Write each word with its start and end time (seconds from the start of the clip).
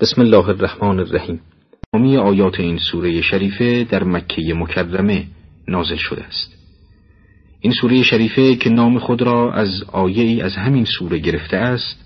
بسم 0.00 0.20
الله 0.20 0.48
الرحمن 0.48 0.98
الرحیم. 1.00 1.40
تمامی 1.92 2.16
آیات 2.16 2.60
این 2.60 2.78
سوره 2.78 3.20
شریفه 3.20 3.84
در 3.84 4.04
مکه 4.04 4.54
مکرمه 4.54 5.24
نازل 5.68 5.96
شده 5.96 6.24
است. 6.24 6.54
این 7.60 7.72
سوره 7.72 8.02
شریفه 8.02 8.54
که 8.54 8.70
نام 8.70 8.98
خود 8.98 9.22
را 9.22 9.52
از 9.52 9.84
آیه 9.92 10.24
ای 10.24 10.40
از 10.40 10.56
همین 10.56 10.84
سوره 10.84 11.18
گرفته 11.18 11.56
است 11.56 11.96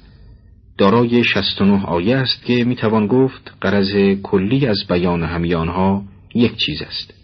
دارای 0.78 1.24
69 1.24 1.84
آیه 1.84 2.16
است 2.16 2.44
که 2.44 2.64
می‌توان 2.64 3.06
گفت 3.06 3.52
قرض 3.60 3.96
کلی 4.22 4.66
از 4.66 4.84
بیان 4.88 5.22
همی 5.22 5.54
آنها 5.54 6.02
یک 6.34 6.56
چیز 6.56 6.82
است. 6.82 7.14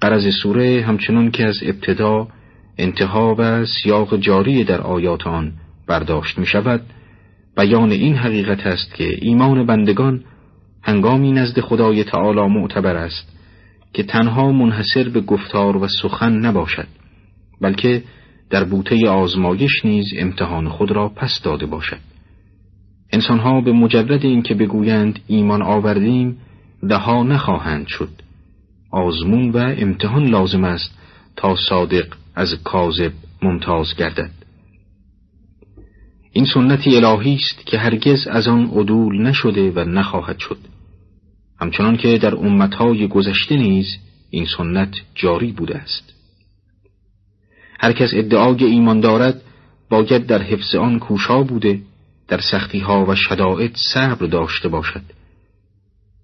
قرض 0.00 0.34
سوره 0.42 0.84
همچنان 0.86 1.30
که 1.30 1.44
از 1.44 1.58
ابتدا 1.62 2.28
انتها 2.78 3.34
و 3.38 3.66
سیاق 3.66 4.16
جاری 4.16 4.64
در 4.64 4.80
آیات 4.80 5.26
آن 5.26 5.52
برداشت 5.86 6.38
می 6.38 6.46
شود 6.46 6.80
بیان 7.56 7.90
این 7.90 8.16
حقیقت 8.16 8.66
است 8.66 8.94
که 8.94 9.18
ایمان 9.20 9.66
بندگان 9.66 10.24
هنگامی 10.82 11.32
نزد 11.32 11.60
خدای 11.60 12.04
تعالی 12.04 12.40
معتبر 12.40 12.96
است 12.96 13.34
که 13.92 14.02
تنها 14.02 14.52
منحصر 14.52 15.08
به 15.08 15.20
گفتار 15.20 15.76
و 15.76 15.88
سخن 16.02 16.32
نباشد 16.32 16.86
بلکه 17.60 18.02
در 18.50 18.64
بوته 18.64 19.08
آزمایش 19.08 19.84
نیز 19.84 20.06
امتحان 20.16 20.68
خود 20.68 20.90
را 20.90 21.08
پس 21.08 21.40
داده 21.42 21.66
باشد. 21.66 21.98
انسانها 23.12 23.60
به 23.60 23.72
مجرد 23.72 24.24
اینکه 24.24 24.54
بگویند 24.54 25.18
ایمان 25.26 25.62
آوردیم 25.62 26.36
رها 26.82 27.22
نخواهند 27.22 27.86
شد. 27.86 28.08
آزمون 28.90 29.50
و 29.50 29.58
امتحان 29.58 30.26
لازم 30.26 30.64
است 30.64 30.98
تا 31.36 31.56
صادق 31.68 32.06
از 32.34 32.54
کاذب 32.64 33.12
ممتاز 33.42 33.94
گردد. 33.96 34.30
این 36.36 36.46
سنتی 36.54 36.96
الهی 36.96 37.34
است 37.34 37.66
که 37.66 37.78
هرگز 37.78 38.26
از 38.26 38.48
آن 38.48 38.66
عدول 38.66 39.22
نشده 39.22 39.70
و 39.70 39.84
نخواهد 39.84 40.38
شد. 40.38 40.58
همچنان 41.60 41.96
که 41.96 42.18
در 42.18 42.34
امتهای 42.34 43.08
گذشته 43.08 43.56
نیز 43.56 43.86
این 44.30 44.46
سنت 44.56 44.94
جاری 45.14 45.52
بوده 45.52 45.76
است. 45.76 46.12
هر 47.80 47.92
کس 47.92 48.10
ادعای 48.14 48.64
ایمان 48.64 49.00
دارد 49.00 49.42
باید 49.90 50.26
در 50.26 50.42
حفظ 50.42 50.74
آن 50.74 50.98
کوشا 50.98 51.42
بوده 51.42 51.80
در 52.28 52.40
سختی 52.40 52.78
ها 52.78 53.06
و 53.06 53.14
شدائد 53.14 53.76
صبر 53.94 54.26
داشته 54.26 54.68
باشد. 54.68 55.02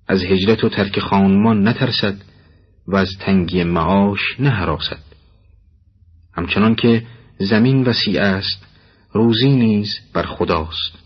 از 0.09 0.23
هجرت 0.23 0.65
و 0.65 0.69
ترک 0.69 1.01
خانمان 1.01 1.69
نترسد 1.69 2.17
و 2.87 2.97
از 2.97 3.11
تنگی 3.21 3.65
معاش 3.65 4.21
نهراسد. 4.39 5.03
همچنان 6.35 6.75
که 6.75 7.03
زمین 7.39 7.85
وسیع 7.85 8.23
است 8.23 8.70
روزی 9.13 9.49
نیز 9.49 9.99
بر 10.15 10.23
خداست. 10.23 10.99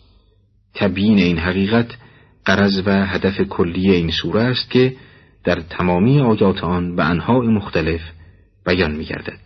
تبیین 0.75 1.19
این 1.19 1.39
حقیقت 1.39 1.97
قرض 2.45 2.83
و 2.87 3.07
هدف 3.07 3.41
کلی 3.41 3.91
این 3.91 4.11
سوره 4.11 4.41
است 4.41 4.71
که 4.71 4.97
در 5.45 5.61
تمامی 5.61 6.21
آیات 6.21 6.65
آن 6.65 6.97
به 6.97 7.05
انواع 7.05 7.47
مختلف 7.47 8.01
بیان 8.67 8.93
می 8.93 9.05
گردد. 9.05 9.41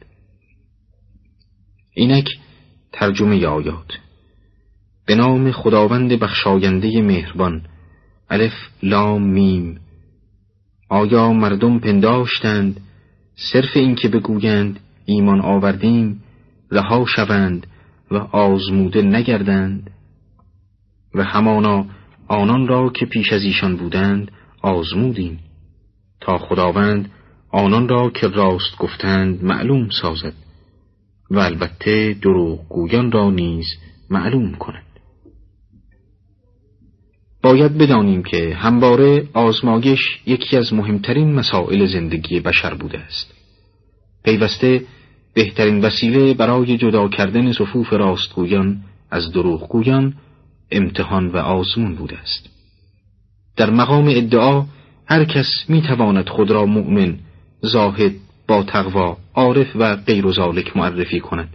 اینک 1.94 2.28
ترجمه 2.92 3.46
آیات. 3.46 3.98
به 5.06 5.14
نام 5.14 5.52
خداوند 5.52 6.12
بخشاینده 6.12 7.02
مهربان 7.02 7.62
الف 8.30 8.52
لام 8.82 9.22
میم. 9.22 9.80
آیا 10.88 11.32
مردم 11.32 11.78
پنداشتند؟ 11.78 12.80
صرف 13.52 13.76
اینکه 13.76 14.08
بگویند 14.08 14.80
ایمان 15.04 15.40
آوردیم 15.40 16.22
رها 16.70 17.06
شوند 17.06 17.66
و 18.10 18.16
آزموده 18.16 19.02
نگردند 19.02 19.90
و 21.14 21.24
همانا 21.24 21.86
آنان 22.28 22.68
را 22.68 22.90
که 22.90 23.06
پیش 23.06 23.32
از 23.32 23.42
ایشان 23.42 23.76
بودند 23.76 24.30
آزمودیم 24.62 25.38
تا 26.20 26.38
خداوند 26.38 27.10
آنان 27.50 27.88
را 27.88 28.10
که 28.10 28.28
راست 28.28 28.78
گفتند 28.78 29.44
معلوم 29.44 29.88
سازد 30.02 30.32
و 31.30 31.38
البته 31.38 32.16
دروغ 32.22 32.68
گویان 32.68 33.12
را 33.12 33.30
نیز 33.30 33.66
معلوم 34.10 34.54
کند. 34.54 34.84
باید 37.42 37.78
بدانیم 37.78 38.22
که 38.22 38.54
همواره 38.54 39.28
آزمایش 39.32 40.00
یکی 40.26 40.56
از 40.56 40.74
مهمترین 40.74 41.34
مسائل 41.34 41.86
زندگی 41.86 42.40
بشر 42.40 42.74
بوده 42.74 42.98
است. 42.98 43.34
پیوسته 44.24 44.82
بهترین 45.38 45.80
وسیله 45.80 46.34
برای 46.34 46.76
جدا 46.76 47.08
کردن 47.08 47.52
صفوف 47.52 47.92
راستگویان 47.92 48.80
از 49.10 49.32
دروغگویان 49.32 50.14
امتحان 50.70 51.28
و 51.28 51.36
آزمون 51.36 51.94
بوده 51.94 52.18
است. 52.18 52.48
در 53.56 53.70
مقام 53.70 54.08
ادعا 54.08 54.64
هر 55.06 55.24
کس 55.24 55.48
می 55.68 55.82
تواند 55.82 56.28
خود 56.28 56.50
را 56.50 56.66
مؤمن 56.66 57.18
زاهد 57.60 58.12
با 58.48 58.62
تقوا 58.62 59.16
عارف 59.34 59.76
و 59.76 59.96
غیر 59.96 60.26
و 60.26 60.32
ذالک 60.32 60.76
معرفی 60.76 61.20
کند. 61.20 61.48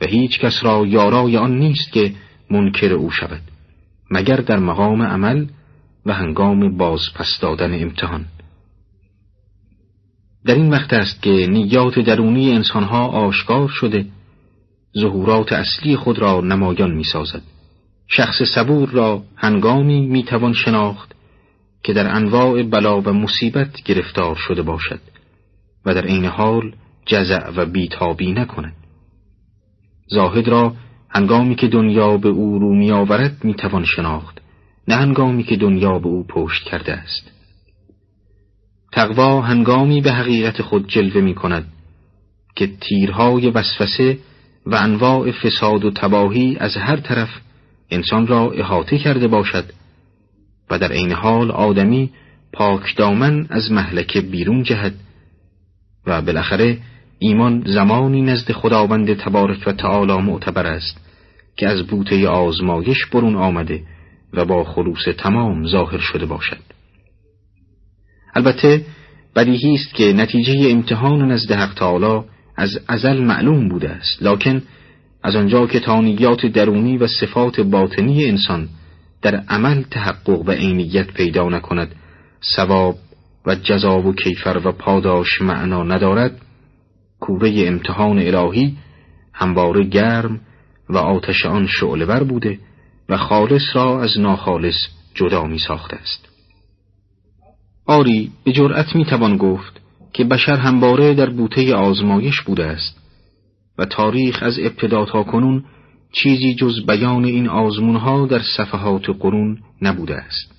و 0.00 0.06
هیچ 0.06 0.38
کس 0.38 0.58
را 0.62 0.86
یارای 0.86 1.36
آن 1.36 1.58
نیست 1.58 1.92
که 1.92 2.12
منکر 2.50 2.92
او 2.92 3.10
شود 3.10 3.42
مگر 4.10 4.36
در 4.36 4.58
مقام 4.58 5.02
عمل 5.02 5.46
و 6.06 6.12
هنگام 6.12 6.76
باز 6.76 7.00
پس 7.14 7.38
دادن 7.40 7.82
امتحان. 7.82 8.24
در 10.44 10.54
این 10.54 10.70
وقت 10.70 10.92
است 10.92 11.22
که 11.22 11.30
نیات 11.30 11.98
درونی 11.98 12.52
انسانها 12.52 13.06
آشکار 13.06 13.68
شده 13.68 14.06
ظهورات 14.98 15.52
اصلی 15.52 15.96
خود 15.96 16.18
را 16.18 16.40
نمایان 16.40 16.94
می 16.94 17.04
سازد. 17.04 17.42
شخص 18.08 18.42
صبور 18.54 18.88
را 18.88 19.22
هنگامی 19.36 20.06
می 20.06 20.22
توان 20.22 20.52
شناخت 20.52 21.14
که 21.82 21.92
در 21.92 22.14
انواع 22.16 22.62
بلا 22.62 23.00
و 23.00 23.12
مصیبت 23.12 23.82
گرفتار 23.82 24.34
شده 24.34 24.62
باشد 24.62 25.00
و 25.86 25.94
در 25.94 26.06
عین 26.06 26.24
حال 26.24 26.72
جزع 27.06 27.50
و 27.56 27.66
بیتابی 27.66 28.32
نکند. 28.32 28.74
زاهد 30.06 30.48
را 30.48 30.74
هنگامی 31.10 31.54
که 31.54 31.68
دنیا 31.68 32.16
به 32.16 32.28
او 32.28 32.58
رو 32.58 32.74
می 32.74 32.90
آورد 32.90 33.44
می 33.44 33.54
توان 33.54 33.84
شناخت 33.84 34.40
نه 34.88 34.94
هنگامی 34.94 35.42
که 35.42 35.56
دنیا 35.56 35.98
به 35.98 36.06
او 36.06 36.26
پشت 36.26 36.64
کرده 36.64 36.92
است. 36.92 37.30
تقوا 38.92 39.40
هنگامی 39.40 40.00
به 40.00 40.12
حقیقت 40.12 40.62
خود 40.62 40.88
جلوه 40.88 41.20
می 41.20 41.34
کند 41.34 41.66
که 42.56 42.70
تیرهای 42.80 43.50
وسوسه 43.50 44.18
و 44.66 44.74
انواع 44.74 45.30
فساد 45.30 45.84
و 45.84 45.90
تباهی 45.90 46.56
از 46.60 46.76
هر 46.76 46.96
طرف 46.96 47.28
انسان 47.90 48.26
را 48.26 48.50
احاطه 48.50 48.98
کرده 48.98 49.28
باشد 49.28 49.64
و 50.70 50.78
در 50.78 50.92
عین 50.92 51.12
حال 51.12 51.50
آدمی 51.50 52.10
پاک 52.52 52.96
دامن 52.96 53.46
از 53.50 53.72
محلکه 53.72 54.20
بیرون 54.20 54.62
جهد 54.62 54.94
و 56.06 56.22
بالاخره 56.22 56.78
ایمان 57.18 57.62
زمانی 57.66 58.22
نزد 58.22 58.52
خداوند 58.52 59.14
تبارک 59.14 59.62
و 59.66 59.72
تعالی 59.72 60.16
معتبر 60.16 60.66
است 60.66 61.00
که 61.56 61.68
از 61.68 61.86
بوته 61.86 62.28
آزمایش 62.28 63.06
برون 63.12 63.36
آمده 63.36 63.82
و 64.32 64.44
با 64.44 64.64
خلوص 64.64 65.04
تمام 65.18 65.66
ظاهر 65.66 65.98
شده 65.98 66.26
باشد. 66.26 66.71
البته 68.34 68.84
بدیهی 69.36 69.74
است 69.74 69.94
که 69.94 70.12
نتیجه 70.12 70.70
امتحان 70.70 71.32
نزد 71.32 71.52
حق 71.52 71.74
تعالی 71.74 72.22
از 72.56 72.80
ازل 72.88 73.18
معلوم 73.24 73.68
بوده 73.68 73.90
است. 73.90 74.22
لکن 74.22 74.62
از 75.22 75.36
آنجا 75.36 75.66
که 75.66 75.80
تانیات 75.80 76.46
درونی 76.46 76.98
و 76.98 77.06
صفات 77.06 77.60
باطنی 77.60 78.24
انسان 78.24 78.68
در 79.22 79.36
عمل 79.48 79.82
تحقق 79.82 80.48
و 80.48 80.50
عینیت 80.50 81.06
پیدا 81.06 81.48
نکند 81.48 81.94
ثواب 82.56 82.98
و 83.46 83.54
جزا 83.54 83.98
و 83.98 84.14
کیفر 84.14 84.60
و 84.64 84.72
پاداش 84.72 85.42
معنا 85.42 85.82
ندارد 85.82 86.40
کوره 87.20 87.64
امتحان 87.66 88.18
الهی 88.18 88.76
همواره 89.32 89.84
گرم 89.84 90.40
و 90.88 90.96
آتش 90.96 91.46
آن 91.46 91.66
شعلور 91.66 92.24
بوده 92.24 92.58
و 93.08 93.16
خالص 93.16 93.62
را 93.76 94.02
از 94.02 94.18
ناخالص 94.18 94.76
جدا 95.14 95.44
می 95.44 95.58
ساخته 95.58 95.96
است. 95.96 96.31
آری 97.86 98.30
به 98.44 98.52
جرأت 98.52 98.96
می 98.96 99.04
توان 99.04 99.36
گفت 99.36 99.80
که 100.12 100.24
بشر 100.24 100.56
همواره 100.56 101.14
در 101.14 101.30
بوته 101.30 101.74
آزمایش 101.74 102.40
بوده 102.40 102.64
است 102.64 102.98
و 103.78 103.84
تاریخ 103.84 104.42
از 104.42 104.58
ابتدا 104.58 105.04
تا 105.04 105.22
کنون 105.22 105.64
چیزی 106.12 106.54
جز 106.54 106.86
بیان 106.86 107.24
این 107.24 107.48
آزمونها 107.48 108.26
در 108.26 108.42
صفحات 108.56 109.10
قرون 109.20 109.58
نبوده 109.82 110.16
است. 110.16 110.52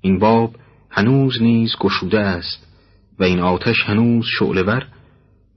این 0.00 0.18
باب 0.18 0.54
هنوز 0.90 1.42
نیز 1.42 1.76
گشوده 1.80 2.20
است 2.20 2.66
و 3.18 3.24
این 3.24 3.40
آتش 3.40 3.82
هنوز 3.82 4.26
شعلور 4.38 4.86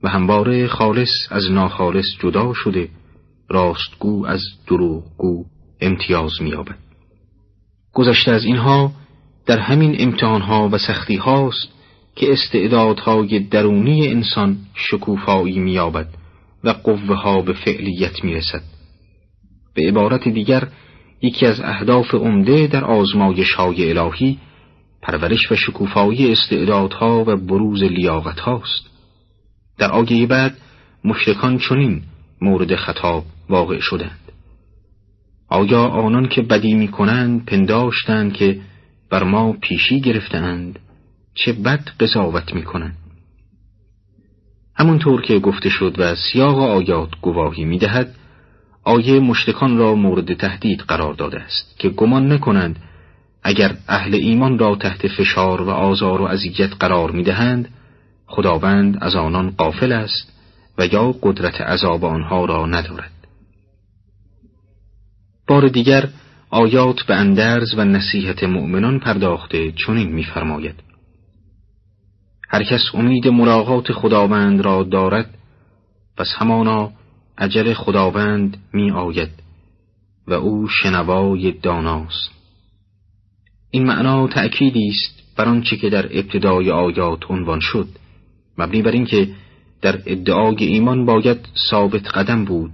و 0.02 0.08
همواره 0.08 0.66
خالص 0.66 1.10
از 1.30 1.50
ناخالص 1.50 2.06
جدا 2.20 2.52
شده 2.54 2.88
راستگو 3.48 4.26
از 4.26 4.40
دروغگو 4.66 5.44
امتیاز 5.80 6.32
می‌یابد. 6.40 6.78
گذشته 7.92 8.30
از 8.32 8.44
اینها 8.44 8.92
در 9.46 9.58
همین 9.58 9.96
امتحانها 9.98 10.68
و 10.72 10.78
سختی 10.78 11.16
هاست 11.16 11.68
که 12.16 12.32
استعدادهای 12.32 13.38
درونی 13.38 14.08
انسان 14.08 14.56
شکوفایی 14.74 15.58
مییابد 15.58 16.06
و 16.64 16.70
قوه 16.70 17.14
ها 17.14 17.42
به 17.42 17.52
فعلیت 17.52 18.24
می‌رسد. 18.24 18.62
به 19.74 19.88
عبارت 19.88 20.28
دیگر 20.28 20.68
یکی 21.22 21.46
از 21.46 21.60
اهداف 21.60 22.14
عمده 22.14 22.66
در 22.66 22.84
آزمایش 22.84 23.52
های 23.52 23.98
الهی 23.98 24.38
پرورش 25.02 25.52
و 25.52 25.56
شکوفایی 25.56 26.32
استعدادها 26.32 27.24
و 27.26 27.36
بروز 27.36 27.82
لیاقت 27.82 28.40
هاست 28.40 28.90
در 29.78 29.92
آیه 29.92 30.26
بعد 30.26 30.56
مشرکان 31.04 31.58
چنین 31.58 32.02
مورد 32.40 32.76
خطاب 32.76 33.24
واقع 33.48 33.80
شدند. 33.80 34.18
آیا 35.48 35.82
آنان 35.82 36.28
که 36.28 36.42
بدی 36.42 36.74
می 36.74 36.88
کنند 36.88 37.44
پنداشتند 37.44 38.32
که 38.32 38.60
بر 39.12 39.24
ما 39.24 39.52
پیشی 39.52 40.00
گرفتند 40.00 40.78
چه 41.34 41.52
بد 41.52 41.88
قضاوت 42.00 42.54
می 42.54 42.62
کنند 42.62 42.96
همونطور 44.74 45.22
که 45.22 45.38
گفته 45.38 45.68
شد 45.68 45.94
و 45.98 46.14
سیاق 46.14 46.58
آیات 46.58 47.10
گواهی 47.20 47.64
می 47.64 47.78
دهد 47.78 48.14
آیه 48.84 49.20
مشتکان 49.20 49.76
را 49.76 49.94
مورد 49.94 50.34
تهدید 50.34 50.80
قرار 50.80 51.14
داده 51.14 51.40
است 51.40 51.78
که 51.78 51.88
گمان 51.88 52.32
نکنند 52.32 52.78
اگر 53.42 53.76
اهل 53.88 54.14
ایمان 54.14 54.58
را 54.58 54.76
تحت 54.76 55.08
فشار 55.08 55.62
و 55.62 55.70
آزار 55.70 56.20
و 56.20 56.24
اذیت 56.24 56.70
قرار 56.80 57.10
می 57.10 57.22
دهند 57.22 57.68
خداوند 58.26 58.98
از 59.00 59.16
آنان 59.16 59.50
قافل 59.50 59.92
است 59.92 60.32
و 60.78 60.86
یا 60.86 61.14
قدرت 61.22 61.60
عذاب 61.60 62.04
آنها 62.04 62.44
را 62.44 62.66
ندارد. 62.66 63.12
بار 65.46 65.68
دیگر 65.68 66.08
آیات 66.54 67.02
به 67.02 67.14
اندرز 67.14 67.74
و 67.76 67.84
نصیحت 67.84 68.44
مؤمنان 68.44 68.98
پرداخته 68.98 69.72
چنین 69.72 70.12
می‌فرماید. 70.12 70.74
هر 72.48 72.62
کس 72.62 72.82
امید 72.94 73.28
ملاقات 73.28 73.92
خداوند 73.92 74.60
را 74.60 74.82
دارد 74.82 75.38
پس 76.16 76.26
همانا 76.36 76.92
عجل 77.38 77.72
خداوند 77.72 78.56
می 78.72 78.90
آید 78.90 79.30
و 80.26 80.32
او 80.32 80.68
شنوای 80.68 81.52
داناست. 81.52 82.30
این 83.70 83.86
معنا 83.86 84.28
تأکیدی 84.28 84.88
است 84.88 85.36
بر 85.36 85.44
آنچه 85.44 85.76
که 85.76 85.90
در 85.90 86.18
ابتدای 86.18 86.70
آیات 86.70 87.30
عنوان 87.30 87.60
شد 87.60 87.88
مبنی 88.58 88.82
بر 88.82 88.90
اینکه 88.90 89.28
در 89.82 90.02
ادعای 90.06 90.64
ایمان 90.64 91.06
باید 91.06 91.48
ثابت 91.70 92.08
قدم 92.08 92.44
بود 92.44 92.70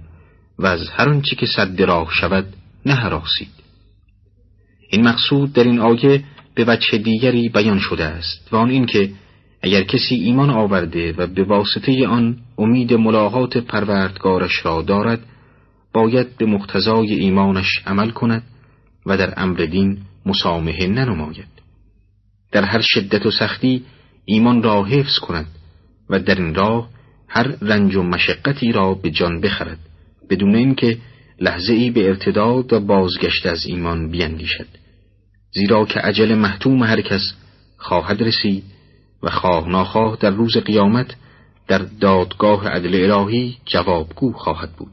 و 0.59 0.65
از 0.65 0.89
هر 0.89 1.09
آنچه 1.09 1.35
که 1.35 1.45
صد 1.45 1.81
راه 1.81 2.09
شود 2.11 2.45
نهراسید 2.85 3.58
این 4.89 5.07
مقصود 5.07 5.53
در 5.53 5.63
این 5.63 5.79
آیه 5.79 6.23
به 6.55 6.65
وجه 6.67 6.97
دیگری 6.97 7.49
بیان 7.49 7.79
شده 7.79 8.05
است 8.05 8.47
و 8.51 8.55
آن 8.55 8.69
اینکه 8.69 9.09
اگر 9.61 9.83
کسی 9.83 10.15
ایمان 10.15 10.49
آورده 10.49 11.13
و 11.17 11.27
به 11.27 11.43
واسطه 11.43 12.07
آن 12.07 12.37
امید 12.57 12.93
ملاقات 12.93 13.57
پروردگارش 13.57 14.65
را 14.65 14.81
دارد 14.81 15.19
باید 15.93 16.37
به 16.37 16.45
مقتضای 16.45 17.13
ایمانش 17.13 17.67
عمل 17.85 18.09
کند 18.09 18.43
و 19.05 19.17
در 19.17 19.33
امر 19.37 19.57
دین 19.57 19.97
مسامحه 20.25 20.87
ننماید. 20.87 21.47
در 22.51 22.63
هر 22.63 22.81
شدت 22.81 23.25
و 23.25 23.31
سختی 23.31 23.83
ایمان 24.25 24.63
را 24.63 24.83
حفظ 24.83 25.19
کند 25.19 25.47
و 26.09 26.19
در 26.19 26.35
این 26.35 26.55
راه 26.55 26.89
هر 27.27 27.55
رنج 27.61 27.95
و 27.95 28.03
مشقتی 28.03 28.71
را 28.71 28.93
به 28.93 29.11
جان 29.11 29.41
بخرد 29.41 29.79
بدون 30.29 30.55
اینکه 30.55 30.97
لحظه 31.41 31.73
ای 31.73 31.91
به 31.91 32.07
ارتداد 32.07 32.73
و 32.73 32.79
بازگشت 32.79 33.45
از 33.45 33.65
ایمان 33.65 34.11
بیندیشد. 34.11 34.78
زیرا 35.51 35.85
که 35.85 35.99
عجل 35.99 36.35
محتوم 36.35 36.83
هر 36.83 37.01
کس 37.01 37.21
خواهد 37.77 38.23
رسید 38.23 38.63
و 39.23 39.29
خواه 39.29 39.69
ناخواه 39.69 40.17
در 40.19 40.29
روز 40.29 40.57
قیامت 40.57 41.15
در 41.67 41.77
دادگاه 41.77 42.67
عدل 42.67 43.11
الهی 43.11 43.57
جوابگو 43.65 44.31
خواهد 44.31 44.71
بود. 44.71 44.91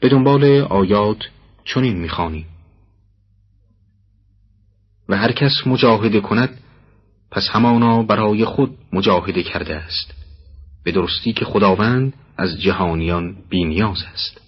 به 0.00 0.08
دنبال 0.08 0.44
آیات 0.60 1.18
چنین 1.64 1.96
می‌خوانیم. 1.96 2.46
و 5.08 5.16
هر 5.16 5.32
کس 5.32 5.66
مجاهده 5.66 6.20
کند 6.20 6.58
پس 7.30 7.48
همانا 7.48 8.02
برای 8.02 8.44
خود 8.44 8.78
مجاهده 8.92 9.42
کرده 9.42 9.76
است. 9.76 10.14
به 10.84 10.92
درستی 10.92 11.32
که 11.32 11.44
خداوند 11.44 12.12
از 12.36 12.60
جهانیان 12.60 13.36
بینیاز 13.48 14.02
است. 14.12 14.40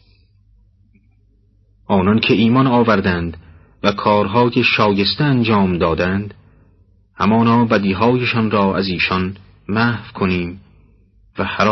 آنان 1.87 2.21
که 2.21 2.35
ایمان 2.35 2.67
آوردند 2.67 3.37
و 3.83 3.93
کارهای 3.93 4.65
شایسته 4.65 5.25
انجام 5.25 5.79
دادند 5.79 6.35
همانا 7.17 7.65
بدیهایشان 7.65 8.51
را 8.51 8.77
از 8.77 8.89
ایشان 8.89 9.37
محو 9.69 10.13
کنیم 10.13 10.61
و 11.39 11.45
هر 11.45 11.69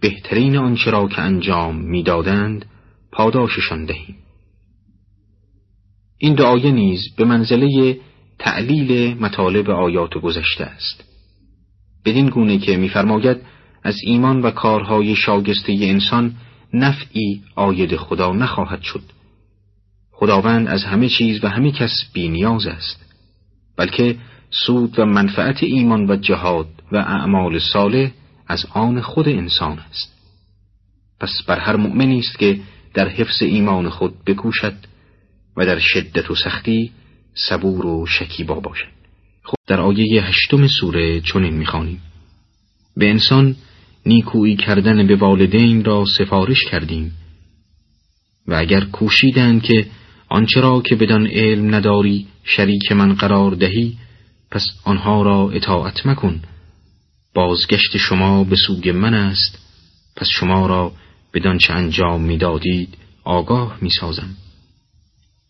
بهترین 0.00 0.56
آنچه 0.56 0.90
را 0.90 1.08
که 1.08 1.20
انجام 1.20 1.76
می‌دادند 1.76 2.66
پاداششان 3.12 3.84
دهیم. 3.84 4.16
این 6.18 6.34
دعایه 6.34 6.72
نیز 6.72 7.14
به 7.16 7.24
منزله 7.24 7.98
تعلیل 8.38 9.16
مطالب 9.20 9.70
آیات 9.70 10.14
گذشته 10.14 10.64
است. 10.64 11.04
بدین 12.04 12.28
گونه 12.28 12.58
که 12.58 12.76
می‌فرماید 12.76 13.36
از 13.82 13.96
ایمان 14.04 14.42
و 14.42 14.50
کارهای 14.50 15.16
شاگسته 15.16 15.72
انسان 15.80 16.34
نفعی 16.72 17.42
آید 17.56 17.96
خدا 17.96 18.32
نخواهد 18.32 18.82
شد. 18.82 19.02
خداوند 20.24 20.68
از 20.68 20.84
همه 20.84 21.08
چیز 21.08 21.44
و 21.44 21.48
همه 21.48 21.72
کس 21.72 21.92
بینیاز 22.12 22.66
است 22.66 23.04
بلکه 23.76 24.16
سود 24.50 24.98
و 24.98 25.04
منفعت 25.04 25.62
ایمان 25.62 26.10
و 26.10 26.16
جهاد 26.16 26.68
و 26.92 26.96
اعمال 26.96 27.58
صالح 27.58 28.10
از 28.46 28.66
آن 28.70 29.00
خود 29.00 29.28
انسان 29.28 29.78
است. 29.78 30.12
پس 31.20 31.42
بر 31.46 31.58
هر 31.58 31.76
مؤمنی 31.76 32.18
است 32.18 32.38
که 32.38 32.60
در 32.94 33.08
حفظ 33.08 33.42
ایمان 33.42 33.88
خود 33.88 34.24
بکوشد 34.26 34.74
و 35.56 35.66
در 35.66 35.78
شدت 35.78 36.30
و 36.30 36.34
سختی 36.34 36.92
صبور 37.34 37.86
و 37.86 38.06
شکیبا 38.06 38.60
باشد. 38.60 38.92
خود 39.42 39.58
در 39.66 39.80
آیه 39.80 40.22
هشتم 40.22 40.66
سوره 40.66 41.20
چنین 41.20 41.54
می‌خوانیم. 41.54 42.00
به 42.96 43.10
انسان 43.10 43.56
نیکویی 44.06 44.56
کردن 44.56 45.06
به 45.06 45.16
والدین 45.16 45.84
را 45.84 46.04
سفارش 46.18 46.64
کردیم 46.70 47.12
و 48.48 48.54
اگر 48.54 48.84
کوشیدند 48.84 49.62
که 49.62 49.86
آنچه 50.34 50.60
را 50.60 50.80
که 50.80 50.96
بدان 50.96 51.26
علم 51.26 51.74
نداری 51.74 52.26
شریک 52.44 52.92
من 52.92 53.14
قرار 53.14 53.54
دهی 53.54 53.96
پس 54.50 54.66
آنها 54.84 55.22
را 55.22 55.50
اطاعت 55.50 56.06
مکن. 56.06 56.42
بازگشت 57.34 57.96
شما 57.96 58.44
به 58.44 58.56
سوی 58.56 58.92
من 58.92 59.14
است 59.14 59.58
پس 60.16 60.26
شما 60.28 60.66
را 60.66 60.92
بدان 61.34 61.58
چه 61.58 61.72
انجام 61.72 62.22
می‌دادید 62.22 62.88
آگاه 63.24 63.78
می‌سازم. 63.80 64.28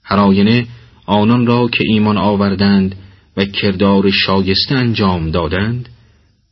هر 0.05 0.17
آینه 0.17 0.67
آنان 1.07 1.47
را 1.47 1.69
که 1.69 1.85
ایمان 1.87 2.19
آوردند 2.19 2.97
و 3.37 3.45
کردار 3.45 4.11
شایسته 4.11 4.75
انجام 4.75 5.31
دادند 5.31 5.89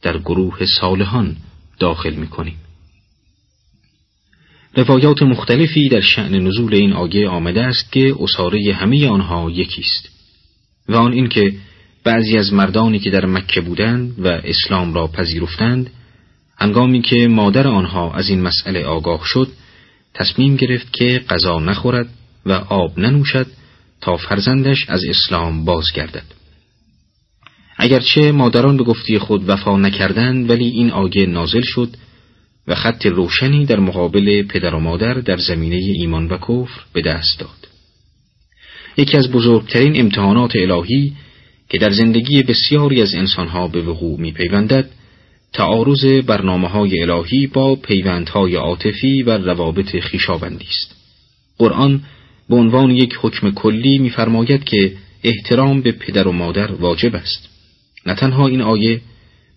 در 0.02 0.18
گروه 0.18 0.66
صالحان 0.80 1.36
داخل 1.78 2.14
می‌کنیم. 2.14 2.56
روایات 4.74 5.22
مختلفی 5.22 5.88
در 5.88 6.00
شعن 6.00 6.34
نزول 6.34 6.74
این 6.74 6.92
آیه 6.92 7.28
آمده 7.28 7.62
است 7.62 7.92
که 7.92 8.14
اصاره 8.20 8.74
همه 8.74 9.08
آنها 9.08 9.50
یکیست 9.50 10.08
و 10.88 10.96
آن 10.96 11.12
اینکه 11.12 11.52
بعضی 12.04 12.38
از 12.38 12.52
مردانی 12.52 12.98
که 12.98 13.10
در 13.10 13.26
مکه 13.26 13.60
بودند 13.60 14.14
و 14.18 14.26
اسلام 14.28 14.94
را 14.94 15.06
پذیرفتند 15.06 15.90
هنگامی 16.58 17.02
که 17.02 17.28
مادر 17.28 17.68
آنها 17.68 18.12
از 18.12 18.28
این 18.28 18.42
مسئله 18.42 18.84
آگاه 18.84 19.20
شد 19.24 19.48
تصمیم 20.14 20.56
گرفت 20.56 20.92
که 20.92 21.24
غذا 21.30 21.58
نخورد 21.58 22.08
و 22.46 22.52
آب 22.52 22.98
ننوشد 22.98 23.46
تا 24.00 24.16
فرزندش 24.16 24.84
از 24.88 25.04
اسلام 25.04 25.64
بازگردد. 25.64 26.24
اگرچه 27.76 28.32
مادران 28.32 28.76
به 28.76 28.84
گفتی 28.84 29.18
خود 29.18 29.48
وفا 29.48 29.76
نکردند 29.76 30.50
ولی 30.50 30.68
این 30.68 30.90
آیه 30.90 31.26
نازل 31.26 31.62
شد 31.64 31.88
و 32.66 32.74
خط 32.74 33.06
روشنی 33.06 33.66
در 33.66 33.80
مقابل 33.80 34.42
پدر 34.42 34.74
و 34.74 34.80
مادر 34.80 35.14
در 35.14 35.36
زمینه 35.36 35.76
ایمان 35.76 36.26
و 36.26 36.38
کفر 36.38 36.80
به 36.92 37.02
دست 37.02 37.40
داد. 37.40 37.68
یکی 38.96 39.16
از 39.16 39.30
بزرگترین 39.30 40.00
امتحانات 40.00 40.56
الهی 40.56 41.12
که 41.68 41.78
در 41.78 41.90
زندگی 41.90 42.42
بسیاری 42.42 43.02
از 43.02 43.14
انسانها 43.14 43.68
به 43.68 43.82
وقوع 43.82 44.20
می 44.20 44.32
پیوندد 44.32 44.90
تعارض 45.52 46.04
برنامه 46.04 46.68
های 46.68 47.02
الهی 47.02 47.46
با 47.46 47.76
پیوندهای 47.76 48.54
عاطفی 48.54 49.22
و 49.22 49.38
روابط 49.38 50.00
خیشاوندی 50.00 50.66
است. 50.70 50.96
قرآن 51.58 52.02
به 52.48 52.56
عنوان 52.56 52.90
یک 52.90 53.18
حکم 53.20 53.50
کلی 53.50 53.98
می‌فرماید 53.98 54.64
که 54.64 54.92
احترام 55.24 55.80
به 55.80 55.92
پدر 55.92 56.28
و 56.28 56.32
مادر 56.32 56.72
واجب 56.72 57.14
است. 57.14 57.48
نه 58.06 58.14
تنها 58.14 58.46
این 58.46 58.60
آیه 58.60 59.00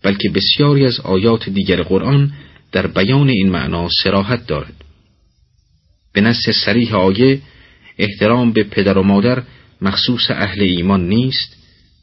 بلکه 0.04 0.30
بسیاری 0.30 0.86
از 0.86 1.00
آیات 1.00 1.50
دیگر 1.50 1.82
قرآن 1.82 2.32
در 2.76 2.88
بیان 2.88 3.30
این 3.30 3.50
معنا 3.50 3.90
سراحت 4.04 4.48
دارد. 4.48 4.74
به 6.14 6.22
نص 6.22 6.50
سریح 6.66 6.96
آیه 6.96 7.42
احترام 7.98 8.52
به 8.52 8.64
پدر 8.64 8.98
و 8.98 9.04
مادر 9.04 9.44
مخصوص 9.82 10.32
اهل 10.32 10.62
ایمان 10.62 11.10
نیست 11.10 11.56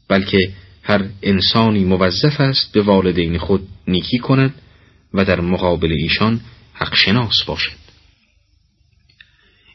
بلکه 0.09 0.37
هر 0.83 1.05
انسانی 1.23 1.83
موظف 1.83 2.41
است 2.41 2.71
به 2.71 2.81
والدین 2.81 3.37
خود 3.37 3.67
نیکی 3.87 4.17
کند 4.17 4.53
و 5.13 5.25
در 5.25 5.41
مقابل 5.41 5.91
ایشان 5.91 6.41
حق 6.73 6.95
شناس 6.95 7.43
باشد. 7.47 7.83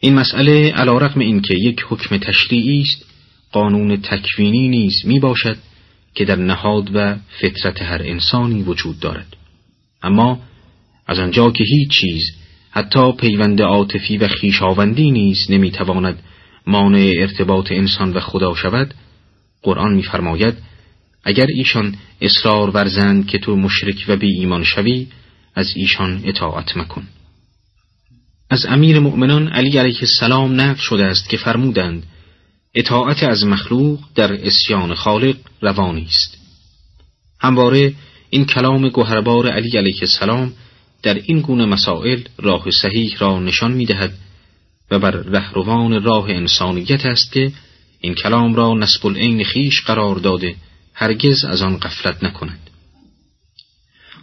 این 0.00 0.14
مسئله 0.14 0.72
علا 0.72 0.98
رقم 0.98 1.20
این 1.20 1.40
که 1.40 1.54
یک 1.54 1.84
حکم 1.88 2.16
تشریعی 2.16 2.80
است 2.82 3.04
قانون 3.52 3.96
تکوینی 3.96 4.68
نیز 4.68 4.94
می 5.04 5.20
باشد 5.20 5.56
که 6.14 6.24
در 6.24 6.36
نهاد 6.36 6.90
و 6.94 7.16
فطرت 7.40 7.82
هر 7.82 8.02
انسانی 8.02 8.62
وجود 8.62 9.00
دارد. 9.00 9.36
اما 10.02 10.47
از 11.08 11.18
آنجا 11.18 11.50
که 11.50 11.64
هیچ 11.64 11.90
چیز 11.90 12.22
حتی 12.70 13.12
پیوند 13.12 13.62
عاطفی 13.62 14.18
و 14.18 14.28
خیشاوندی 14.28 15.10
نیز 15.10 15.46
نمی‌تواند 15.50 16.22
مانع 16.66 17.12
ارتباط 17.18 17.72
انسان 17.72 18.12
و 18.12 18.20
خدا 18.20 18.54
شود 18.54 18.94
قرآن 19.62 19.94
میفرماید 19.94 20.54
اگر 21.24 21.46
ایشان 21.46 21.94
اصرار 22.20 22.70
ورزند 22.70 23.26
که 23.26 23.38
تو 23.38 23.56
مشرک 23.56 24.04
و 24.08 24.16
بی 24.16 24.34
ایمان 24.34 24.64
شوی 24.64 25.06
از 25.54 25.72
ایشان 25.76 26.20
اطاعت 26.24 26.76
مکن. 26.76 27.02
از 28.50 28.66
امیر 28.66 28.98
مؤمنان 28.98 29.48
علی 29.48 29.78
علیه 29.78 29.98
السلام 30.00 30.60
نقل 30.60 30.80
شده 30.80 31.04
است 31.04 31.28
که 31.28 31.36
فرمودند 31.36 32.02
اطاعت 32.74 33.22
از 33.22 33.44
مخلوق 33.44 33.98
در 34.14 34.46
اسیان 34.46 34.94
خالق 34.94 35.36
روانی 35.60 36.04
است. 36.04 36.38
همواره 37.40 37.94
این 38.30 38.44
کلام 38.44 38.88
گوهربار 38.88 39.50
علی 39.52 39.78
علیه 39.78 40.00
السلام 40.00 40.52
در 41.02 41.14
این 41.14 41.40
گونه 41.40 41.66
مسائل 41.66 42.20
راه 42.38 42.70
صحیح 42.70 43.16
را 43.18 43.40
نشان 43.40 43.72
می 43.72 43.86
دهد 43.86 44.14
و 44.90 44.98
بر 44.98 45.10
رهروان 45.10 46.02
راه 46.02 46.30
انسانیت 46.30 47.06
است 47.06 47.32
که 47.32 47.52
این 48.00 48.14
کلام 48.14 48.54
را 48.54 48.74
نسب 48.74 49.06
العین 49.06 49.44
خیش 49.44 49.82
قرار 49.82 50.16
داده 50.16 50.56
هرگز 50.94 51.44
از 51.44 51.62
آن 51.62 51.76
غفلت 51.78 52.24
نکند. 52.24 52.70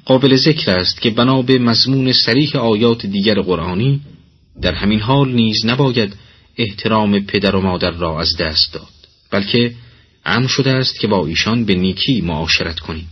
قابل 0.05 0.35
ذکر 0.35 0.71
است 0.71 1.01
که 1.01 1.09
بنا 1.09 1.41
به 1.41 1.59
مضمون 1.59 2.13
سریح 2.13 2.55
آیات 2.55 3.05
دیگر 3.05 3.41
قرآنی 3.41 4.01
در 4.61 4.73
همین 4.73 4.99
حال 4.99 5.31
نیز 5.31 5.65
نباید 5.65 6.15
احترام 6.57 7.19
پدر 7.19 7.55
و 7.55 7.61
مادر 7.61 7.91
را 7.91 8.21
از 8.21 8.37
دست 8.37 8.73
داد 8.73 8.87
بلکه 9.31 9.75
ام 10.25 10.47
شده 10.47 10.71
است 10.71 10.99
که 10.99 11.07
با 11.07 11.27
ایشان 11.27 11.65
به 11.65 11.75
نیکی 11.75 12.21
معاشرت 12.21 12.79
کنید 12.79 13.07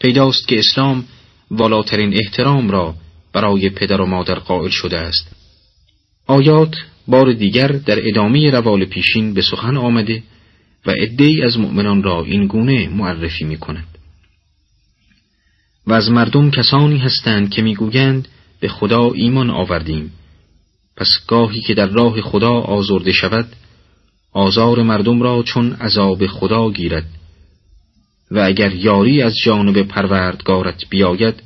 پیداست 0.00 0.48
که 0.48 0.58
اسلام 0.58 1.04
والاترین 1.50 2.14
احترام 2.14 2.70
را 2.70 2.94
برای 3.32 3.70
پدر 3.70 4.00
و 4.00 4.06
مادر 4.06 4.34
قائل 4.34 4.70
شده 4.70 4.98
است. 4.98 5.30
آیات 6.26 6.74
بار 7.08 7.32
دیگر 7.32 7.68
در 7.68 8.08
ادامه 8.08 8.50
روال 8.50 8.84
پیشین 8.84 9.34
به 9.34 9.42
سخن 9.42 9.76
آمده 9.76 10.22
و 10.86 10.90
عدهای 10.90 11.42
از 11.42 11.58
مؤمنان 11.58 12.02
را 12.02 12.24
این 12.24 12.46
گونه 12.46 12.88
معرفی 12.88 13.44
می 13.44 13.56
کند. 13.56 13.86
و 15.86 15.92
از 15.92 16.10
مردم 16.10 16.50
کسانی 16.50 16.98
هستند 16.98 17.50
که 17.50 17.62
می‌گویند 17.62 18.28
به 18.60 18.68
خدا 18.68 19.10
ایمان 19.12 19.50
آوردیم. 19.50 20.12
پس 20.96 21.08
گاهی 21.28 21.60
که 21.60 21.74
در 21.74 21.86
راه 21.86 22.20
خدا 22.20 22.52
آزرده 22.52 23.12
شود 23.12 23.48
آزار 24.32 24.82
مردم 24.82 25.22
را 25.22 25.42
چون 25.42 25.72
عذاب 25.72 26.26
خدا 26.26 26.70
گیرد. 26.70 27.06
و 28.30 28.38
اگر 28.38 28.74
یاری 28.74 29.22
از 29.22 29.34
جانب 29.44 29.82
پروردگارت 29.82 30.88
بیاید 30.90 31.42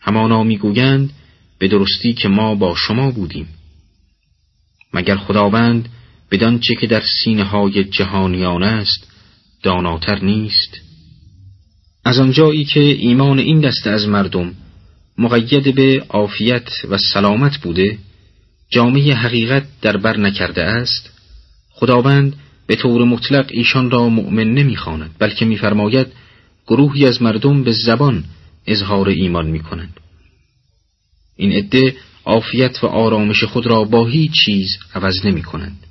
همانا 0.00 0.42
می‌گویند 0.42 1.10
به 1.58 1.68
درستی 1.68 2.12
که 2.12 2.28
ما 2.28 2.54
با 2.54 2.74
شما 2.74 3.10
بودیم. 3.10 3.48
مگر 4.94 5.16
خداوند 5.16 5.88
بدان 6.30 6.58
چه 6.58 6.74
که 6.74 6.86
در 6.86 7.02
سینه 7.24 7.44
های 7.44 7.84
جهانیان 7.84 8.62
است 8.62 9.10
داناتر 9.62 10.24
نیست؟ 10.24 10.80
از 12.04 12.18
آنجایی 12.18 12.64
که 12.64 12.80
ایمان 12.80 13.38
این 13.38 13.60
دسته 13.60 13.90
از 13.90 14.08
مردم 14.08 14.54
مقید 15.18 15.74
به 15.74 16.04
عافیت 16.08 16.68
و 16.88 16.98
سلامت 16.98 17.58
بوده 17.58 17.98
جامعه 18.70 19.14
حقیقت 19.14 19.64
در 19.82 19.96
بر 19.96 20.16
نکرده 20.16 20.62
است 20.62 21.10
خداوند 21.70 22.36
به 22.70 22.76
طور 22.76 23.04
مطلق 23.04 23.46
ایشان 23.50 23.90
را 23.90 24.08
مؤمن 24.08 24.54
نمی‌خواند 24.54 25.10
بلکه 25.18 25.44
میفرماید 25.44 26.06
گروهی 26.66 27.06
از 27.06 27.22
مردم 27.22 27.64
به 27.64 27.72
زبان 27.72 28.24
اظهار 28.66 29.08
ایمان 29.08 29.46
می‌کنند 29.46 30.00
این 31.36 31.52
عده 31.52 31.96
عافیت 32.24 32.84
و 32.84 32.86
آرامش 32.86 33.44
خود 33.44 33.66
را 33.66 33.84
با 33.84 34.06
هیچ 34.06 34.32
چیز 34.44 34.78
عوض 34.94 35.26
نمی 35.26 35.42
کنند. 35.42 35.86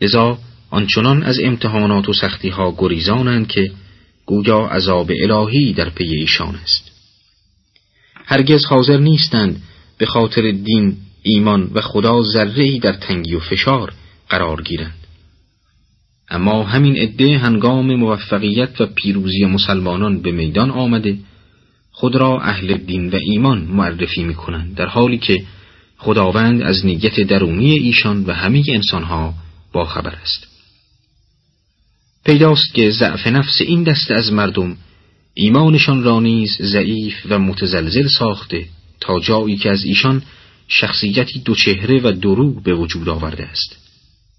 لذا 0.00 0.38
آنچنان 0.70 1.22
از 1.22 1.38
امتحانات 1.40 2.08
و 2.08 2.12
سختی 2.12 2.48
ها 2.48 2.74
گریزانند 2.78 3.48
که 3.48 3.72
گویا 4.26 4.66
عذاب 4.66 5.10
الهی 5.22 5.72
در 5.72 5.88
پی 5.88 6.04
ایشان 6.04 6.54
است. 6.54 6.90
هرگز 8.24 8.64
حاضر 8.64 8.96
نیستند 8.96 9.62
به 9.98 10.06
خاطر 10.06 10.50
دین، 10.50 10.96
ایمان 11.22 11.70
و 11.74 11.80
خدا 11.80 12.22
ذره 12.22 12.78
در 12.78 12.92
تنگی 12.92 13.34
و 13.34 13.40
فشار 13.40 13.92
قرار 14.28 14.62
گیرند. 14.62 14.97
اما 16.30 16.64
همین 16.64 16.96
عده 16.96 17.38
هنگام 17.38 17.94
موفقیت 17.94 18.80
و 18.80 18.86
پیروزی 18.86 19.44
مسلمانان 19.44 20.22
به 20.22 20.30
میدان 20.30 20.70
آمده 20.70 21.18
خود 21.92 22.16
را 22.16 22.40
اهل 22.40 22.76
دین 22.76 23.10
و 23.10 23.16
ایمان 23.16 23.58
معرفی 23.58 24.22
می 24.24 24.34
کنند 24.34 24.74
در 24.74 24.86
حالی 24.86 25.18
که 25.18 25.44
خداوند 25.98 26.62
از 26.62 26.86
نیت 26.86 27.20
درونی 27.20 27.72
ایشان 27.72 28.24
و 28.24 28.32
همه 28.32 28.62
انسانها 28.68 29.34
با 29.72 29.84
خبر 29.84 30.14
است. 30.22 30.46
پیداست 32.24 32.74
که 32.74 32.90
ضعف 32.90 33.26
نفس 33.26 33.60
این 33.60 33.82
دست 33.82 34.10
از 34.10 34.32
مردم 34.32 34.76
ایمانشان 35.34 36.02
را 36.02 36.20
نیز 36.20 36.56
ضعیف 36.62 37.14
و 37.28 37.38
متزلزل 37.38 38.08
ساخته 38.08 38.64
تا 39.00 39.20
جایی 39.20 39.56
که 39.56 39.70
از 39.70 39.84
ایشان 39.84 40.22
شخصیتی 40.68 41.38
دوچهره 41.38 42.00
و 42.02 42.12
درو 42.12 42.60
به 42.60 42.74
وجود 42.74 43.08
آورده 43.08 43.46
است. 43.46 43.76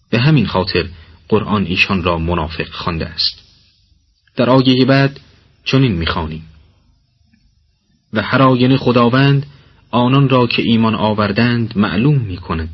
به 0.10 0.20
همین 0.20 0.46
خاطر 0.46 0.86
قرآن 1.30 1.66
ایشان 1.66 2.04
را 2.04 2.18
منافق 2.18 2.68
خوانده 2.72 3.06
است. 3.06 3.40
در 4.36 4.50
آیه 4.50 4.86
بعد 4.86 5.20
چنین 5.66 5.92
می‌خوانیم. 5.92 6.44
و 8.14 8.22
هر 8.22 8.42
آینه 8.42 8.78
خداوند 8.78 9.46
آنان 9.92 10.30
را 10.30 10.48
که 10.48 10.62
ایمان 10.62 10.96
آوردند 10.96 11.78
معلوم 11.78 12.18
می 12.18 12.38
کند 12.38 12.70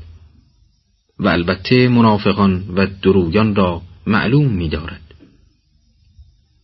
و 1.19 1.27
البته 1.27 1.87
منافقان 1.87 2.63
و 2.75 2.87
درویان 3.01 3.55
را 3.55 3.81
معلوم 4.07 4.47
می 4.47 4.69
دارد. 4.69 5.01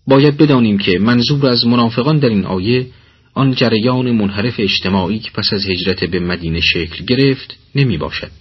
باید 0.07 0.37
بدانیم 0.37 0.77
که 0.77 0.99
منظور 0.99 1.47
از 1.47 1.65
منافقان 1.65 2.19
در 2.19 2.29
این 2.29 2.45
آیه 2.45 2.87
آن 3.33 3.53
جریان 3.53 4.11
منحرف 4.11 4.55
اجتماعی 4.57 5.19
که 5.19 5.31
پس 5.31 5.53
از 5.53 5.65
هجرت 5.65 6.03
به 6.03 6.19
مدینه 6.19 6.59
شکل 6.59 7.05
گرفت 7.05 7.57
نمی 7.75 7.97
باشد 7.97 8.31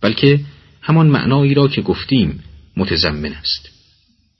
بلکه 0.00 0.40
همان 0.82 1.06
معنایی 1.06 1.54
را 1.54 1.68
که 1.68 1.82
گفتیم 1.82 2.42
متضمن 2.76 3.32
است. 3.32 3.68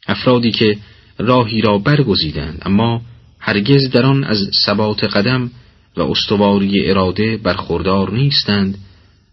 افرادی 0.07 0.50
که 0.50 0.79
راهی 1.19 1.61
را 1.61 1.79
برگزیدند 1.79 2.62
اما 2.64 3.03
هرگز 3.41 3.91
در 3.91 4.07
آن 4.07 4.25
از 4.25 4.50
ثبات 4.67 5.05
قدم 5.05 5.50
و 5.97 6.03
استواری 6.03 6.91
اراده 6.91 7.37
برخوردار 7.37 8.12
نیستند 8.12 8.79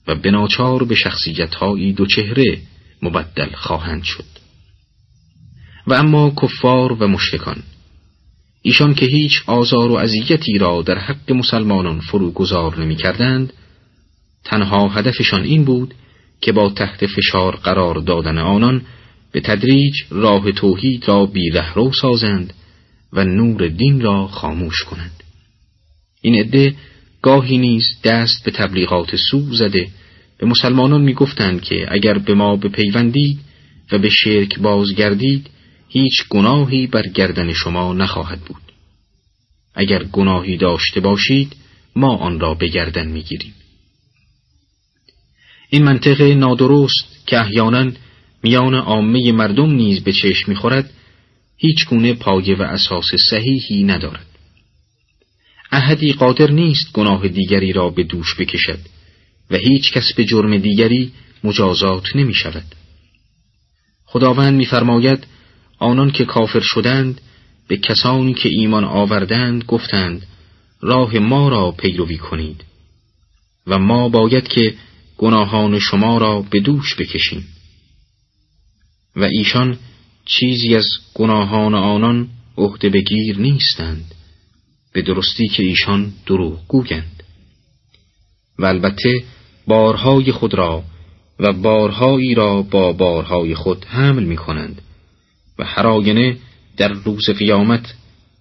و 0.07 0.15
بناچار 0.15 0.83
به 0.83 0.95
شخصیتهایی 0.95 1.93
دو 1.93 2.05
چهره 2.05 2.57
مبدل 3.01 3.49
خواهند 3.55 4.03
شد. 4.03 4.25
و 5.87 5.93
اما 5.93 6.33
کفار 6.41 6.93
و 6.93 7.07
مشرکان 7.07 7.63
ایشان 8.61 8.93
که 8.93 9.05
هیچ 9.05 9.43
آزار 9.47 9.91
و 9.91 9.95
اذیتی 9.95 10.57
را 10.57 10.81
در 10.81 10.97
حق 10.97 11.31
مسلمانان 11.31 11.99
فرو 11.99 12.31
گذار 12.31 12.79
نمی 12.79 12.95
کردند 12.95 13.53
تنها 14.43 14.87
هدفشان 14.87 15.43
این 15.43 15.65
بود 15.65 15.93
که 16.41 16.51
با 16.51 16.69
تحت 16.69 17.05
فشار 17.05 17.55
قرار 17.55 17.95
دادن 17.95 18.37
آنان 18.37 18.81
به 19.31 19.41
تدریج 19.41 19.93
راه 20.09 20.51
توحید 20.51 21.07
را 21.07 21.25
بیرهرو 21.25 21.91
سازند 22.01 22.53
و 23.13 23.23
نور 23.23 23.67
دین 23.67 24.01
را 24.01 24.27
خاموش 24.27 24.83
کنند. 24.83 25.23
این 26.21 26.35
عده 26.35 26.75
گاهی 27.21 27.57
نیز 27.57 27.87
دست 28.03 28.43
به 28.43 28.51
تبلیغات 28.51 29.15
سو 29.15 29.53
زده. 29.53 29.87
به 30.37 30.47
مسلمانان 30.47 31.01
می‌گفتند 31.01 31.61
که 31.61 31.87
اگر 31.89 32.17
به 32.17 32.33
ما 32.33 32.55
بپیوندید 32.55 33.39
و 33.91 33.99
به 33.99 34.09
شرک 34.09 34.59
بازگردید 34.59 35.49
هیچ 35.89 36.27
گناهی 36.29 36.87
بر 36.87 37.07
گردن 37.07 37.53
شما 37.53 37.93
نخواهد 37.93 38.39
بود. 38.39 38.61
اگر 39.75 40.03
گناهی 40.03 40.57
داشته 40.57 40.99
باشید 40.99 41.55
ما 41.95 42.15
آن 42.15 42.39
را 42.39 42.53
به 42.53 42.67
گردن 42.67 43.07
می‌گیریم. 43.07 43.53
این 45.73 45.83
منطق 45.83 46.21
نادرست 46.21 47.27
که 47.27 47.39
احیانا 47.39 47.91
میان 48.43 48.75
عامه 48.75 49.31
مردم 49.31 49.71
نیز 49.71 50.03
به 50.03 50.13
چشم 50.13 50.51
می‌خورد 50.51 50.93
هیچ 51.57 51.87
گونه 51.87 52.13
پایه 52.13 52.55
و 52.55 52.61
اساس 52.61 53.15
صحیحی 53.29 53.83
ندارد. 53.83 54.25
احدی 55.71 56.13
قادر 56.13 56.51
نیست 56.51 56.93
گناه 56.93 57.27
دیگری 57.27 57.73
را 57.73 57.89
به 57.89 58.03
دوش 58.03 58.35
بکشد 58.39 58.79
و 59.51 59.55
هیچ 59.55 59.91
کس 59.91 60.13
به 60.13 60.25
جرم 60.25 60.57
دیگری 60.57 61.11
مجازات 61.43 62.15
نمی 62.15 62.33
شود. 62.33 62.65
خداوند 64.05 64.57
میفرماید 64.57 65.27
آنان 65.79 66.11
که 66.11 66.25
کافر 66.25 66.61
شدند 66.63 67.21
به 67.67 67.77
کسانی 67.77 68.33
که 68.33 68.49
ایمان 68.49 68.83
آوردند 68.83 69.63
گفتند 69.63 70.25
راه 70.81 71.17
ما 71.17 71.49
را 71.49 71.71
پیروی 71.71 72.17
کنید 72.17 72.63
و 73.67 73.79
ما 73.79 74.09
باید 74.09 74.47
که 74.47 74.73
گناهان 75.21 75.79
شما 75.79 76.17
را 76.17 76.41
به 76.41 76.59
دوش 76.59 76.95
بکشیم. 76.95 77.47
و 79.15 79.23
ایشان 79.23 79.77
چیزی 80.25 80.75
از 80.75 80.85
گناهان 81.13 81.75
آنان 81.75 82.29
عهده 82.57 82.89
بگیر 82.89 83.39
نیستند. 83.39 84.15
به 84.93 85.01
درستی 85.01 85.47
که 85.47 85.63
ایشان 85.63 86.13
دروغ 86.25 86.67
گویند. 86.67 87.23
و 88.59 88.65
البته 88.65 89.23
بارهای 89.67 90.31
خود 90.31 90.53
را 90.53 90.83
و 91.39 91.53
بارهایی 91.53 92.35
را 92.35 92.61
با 92.61 92.93
بارهای 92.93 93.55
خود 93.55 93.85
حمل 93.85 94.23
می 94.23 94.35
کنند 94.35 94.81
و 95.59 95.65
هر 95.65 95.87
در 96.77 96.87
روز 96.87 97.29
قیامت 97.29 97.93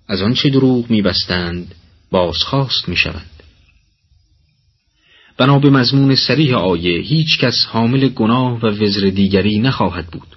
از 0.08 0.22
آنچه 0.22 0.50
دروغ 0.50 0.90
میبستند 0.90 1.75
بازخواست 2.10 2.88
می 2.88 2.96
شوند. 2.96 3.39
بنا 5.40 5.59
به 5.59 5.70
مضمون 5.70 6.14
سریح 6.14 6.54
آیه 6.54 7.00
هیچ 7.00 7.38
کس 7.38 7.66
حامل 7.68 8.09
گناه 8.09 8.61
و 8.61 8.66
وزر 8.66 9.09
دیگری 9.09 9.59
نخواهد 9.59 10.06
بود 10.06 10.37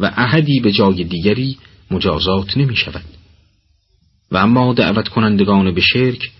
و 0.00 0.12
احدی 0.16 0.60
به 0.60 0.72
جای 0.72 1.04
دیگری 1.04 1.56
مجازات 1.90 2.56
نمی 2.56 2.76
شود. 2.76 3.04
و 4.32 4.36
اما 4.36 4.74
دعوت 4.74 5.08
کنندگان 5.08 5.74
به 5.74 5.80
شرک 5.80 6.30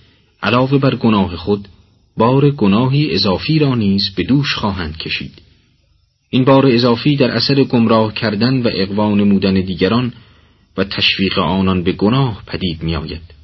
علاوه 0.42 0.78
بر 0.78 0.94
گناه 0.94 1.36
خود 1.36 1.68
بار 2.16 2.50
گناهی 2.50 3.14
اضافی 3.14 3.58
را 3.58 3.74
نیز 3.74 4.14
به 4.16 4.22
دوش 4.22 4.54
خواهند 4.54 4.96
کشید 4.96 5.42
این 6.30 6.44
بار 6.44 6.66
اضافی 6.66 7.16
در 7.16 7.30
اثر 7.30 7.62
گمراه 7.62 8.14
کردن 8.14 8.62
و 8.62 8.70
اقوا 8.74 9.14
نمودن 9.14 9.54
دیگران 9.54 10.12
و 10.76 10.84
تشویق 10.84 11.38
آنان 11.38 11.82
به 11.82 11.92
گناه 11.92 12.42
پدید 12.46 12.82
می 12.82 12.96
آید. 12.96 13.34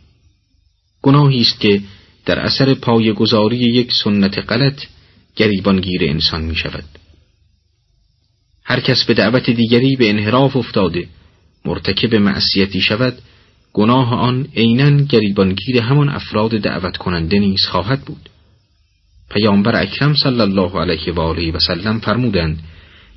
گناهی 1.02 1.40
است 1.40 1.60
که 1.60 1.80
در 2.26 2.38
اثر 2.38 2.74
پایگذاری 2.74 3.56
یک 3.56 3.92
سنت 4.04 4.38
غلط 4.38 4.82
گریبانگیر 5.36 6.04
انسان 6.04 6.42
می 6.42 6.56
شود. 6.56 6.84
هر 8.64 8.80
کس 8.80 9.04
به 9.04 9.14
دعوت 9.14 9.50
دیگری 9.50 9.96
به 9.96 10.10
انحراف 10.10 10.56
افتاده 10.56 11.08
مرتکب 11.64 12.14
معصیتی 12.14 12.80
شود 12.80 13.18
گناه 13.72 14.14
آن 14.14 14.48
عینا 14.56 14.90
گریبانگیر 14.90 15.80
همان 15.80 16.08
افراد 16.08 16.50
دعوت 16.50 16.96
کننده 16.96 17.38
نیز 17.38 17.66
خواهد 17.66 18.00
بود 18.00 18.28
پیامبر 19.30 19.82
اکرم 19.82 20.14
صلی 20.14 20.40
الله 20.40 20.80
علیه 20.80 21.12
و 21.12 21.20
آله 21.20 21.52
و 21.52 21.58
سلم 21.58 21.98
فرمودند 21.98 22.62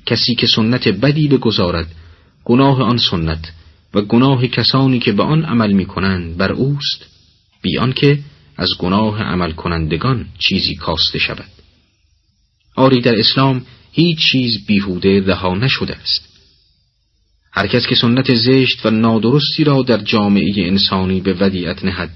کسی 0.06 0.34
که 0.34 0.46
سنت 0.46 0.88
بدی 0.88 1.28
بگذارد 1.28 1.86
گناه 2.44 2.82
آن 2.82 2.98
سنت 2.98 3.52
و 3.94 4.02
گناه 4.02 4.46
کسانی 4.46 4.98
که 4.98 5.12
به 5.12 5.22
آن 5.22 5.44
عمل 5.44 5.72
می 5.72 5.86
کنند 5.86 6.36
بر 6.36 6.52
اوست 6.52 7.06
بیان 7.62 7.92
که 7.92 8.18
از 8.56 8.68
گناه 8.78 9.22
عمل 9.22 9.52
کنندگان 9.52 10.26
چیزی 10.38 10.74
کاسته 10.74 11.18
شود. 11.18 11.50
آری 12.76 13.00
در 13.00 13.18
اسلام 13.18 13.66
هیچ 13.92 14.18
چیز 14.18 14.66
بیهوده 14.66 15.20
رها 15.20 15.54
نشده 15.54 15.96
است. 15.96 16.26
هر 17.52 17.66
کس 17.66 17.86
که 17.86 17.94
سنت 17.94 18.34
زشت 18.34 18.86
و 18.86 18.90
نادرستی 18.90 19.64
را 19.64 19.82
در 19.82 19.98
جامعه 19.98 20.52
انسانی 20.56 21.20
به 21.20 21.32
ودیعت 21.32 21.84
نهد 21.84 22.10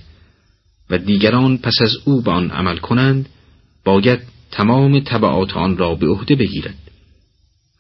و 0.91 0.99
دیگران 0.99 1.59
پس 1.59 1.75
از 1.83 1.97
او 2.05 2.23
به 2.23 2.31
آن 2.31 2.51
عمل 2.51 2.77
کنند 2.77 3.29
باید 3.85 4.21
تمام 4.51 5.01
طبعات 5.01 5.57
آن 5.57 5.77
را 5.77 5.95
به 5.95 6.07
عهده 6.07 6.35
بگیرد. 6.35 6.79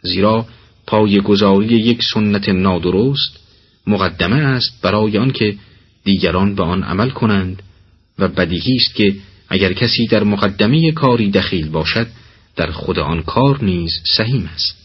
زیرا 0.03 0.47
پای 0.87 1.21
گذاری 1.21 1.67
یک 1.67 2.03
سنت 2.15 2.49
نادرست 2.49 3.39
مقدمه 3.87 4.37
است 4.37 4.83
برای 4.83 5.19
آنکه 5.19 5.57
دیگران 6.05 6.55
به 6.55 6.63
آن 6.63 6.83
عمل 6.83 7.11
کنند 7.11 7.63
و 8.21 8.29
بدیهی 8.29 8.77
است 8.77 8.95
که 8.95 9.15
اگر 9.49 9.73
کسی 9.73 10.07
در 10.07 10.25
مقدمه 10.25 10.93
کاری 10.93 11.31
دخیل 11.31 11.69
باشد 11.69 12.07
در 12.57 12.71
خود 12.71 12.99
آن 12.99 13.23
کار 13.23 13.65
نیز 13.65 13.93
سهیم 14.17 14.51
است. 14.55 14.77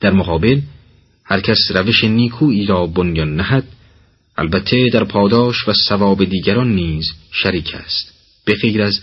در 0.00 0.12
مقابل 0.12 0.60
هر 1.24 1.40
کس 1.40 1.58
روش 1.70 2.04
نیکویی 2.04 2.66
را 2.66 2.86
بنیان 2.86 3.36
نهد 3.36 3.64
البته 4.38 4.88
در 4.92 5.04
پاداش 5.04 5.68
و 5.68 5.72
ثواب 5.88 6.24
دیگران 6.24 6.74
نیز 6.74 7.06
شریک 7.30 7.74
است. 7.74 8.12
به 8.44 8.54
غیر 8.54 8.82
از 8.82 9.00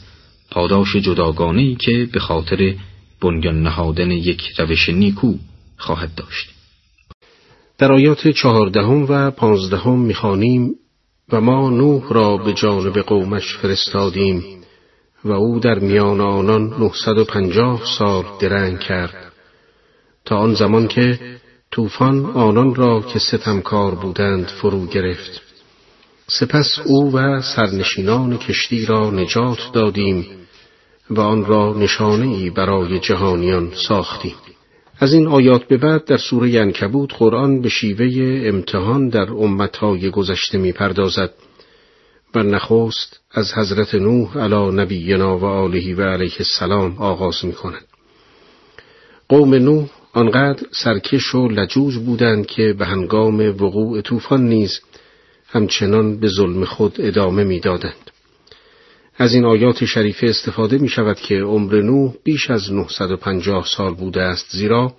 پاداش 0.51 0.95
جداگانه 0.95 1.75
که 1.75 2.09
به 2.11 2.19
خاطر 2.19 2.75
بنیان 3.21 3.63
نهادن 3.63 4.11
یک 4.11 4.41
روش 4.57 4.89
نیکو 4.89 5.35
خواهد 5.77 6.15
داشت. 6.15 6.49
در 7.77 7.91
آیات 7.93 8.27
چهاردهم 8.27 9.05
و 9.09 9.31
پانزدهم 9.31 9.99
می‌خوانیم 9.99 10.75
و 11.33 11.41
ما 11.41 11.69
نوح 11.69 12.13
را 12.13 12.37
به 12.37 12.53
جانب 12.53 12.99
قومش 12.99 13.57
فرستادیم 13.57 14.43
و 15.25 15.31
او 15.31 15.59
در 15.59 15.79
میان 15.79 16.21
آنان 16.21 16.73
950 16.79 17.81
سال 17.97 18.25
درنگ 18.39 18.79
کرد. 18.79 19.31
تا 20.25 20.37
آن 20.37 20.53
زمان 20.53 20.87
که 20.87 21.19
طوفان 21.71 22.25
آنان 22.25 22.75
را 22.75 23.01
که 23.01 23.19
ستمکار 23.19 23.95
بودند 23.95 24.47
فرو 24.47 24.85
گرفت. 24.85 25.41
سپس 26.27 26.79
او 26.85 27.13
و 27.13 27.41
سرنشینان 27.41 28.37
کشتی 28.37 28.85
را 28.85 29.11
نجات 29.11 29.59
دادیم 29.73 30.25
و 31.09 31.21
آن 31.21 31.45
را 31.45 31.73
نشانه 31.73 32.27
ای 32.27 32.49
برای 32.49 32.99
جهانیان 32.99 33.71
ساختیم. 33.87 34.35
از 35.03 35.13
این 35.13 35.27
آیات 35.27 35.63
به 35.63 35.77
بعد 35.77 36.05
در 36.05 36.17
سوره 36.17 36.59
انکبوت 36.59 37.13
قرآن 37.13 37.61
به 37.61 37.69
شیوه 37.69 38.07
امتحان 38.47 39.09
در 39.09 39.31
امتهای 39.31 40.09
گذشته 40.09 40.57
می 40.57 40.71
پردازد 40.71 41.33
و 42.35 42.43
نخست 42.43 43.19
از 43.31 43.53
حضرت 43.53 43.95
نوح 43.95 44.37
علی 44.37 44.81
نبینا 44.81 45.37
و 45.37 45.45
آله 45.45 45.95
و 45.95 46.01
علیه 46.01 46.35
السلام 46.39 46.95
آغاز 46.97 47.45
می 47.45 47.53
کند. 47.53 47.85
قوم 49.29 49.53
نوح 49.53 49.89
آنقدر 50.13 50.67
سرکش 50.71 51.35
و 51.35 51.47
لجوج 51.47 51.97
بودند 51.97 52.45
که 52.45 52.73
به 52.79 52.85
هنگام 52.85 53.39
وقوع 53.39 54.01
طوفان 54.01 54.47
نیز 54.47 54.79
همچنان 55.47 56.19
به 56.19 56.27
ظلم 56.27 56.65
خود 56.65 56.95
ادامه 56.99 57.43
می‌دادند. 57.43 58.12
از 59.17 59.33
این 59.33 59.45
آیات 59.45 59.85
شریفه 59.85 60.27
استفاده 60.27 60.77
می 60.77 60.89
شود 60.89 61.19
که 61.19 61.35
عمر 61.35 61.81
نوح 61.81 62.13
بیش 62.23 62.49
از 62.49 62.73
950 62.73 63.65
سال 63.65 63.93
بوده 63.93 64.21
است 64.21 64.45
زیرا 64.51 64.93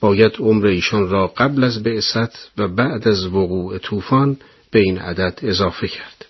باید 0.00 0.32
عمر 0.38 0.66
ایشان 0.66 1.10
را 1.10 1.26
قبل 1.26 1.64
از 1.64 1.82
بعثت 1.82 2.50
و 2.58 2.68
بعد 2.68 3.08
از 3.08 3.26
وقوع 3.26 3.78
طوفان 3.78 4.36
به 4.70 4.78
این 4.78 4.98
عدد 4.98 5.38
اضافه 5.42 5.88
کرد. 5.88 6.26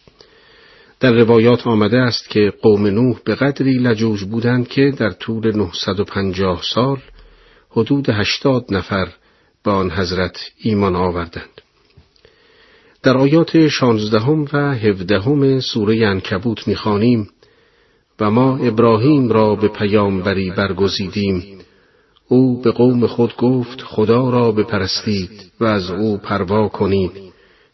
در 1.00 1.12
روایات 1.12 1.66
آمده 1.66 1.98
است 1.98 2.30
که 2.30 2.52
قوم 2.62 2.86
نوح 2.86 3.18
به 3.24 3.34
قدری 3.34 3.72
لجوج 3.72 4.24
بودند 4.24 4.68
که 4.68 4.92
در 4.96 5.10
طول 5.10 5.56
950 5.56 6.62
سال 6.74 6.98
حدود 7.70 8.10
هشتاد 8.10 8.64
نفر 8.70 9.08
به 9.64 9.70
آن 9.70 9.90
حضرت 9.90 10.50
ایمان 10.58 10.96
آوردند. 10.96 11.57
در 13.02 13.16
آیات 13.18 13.68
شانزدهم 13.68 14.46
و 14.52 14.74
هفدهم 14.74 15.60
سوره 15.60 16.06
انکبوت 16.06 16.68
می‌خوانیم 16.68 17.28
و 18.20 18.30
ما 18.30 18.56
ابراهیم 18.56 19.28
را 19.28 19.54
به 19.54 19.68
پیامبری 19.68 20.50
برگزیدیم. 20.50 21.58
او 22.28 22.62
به 22.62 22.70
قوم 22.70 23.06
خود 23.06 23.36
گفت 23.36 23.82
خدا 23.82 24.30
را 24.30 24.52
بپرستید 24.52 25.30
و 25.60 25.64
از 25.64 25.90
او 25.90 26.16
پروا 26.16 26.68
کنید 26.68 27.12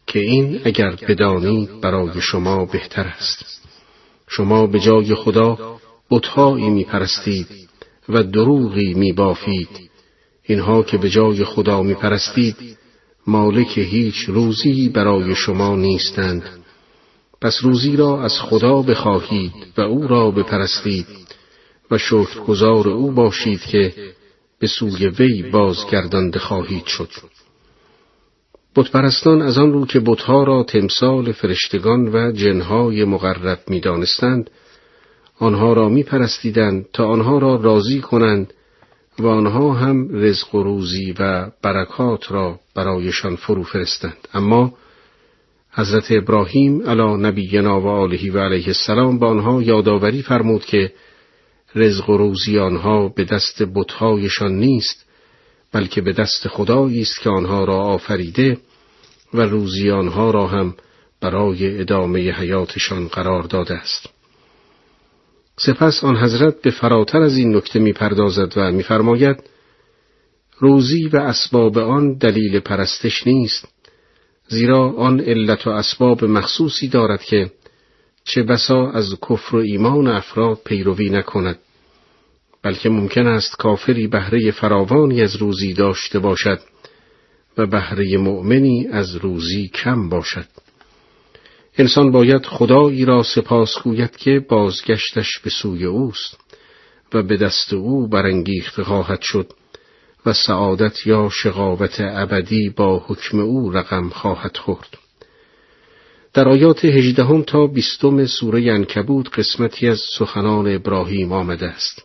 که 0.07 0.19
این 0.19 0.61
اگر 0.65 0.97
بدانید 1.09 1.81
برای 1.81 2.21
شما 2.21 2.65
بهتر 2.65 3.07
است. 3.07 3.45
شما 4.29 4.67
به 4.67 4.81
جای 4.81 5.15
خدا 5.15 5.79
بتهایی 6.11 6.71
می 6.71 6.85
پرستید 6.85 7.47
و 8.09 8.23
دروغی 8.23 8.95
می 8.95 9.13
بافید 9.13 9.91
اینها 10.43 10.83
که 10.83 10.99
به 10.99 11.11
جای 11.11 11.45
خدا 11.45 11.83
می 11.83 11.95
پرستید 11.95 12.57
مالک 13.27 13.79
هیچ 13.79 14.25
روزی 14.29 14.89
برای 14.89 15.35
شما 15.35 15.77
نیستند. 15.77 16.43
پس 17.41 17.59
روزی 17.63 17.97
را 17.97 18.23
از 18.23 18.41
خدا 18.41 18.83
بخواهید 18.83 19.53
و 19.77 19.81
او 19.81 20.07
را 20.07 20.31
بپرستید 20.31 21.07
و 21.91 21.99
شکرگزار 21.99 22.89
او 22.89 23.11
باشید 23.11 23.61
که 23.61 23.95
به 24.59 24.67
سوی 24.67 25.07
وی 25.09 25.43
بازگردانده 25.43 26.39
خواهید 26.39 26.87
شد. 26.87 27.09
بتپرستان 28.77 29.43
از 29.43 29.59
آن 29.59 29.73
رو 29.73 29.87
که 29.87 30.01
بتها 30.01 30.45
را 30.45 30.63
تمثال 30.63 31.33
فرشتگان 31.33 32.09
و 32.09 32.33
جنهای 32.33 33.05
مقرب 33.05 33.59
می‌دانستند 33.69 34.51
آنها 35.39 35.73
را 35.73 35.89
میپرستیدند 35.89 36.87
تا 36.93 37.07
آنها 37.07 37.39
را 37.39 37.57
راضی 37.57 38.01
کنند 38.01 38.53
و 39.19 39.27
آنها 39.27 39.73
هم 39.73 40.09
رزق 40.13 40.55
و 40.55 40.63
روزی 40.63 41.15
و 41.19 41.51
برکات 41.63 42.33
را 42.33 42.61
برایشان 42.75 43.37
فرو 43.37 43.63
فرستند 43.63 44.29
اما 44.35 44.75
حضرت 45.71 46.05
ابراهیم 46.11 46.83
علی 46.83 47.23
نبینا 47.23 47.81
و 47.81 47.87
آله 47.87 48.33
و 48.33 48.39
علیه 48.39 48.67
السلام 48.67 49.19
به 49.19 49.27
آنها 49.27 49.63
یادآوری 49.63 50.23
فرمود 50.23 50.65
که 50.65 50.93
رزق 51.75 52.11
و 52.11 52.17
روزی 52.17 52.59
آنها 52.59 53.09
به 53.09 53.25
دست 53.25 53.63
بتهایشان 53.63 54.53
نیست 54.53 55.05
بلکه 55.73 56.01
به 56.01 56.13
دست 56.13 56.49
خدایی 56.49 57.03
است 57.03 57.21
که 57.21 57.31
آنها 57.31 57.65
را 57.65 57.77
آفریده 57.77 58.59
و 59.35 59.41
روزی 59.41 59.91
آنها 59.91 60.31
را 60.31 60.47
هم 60.47 60.75
برای 61.21 61.81
ادامه 61.81 62.31
حیاتشان 62.31 63.09
قرار 63.09 63.43
داده 63.43 63.75
است. 63.75 64.14
سپس 65.57 66.05
آن 66.05 66.17
حضرت 66.17 66.63
به 66.63 66.71
فراتر 66.71 67.23
از 67.23 67.37
این 67.37 67.57
نکته 67.57 67.79
می‌پردازد 67.79 68.53
و 68.57 68.73
میفرماید 68.73 69.37
روزی 70.59 71.09
و 71.09 71.17
اسباب 71.17 71.79
آن 71.79 72.15
دلیل 72.19 72.61
پرستش 72.61 73.27
نیست 73.27 73.69
زیرا 74.49 74.93
آن 74.93 75.21
علت 75.21 75.67
و 75.67 75.71
اسباب 75.71 76.25
مخصوصی 76.25 76.89
دارد 76.89 77.23
که 77.23 77.51
چه 78.25 78.43
بسا 78.43 78.91
از 78.91 79.15
کفر 79.31 79.57
و 79.57 79.59
ایمان 79.59 80.07
افراد 80.07 80.59
پیروی 80.65 81.11
نکند 81.11 81.59
بلکه 82.63 82.89
ممکن 82.89 83.27
است 83.27 83.57
کافری 83.57 84.07
بهره 84.07 84.51
فراوانی 84.51 85.23
از 85.23 85.37
روزی 85.37 85.75
داشته 85.75 86.19
باشد 86.19 86.59
و 87.59 87.67
بهره 87.67 88.19
مؤمنی 88.19 88.89
از 88.93 89.17
روزی 89.17 89.69
کم 89.69 90.09
باشد. 90.09 90.47
انسان 91.79 92.11
باید 92.11 92.47
خدایی 92.47 93.05
را 93.05 93.23
سپاس 93.23 93.83
گوید 93.83 94.17
که 94.17 94.45
بازگشتش 94.49 95.39
به 95.39 95.51
سوی 95.51 95.85
اوست 95.85 96.39
و 97.15 97.23
به 97.23 97.37
دست 97.37 97.73
او 97.73 98.09
برانگیخته 98.09 98.85
خواهد 98.85 99.21
شد 99.21 99.53
و 100.27 100.33
سعادت 100.33 101.07
یا 101.07 101.29
شقاوت 101.33 101.97
ابدی 102.01 102.69
با 102.77 103.05
حکم 103.07 103.39
او 103.39 103.71
رقم 103.71 104.09
خواهد 104.09 104.57
خورد. 104.57 104.99
در 106.35 106.49
آیات 106.49 106.85
هجدهم 106.85 107.43
تا 107.43 107.67
بیستم 107.67 108.27
سوره 108.27 108.73
انکبود 108.73 109.29
قسمتی 109.29 109.89
از 109.89 110.01
سخنان 110.19 110.75
ابراهیم 110.75 111.33
آمده 111.33 111.67
است. 111.67 112.03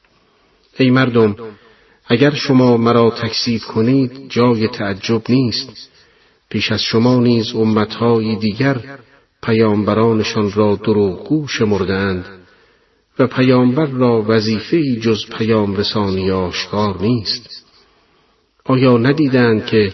ای 0.78 0.90
مردم، 0.90 1.36
اگر 2.06 2.32
شما 2.32 2.78
مرا 2.78 3.10
تکسیب 3.10 3.62
کنید 3.62 4.30
جای 4.30 4.68
تعجب 4.68 5.22
نیست. 5.30 5.90
پیش 6.50 6.72
از 6.72 6.82
شما 6.82 7.20
نیز 7.20 7.56
امتهایی 7.56 8.36
دیگر 8.36 9.00
پیامبرانشان 9.44 10.52
را 10.52 10.76
دروغگو 10.76 11.48
شمردند 11.48 12.26
و 13.20 13.28
پیامبر 13.28 13.86
را 13.86 14.26
وظیفه 14.28 14.96
جز 14.96 15.26
پیام 15.38 15.76
رسانی 15.76 16.32
آشکار 16.32 17.02
نیست. 17.02 17.66
آیا 18.66 18.98
ندیدند 18.98 19.66
که 19.66 19.94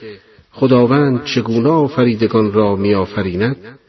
خداوند 0.51 1.23
چگونه 1.23 1.69
آفریدگان 1.69 2.53
را 2.53 2.75
میآفریند 2.75 3.79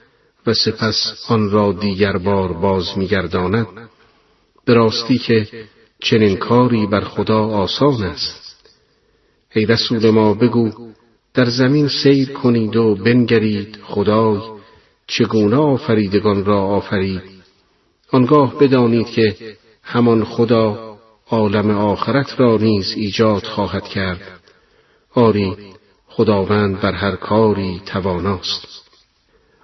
و 0.47 0.55
سپس 0.55 1.25
آن 1.29 1.51
را 1.51 1.73
دیگر 1.73 2.16
بار 2.16 2.53
باز 2.53 2.99
میگرداند 2.99 3.66
به 4.64 4.75
راستی 4.75 5.19
که 5.19 5.49
چنین 6.03 6.37
کاری 6.37 6.87
بر 6.87 7.01
خدا 7.01 7.38
آسان 7.38 8.05
است 8.05 8.71
ای 9.55 9.66
رسول 9.66 10.11
ما 10.11 10.35
بگو 10.35 10.71
در 11.35 11.45
زمین 11.45 11.88
سیر 11.88 12.33
کنید 12.33 12.77
و 12.77 12.95
بنگرید 12.95 13.79
خدای 13.83 14.56
چگونه 15.07 15.57
آفریدگان 15.57 16.45
را 16.45 16.62
آفرید؟ 16.62 17.23
آنگاه 18.12 18.59
بدانید 18.59 19.07
که 19.07 19.37
همان 19.83 20.25
خدا 20.25 20.97
عالم 21.31 21.71
آخرت 21.71 22.40
را 22.40 22.57
نیز 22.57 22.92
ایجاد 22.97 23.42
خواهد 23.42 23.85
کرد. 23.85 24.40
آری 25.14 25.57
خداوند 26.09 26.81
بر 26.81 26.92
هر 26.92 27.16
کاری 27.16 27.83
تواناست. 27.87 28.66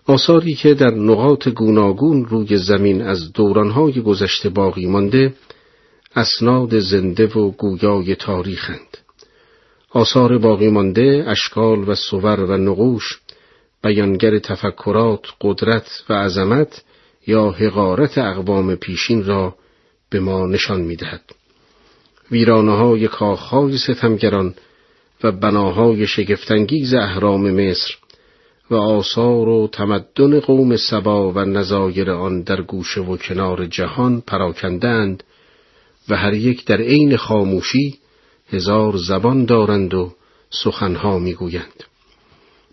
آثاری 0.07 0.55
که 0.55 0.75
در 0.75 0.91
نقاط 0.91 1.49
گوناگون 1.49 2.25
روی 2.25 2.57
زمین 2.57 3.03
از 3.03 3.33
دورانهای 3.33 4.01
گذشته 4.01 4.49
باقی 4.49 4.87
مانده 4.87 5.35
اسناد 6.17 6.79
زنده 6.79 7.27
و 7.27 7.51
گویای 7.51 8.15
تاریخند. 8.15 8.99
آثار 9.91 10.39
باقی 10.39 10.69
مانده 10.69 11.25
اشکال 11.27 11.89
و 11.89 11.95
صور 11.95 12.41
و 12.41 12.57
نقوش 12.57 13.21
بیانگر 13.83 14.39
تفکرات 14.39 15.27
قدرت 15.41 16.05
و 16.09 16.13
عظمت 16.13 16.83
یا 17.27 17.51
حقارت 17.51 18.19
اقوام 18.19 18.75
پیشین 18.75 19.25
را 19.25 19.55
به 20.11 20.21
ما 20.21 20.47
نشان 20.47 20.81
می‌دهد. 20.81 21.23
ویرانه 22.31 22.73
های 22.73 23.09
کاخهای 23.09 23.79
ستمگران 23.79 24.55
و 25.25 25.33
بناهای 25.33 26.07
شگفتانگیز 26.07 26.95
اهرام 26.95 27.51
مصر 27.51 27.95
و 28.71 28.75
آثار 28.75 29.49
و 29.49 29.69
تمدن 29.73 30.41
قوم 30.41 30.77
سبا 30.77 31.33
و 31.33 31.39
نظایر 31.39 32.11
آن 32.11 32.43
در 32.43 32.63
گوشه 32.63 33.01
و 33.01 33.17
کنار 33.17 33.67
جهان 33.67 34.21
پراکندند 34.21 35.23
و 36.09 36.17
هر 36.17 36.35
یک 36.35 36.65
در 36.65 36.81
عین 36.81 37.17
خاموشی 37.17 37.99
هزار 38.51 38.97
زبان 38.97 39.45
دارند 39.45 39.95
و 39.95 40.13
سخنها 40.51 41.19
می‌گویند. 41.19 41.92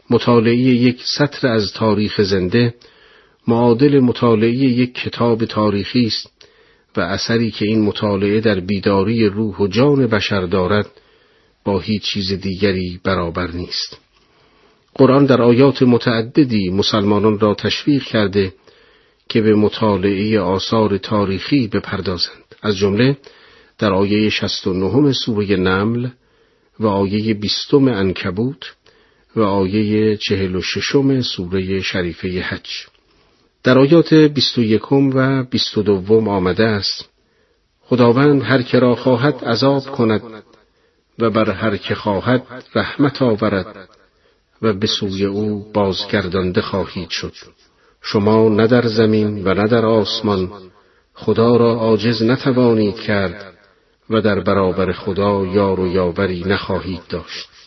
مطالعه 0.09 0.55
یک 0.55 1.03
سطر 1.17 1.47
از 1.47 1.73
تاریخ 1.73 2.21
زنده 2.21 2.73
معادل 3.47 3.99
مطالعه 3.99 4.51
یک 4.51 4.95
کتاب 4.95 5.45
تاریخی 5.45 6.05
است 6.05 6.31
و 6.97 7.01
اثری 7.01 7.51
که 7.51 7.65
این 7.65 7.81
مطالعه 7.81 8.39
در 8.39 8.59
بیداری 8.59 9.25
روح 9.25 9.57
و 9.57 9.67
جان 9.67 10.07
بشر 10.07 10.41
دارد 10.41 10.87
با 11.63 11.79
هیچ 11.79 12.03
چیز 12.03 12.31
دیگری 12.33 12.99
برابر 13.03 13.51
نیست. 13.51 13.97
قرآن 14.95 15.25
در 15.25 15.41
آیات 15.41 15.81
متعددی 15.81 16.69
مسلمانان 16.69 17.39
را 17.39 17.53
تشویق 17.53 18.03
کرده 18.03 18.53
که 19.29 19.41
به 19.41 19.55
مطالعه 19.55 20.39
آثار 20.39 20.97
تاریخی 20.97 21.67
بپردازند. 21.67 22.55
از 22.61 22.77
جمله 22.77 23.17
در 23.77 23.93
آیه 23.93 24.29
69 24.29 25.13
سوره 25.13 25.55
نمل 25.55 26.09
و 26.79 26.87
آیه 26.87 27.33
20 27.33 27.73
انکبوت 27.73 28.75
و 29.35 29.41
آیه 29.41 30.17
46 30.17 31.21
سوره 31.21 31.81
شریفه 31.81 32.41
حج. 32.41 32.69
در 33.63 33.79
آیات 33.79 34.13
21 34.13 34.91
و 34.91 35.43
22 35.43 36.29
آمده 36.29 36.65
است 36.65 37.09
خداوند 37.81 38.43
هر 38.43 38.61
که 38.61 38.79
را 38.79 38.95
خواهد 38.95 39.45
عذاب 39.45 39.83
کند 39.83 40.21
و 41.19 41.29
بر 41.29 41.51
هر 41.51 41.77
که 41.77 41.95
خواهد 41.95 42.43
رحمت 42.75 43.21
آورد 43.21 43.89
و 44.61 44.73
به 44.73 44.87
سوی 44.87 45.25
او 45.25 45.71
بازگردانده 45.73 46.61
خواهید 46.61 47.09
شد. 47.09 47.33
شما 48.01 48.49
نه 48.49 48.67
در 48.67 48.87
زمین 48.87 49.47
و 49.47 49.53
نه 49.53 49.67
در 49.67 49.85
آسمان 49.85 50.51
خدا 51.13 51.57
را 51.57 51.73
عاجز 51.73 52.23
نتوانید 52.23 52.95
کرد 52.95 53.57
و 54.09 54.21
در 54.21 54.39
برابر 54.39 54.91
خدا 54.91 55.45
یار 55.45 55.79
و 55.79 55.87
یاوری 55.87 56.43
نخواهید 56.47 57.01
داشت. 57.09 57.58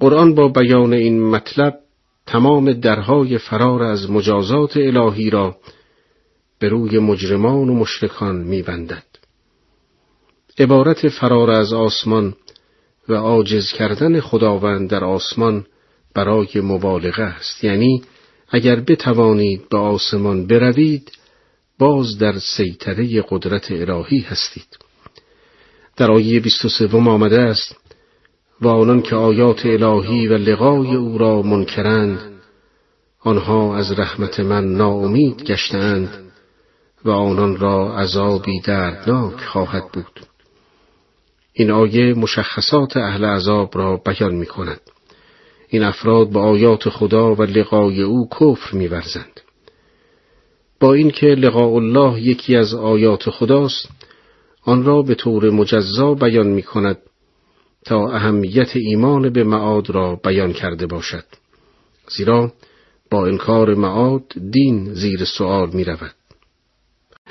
قرآن 0.00 0.34
با 0.34 0.48
بیان 0.48 0.92
این 0.92 1.22
مطلب 1.22 1.78
تمام 2.26 2.72
درهای 2.72 3.38
فرار 3.38 3.82
از 3.82 4.10
مجازات 4.10 4.76
الهی 4.76 5.30
را 5.30 5.56
به 6.58 6.68
روی 6.68 6.98
مجرمان 6.98 7.68
و 7.68 7.74
مشرکان 7.74 8.36
میبندد. 8.36 9.04
عبارت 10.58 11.08
فرار 11.08 11.50
از 11.50 11.72
آسمان 11.72 12.34
و 13.08 13.14
عاجز 13.14 13.72
کردن 13.72 14.20
خداوند 14.20 14.90
در 14.90 15.04
آسمان 15.04 15.66
برای 16.14 16.48
مبالغه 16.54 17.22
است. 17.22 17.64
یعنی 17.64 18.02
اگر 18.48 18.80
بتوانید 18.80 19.68
به 19.68 19.78
آسمان 19.78 20.46
بروید 20.46 21.12
باز 21.78 22.18
در 22.18 22.38
سیطره 22.38 23.24
قدرت 23.28 23.70
الهی 23.70 24.20
هستید. 24.20 24.78
در 25.96 26.10
آیه 26.10 26.40
23 26.40 26.96
آمده 26.96 27.40
است 27.40 27.89
و 28.60 28.68
آنان 28.68 29.02
که 29.02 29.16
آیات 29.16 29.66
الهی 29.66 30.28
و 30.28 30.32
لقای 30.32 30.94
او 30.94 31.18
را 31.18 31.42
منکرند 31.42 32.18
آنها 33.20 33.76
از 33.76 33.98
رحمت 33.98 34.40
من 34.40 34.64
ناامید 34.64 35.42
گشتند 35.42 36.32
و 37.04 37.10
آنان 37.10 37.56
را 37.56 37.98
عذابی 37.98 38.60
دردناک 38.60 39.40
خواهد 39.40 39.92
بود 39.92 40.20
این 41.52 41.70
آیه 41.70 42.14
مشخصات 42.14 42.96
اهل 42.96 43.24
عذاب 43.24 43.78
را 43.78 43.96
بیان 43.96 44.34
می 44.34 44.46
کند. 44.46 44.80
این 45.68 45.82
افراد 45.82 46.30
با 46.30 46.42
آیات 46.42 46.88
خدا 46.88 47.34
و 47.34 47.42
لقای 47.42 48.02
او 48.02 48.28
کفر 48.28 48.76
میورزند. 48.76 49.40
با 50.80 50.94
اینکه 50.94 51.26
لقاء 51.26 51.74
الله 51.74 52.20
یکی 52.20 52.56
از 52.56 52.74
آیات 52.74 53.30
خداست 53.30 53.88
آن 54.62 54.84
را 54.84 55.02
به 55.02 55.14
طور 55.14 55.50
مجزا 55.50 56.14
بیان 56.14 56.46
می 56.46 56.62
کند 56.62 56.98
تا 57.84 58.08
اهمیت 58.08 58.76
ایمان 58.76 59.30
به 59.30 59.44
معاد 59.44 59.90
را 59.90 60.20
بیان 60.24 60.52
کرده 60.52 60.86
باشد. 60.86 61.24
زیرا 62.08 62.52
با 63.10 63.26
انکار 63.26 63.74
معاد 63.74 64.24
دین 64.50 64.94
زیر 64.94 65.24
سؤال 65.24 65.70
می 65.72 65.84
رود 65.84 66.14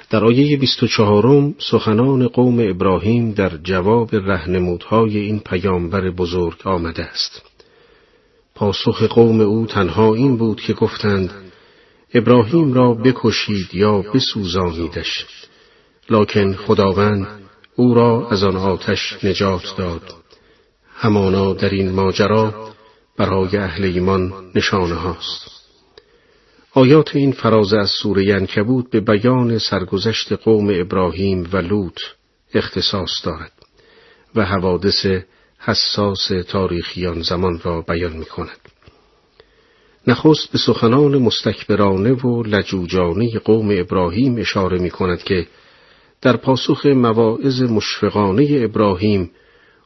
در 0.10 0.26
آیه 0.26 0.58
24 0.58 1.54
سخنان 1.72 2.28
قوم 2.28 2.60
ابراهیم 2.60 3.32
در 3.32 3.58
جواب 3.64 4.16
رهنمودهای 4.16 5.18
این 5.18 5.40
پیامبر 5.40 6.10
بزرگ 6.10 6.58
آمده 6.64 7.04
است. 7.04 7.42
پاسخ 8.56 9.04
قوم 9.04 9.42
او 9.42 9.66
تنها 9.66 10.16
این 10.16 10.38
بود 10.38 10.62
که 10.62 10.74
گفتند 10.74 11.34
ابراهیم 12.14 12.74
را 12.74 12.94
بکشید 12.94 13.76
یا 13.76 14.02
بسوزانیدش. 14.02 15.26
لکن 16.10 16.54
خداوند 16.54 17.28
او 17.76 17.94
را 17.94 18.28
از 18.32 18.44
آن 18.44 18.58
آتش 18.58 19.24
نجات 19.24 19.64
داد. 19.78 20.19
همانا 21.02 21.54
در 21.54 21.70
این 21.70 21.92
ماجرا 21.92 22.74
برای 23.18 23.58
اهل 23.58 23.84
ایمان 23.84 24.34
نشانه 24.56 24.96
هاست 24.96 25.52
آیات 26.74 27.16
این 27.16 27.32
فرازه 27.32 27.78
از 27.78 27.90
سوره 27.90 28.34
انکبوت 28.34 28.90
به 28.90 29.00
بیان 29.00 29.58
سرگذشت 29.58 30.34
قوم 30.34 30.68
ابراهیم 30.74 31.50
و 31.54 31.58
لوط 31.58 32.00
اختصاص 32.54 33.10
دارد 33.24 33.52
و 34.36 34.46
حوادث 34.46 35.06
حساس 35.60 36.32
تاریخی 36.48 37.08
آن 37.08 37.22
زمان 37.22 37.60
را 37.64 37.82
بیان 37.82 38.14
می 38.14 38.26
کند. 38.26 38.60
نخست 40.08 40.52
به 40.52 40.58
سخنان 40.58 41.18
مستکبرانه 41.18 42.14
و 42.14 42.44
لجوجانه 42.44 43.40
قوم 43.40 43.68
ابراهیم 43.72 44.38
اشاره 44.38 44.80
می 44.80 44.90
کند 44.90 45.24
که 45.24 45.48
در 46.22 46.38
پاسخ 46.38 46.86
مواعظ 46.86 47.62
مشفقانه 47.62 48.48
ابراهیم 48.52 49.32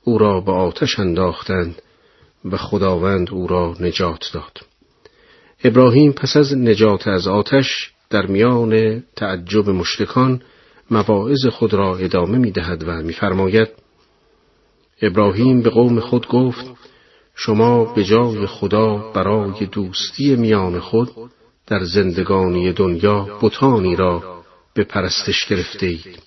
او 0.04 0.18
را 0.18 0.42
به 0.42 0.52
آتش 0.52 1.00
انداختند 1.00 1.82
و 2.46 2.58
خداوند 2.58 3.30
او 3.32 3.48
را 3.48 3.76
نجات 3.80 4.30
داد. 4.34 4.60
ابراهیم 5.64 6.12
پس 6.12 6.38
از 6.38 6.58
نجات 6.58 7.08
از 7.08 7.28
آتش 7.28 7.92
در 8.10 8.26
میان 8.26 9.04
تعجب 9.16 9.70
مشتکان 9.70 10.42
مواعظ 10.92 11.46
خود 11.46 11.74
را 11.74 11.98
ادامه 11.98 12.38
می 12.38 12.52
دهد 12.52 12.84
و 12.88 12.92
میفرماید 12.92 13.68
ابراهیم 15.02 15.62
به 15.62 15.70
قوم 15.70 16.00
خود 16.00 16.28
گفت 16.28 16.66
شما 17.36 17.94
به 17.94 18.04
جای 18.04 18.46
خدا 18.46 18.96
برای 18.96 19.66
دوستی 19.66 20.36
میان 20.36 20.80
خود 20.80 21.12
در 21.68 21.84
زندگانی 21.84 22.74
دنیا 22.74 23.40
بتانی 23.42 23.96
را 23.96 24.44
به 24.74 24.84
پرستش 24.84 25.46
گرفته 25.46 25.86
اید. 25.86 26.20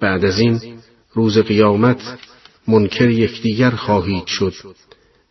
بعد 0.00 0.24
از 0.24 0.38
این 0.38 0.60
روز 1.12 1.38
قیامت 1.38 2.18
منکر 2.68 3.10
یکدیگر 3.10 3.70
خواهید 3.70 4.26
شد 4.26 4.54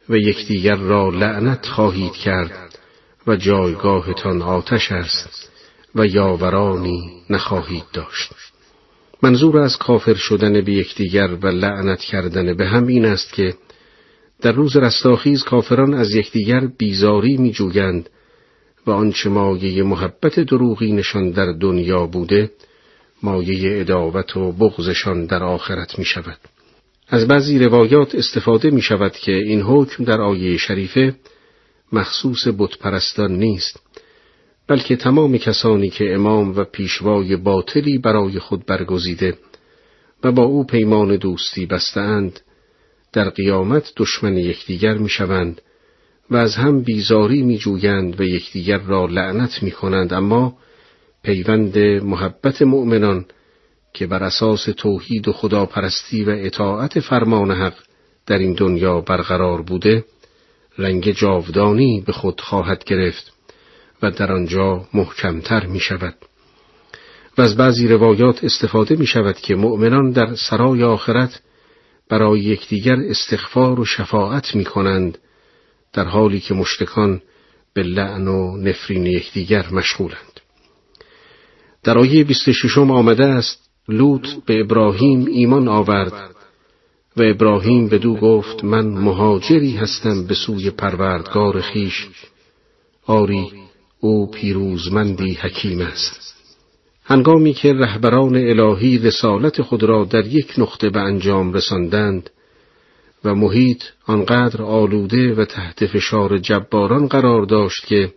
و 0.09 0.15
یکدیگر 0.15 0.75
را 0.75 1.09
لعنت 1.09 1.65
خواهید 1.65 2.13
کرد 2.13 2.79
و 3.27 3.35
جایگاهتان 3.35 4.41
آتش 4.41 4.91
است 4.91 5.51
و 5.95 6.05
یاورانی 6.05 7.11
نخواهید 7.29 7.83
داشت 7.93 8.31
منظور 9.21 9.57
از 9.57 9.77
کافر 9.77 10.13
شدن 10.13 10.61
به 10.61 10.71
یکدیگر 10.71 11.37
و 11.41 11.47
لعنت 11.47 11.99
کردن 11.99 12.53
به 12.53 12.67
هم 12.67 12.87
این 12.87 13.05
است 13.05 13.33
که 13.33 13.53
در 14.41 14.51
روز 14.51 14.77
رستاخیز 14.77 15.43
کافران 15.43 15.93
از 15.93 16.15
یکدیگر 16.15 16.67
بیزاری 16.77 17.37
می 17.37 17.51
جوگند 17.51 18.09
و 18.87 18.91
آنچه 18.91 19.29
مایه 19.29 19.83
محبت 19.83 20.39
دروغینشان 20.39 21.31
در 21.31 21.51
دنیا 21.51 22.05
بوده 22.05 22.51
مایه 23.23 23.81
اداوت 23.81 24.37
و 24.37 24.51
بغزشان 24.51 25.25
در 25.25 25.43
آخرت 25.43 25.99
می 25.99 26.05
شود. 26.05 26.37
از 27.13 27.27
بعضی 27.27 27.59
روایات 27.59 28.15
استفاده 28.15 28.69
می 28.69 28.81
شود 28.81 29.11
که 29.11 29.31
این 29.31 29.61
حکم 29.61 30.03
در 30.03 30.21
آیه 30.21 30.57
شریفه 30.57 31.15
مخصوص 31.91 32.47
بتپرستان 32.57 33.31
نیست 33.31 33.79
بلکه 34.67 34.95
تمام 34.95 35.37
کسانی 35.37 35.89
که 35.89 36.13
امام 36.13 36.55
و 36.55 36.63
پیشوای 36.63 37.35
باطلی 37.35 37.97
برای 37.97 38.39
خود 38.39 38.65
برگزیده 38.65 39.37
و 40.23 40.31
با 40.31 40.43
او 40.43 40.65
پیمان 40.65 41.15
دوستی 41.15 41.65
بستند 41.65 42.39
در 43.13 43.29
قیامت 43.29 43.91
دشمن 43.97 44.37
یکدیگر 44.37 44.97
می‌شوند 44.97 45.61
و 46.29 46.35
از 46.35 46.55
هم 46.55 46.81
بیزاری 46.81 47.41
میجویند 47.41 48.21
و 48.21 48.23
یکدیگر 48.23 48.77
را 48.77 49.05
لعنت 49.05 49.63
می‌کنند. 49.63 50.13
اما 50.13 50.57
پیوند 51.23 51.77
محبت 51.79 52.61
مؤمنان 52.61 53.25
که 53.93 54.07
بر 54.07 54.23
اساس 54.23 54.63
توحید 54.77 55.27
و 55.27 55.33
خداپرستی 55.33 56.23
و 56.23 56.29
اطاعت 56.29 56.99
فرمان 56.99 57.51
حق 57.51 57.73
در 58.25 58.37
این 58.37 58.53
دنیا 58.53 59.01
برقرار 59.01 59.61
بوده 59.61 60.05
رنگ 60.77 61.11
جاودانی 61.11 62.03
به 62.05 62.11
خود 62.13 62.41
خواهد 62.41 62.83
گرفت 62.83 63.33
و 64.01 64.11
در 64.11 64.31
آنجا 64.31 64.87
محکمتر 64.93 65.65
می 65.65 65.79
شود. 65.79 66.15
و 67.37 67.41
از 67.41 67.57
بعضی 67.57 67.87
روایات 67.87 68.43
استفاده 68.43 68.95
می 68.95 69.05
شود 69.07 69.35
که 69.35 69.55
مؤمنان 69.55 70.11
در 70.11 70.35
سرای 70.35 70.83
آخرت 70.83 71.41
برای 72.09 72.39
یکدیگر 72.39 72.95
استغفار 72.95 73.79
و 73.79 73.85
شفاعت 73.85 74.55
می 74.55 74.63
کنند 74.63 75.17
در 75.93 76.05
حالی 76.05 76.39
که 76.39 76.53
مشتکان 76.53 77.21
به 77.73 77.83
لعن 77.83 78.27
و 78.27 78.57
نفرین 78.57 79.05
یکدیگر 79.05 79.65
مشغولند. 79.71 80.39
در 81.83 81.97
آیه 81.97 82.23
26 82.23 82.77
آمده 82.77 83.25
است 83.25 83.62
لوط 83.89 84.27
به 84.45 84.59
ابراهیم 84.59 85.25
ایمان 85.25 85.67
آورد 85.67 86.35
و 87.17 87.21
ابراهیم 87.23 87.87
به 87.87 87.97
دو 87.97 88.15
گفت 88.15 88.63
من 88.63 88.85
مهاجری 88.85 89.75
هستم 89.75 90.27
به 90.27 90.33
سوی 90.33 90.69
پروردگار 90.69 91.61
خیش 91.61 92.07
آری 93.05 93.51
او 93.99 94.31
پیروزمندی 94.31 95.33
حکیم 95.33 95.81
است. 95.81 96.33
هنگامی 97.05 97.53
که 97.53 97.73
رهبران 97.73 98.35
الهی 98.35 98.97
رسالت 98.97 99.61
خود 99.61 99.83
را 99.83 100.03
در 100.03 100.25
یک 100.25 100.53
نقطه 100.57 100.89
به 100.89 100.99
انجام 100.99 101.53
رساندند 101.53 102.29
و 103.23 103.35
محیط 103.35 103.83
آنقدر 104.07 104.61
آلوده 104.61 105.33
و 105.33 105.45
تحت 105.45 105.85
فشار 105.85 106.37
جباران 106.37 107.07
قرار 107.07 107.45
داشت 107.45 107.87
که 107.87 108.13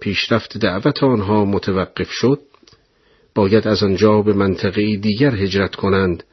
پیشرفت 0.00 0.58
دعوت 0.58 1.02
آنها 1.02 1.44
متوقف 1.44 2.10
شد 2.10 2.40
باید 3.36 3.68
از 3.68 3.82
آنجا 3.82 4.22
به 4.22 4.32
منطقه 4.32 4.96
دیگر 4.96 5.34
هجرت 5.34 5.74
کنند 5.74 6.24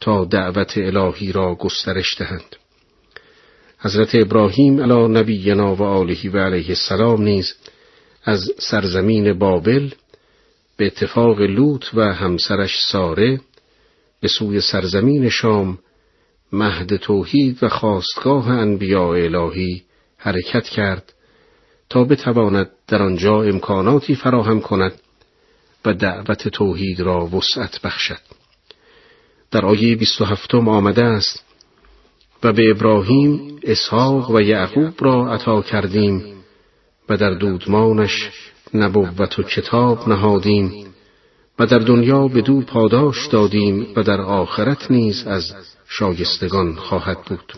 تا 0.00 0.24
دعوت 0.24 0.78
الهی 0.78 1.32
را 1.32 1.54
گسترش 1.54 2.18
دهند. 2.18 2.56
حضرت 3.78 4.14
ابراهیم 4.14 4.80
علی 4.80 5.08
نبینا 5.08 5.74
و 5.74 5.82
آله 5.82 6.30
و 6.32 6.38
علیه 6.38 6.68
السلام 6.68 7.22
نیز 7.22 7.54
از 8.24 8.50
سرزمین 8.58 9.38
بابل 9.38 9.90
به 10.76 10.86
اتفاق 10.86 11.40
لوط 11.40 11.84
و 11.94 12.14
همسرش 12.14 12.80
ساره 12.88 13.40
به 14.20 14.28
سوی 14.28 14.60
سرزمین 14.60 15.28
شام 15.28 15.78
مهد 16.52 16.96
توحید 16.96 17.58
و 17.62 17.68
خواستگاه 17.68 18.48
انبیاء 18.48 19.14
الهی 19.14 19.82
حرکت 20.16 20.64
کرد 20.64 21.12
تا 21.90 22.04
بتواند 22.04 22.70
در 22.88 23.02
آنجا 23.02 23.42
امکاناتی 23.42 24.14
فراهم 24.14 24.60
کند 24.60 24.92
و 25.84 25.94
دعوت 25.94 26.48
توحید 26.48 27.00
را 27.00 27.26
وسعت 27.26 27.80
بخشد. 27.80 28.18
در 29.50 29.66
آیه 29.66 29.96
27 29.96 30.54
آمده 30.54 31.04
است 31.04 31.44
و 32.42 32.52
به 32.52 32.70
ابراهیم 32.70 33.58
اسحاق 33.62 34.30
و 34.30 34.40
یعقوب 34.40 34.94
را 34.98 35.32
عطا 35.34 35.62
کردیم 35.62 36.24
و 37.08 37.16
در 37.16 37.30
دودمانش 37.30 38.30
نبوت 38.74 39.38
و 39.38 39.42
کتاب 39.42 40.08
نهادیم 40.08 40.86
و 41.58 41.66
در 41.66 41.78
دنیا 41.78 42.28
به 42.28 42.40
دو 42.40 42.60
پاداش 42.60 43.26
دادیم 43.26 43.86
و 43.96 44.02
در 44.02 44.20
آخرت 44.20 44.90
نیز 44.90 45.26
از 45.26 45.52
شایستگان 45.88 46.74
خواهد 46.74 47.18
بود. 47.22 47.52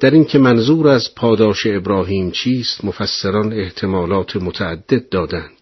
در 0.00 0.10
اینکه 0.10 0.38
منظور 0.38 0.88
از 0.88 1.14
پاداش 1.14 1.66
ابراهیم 1.66 2.30
چیست 2.30 2.84
مفسران 2.84 3.52
احتمالات 3.52 4.36
متعدد 4.36 5.08
دادند. 5.08 5.59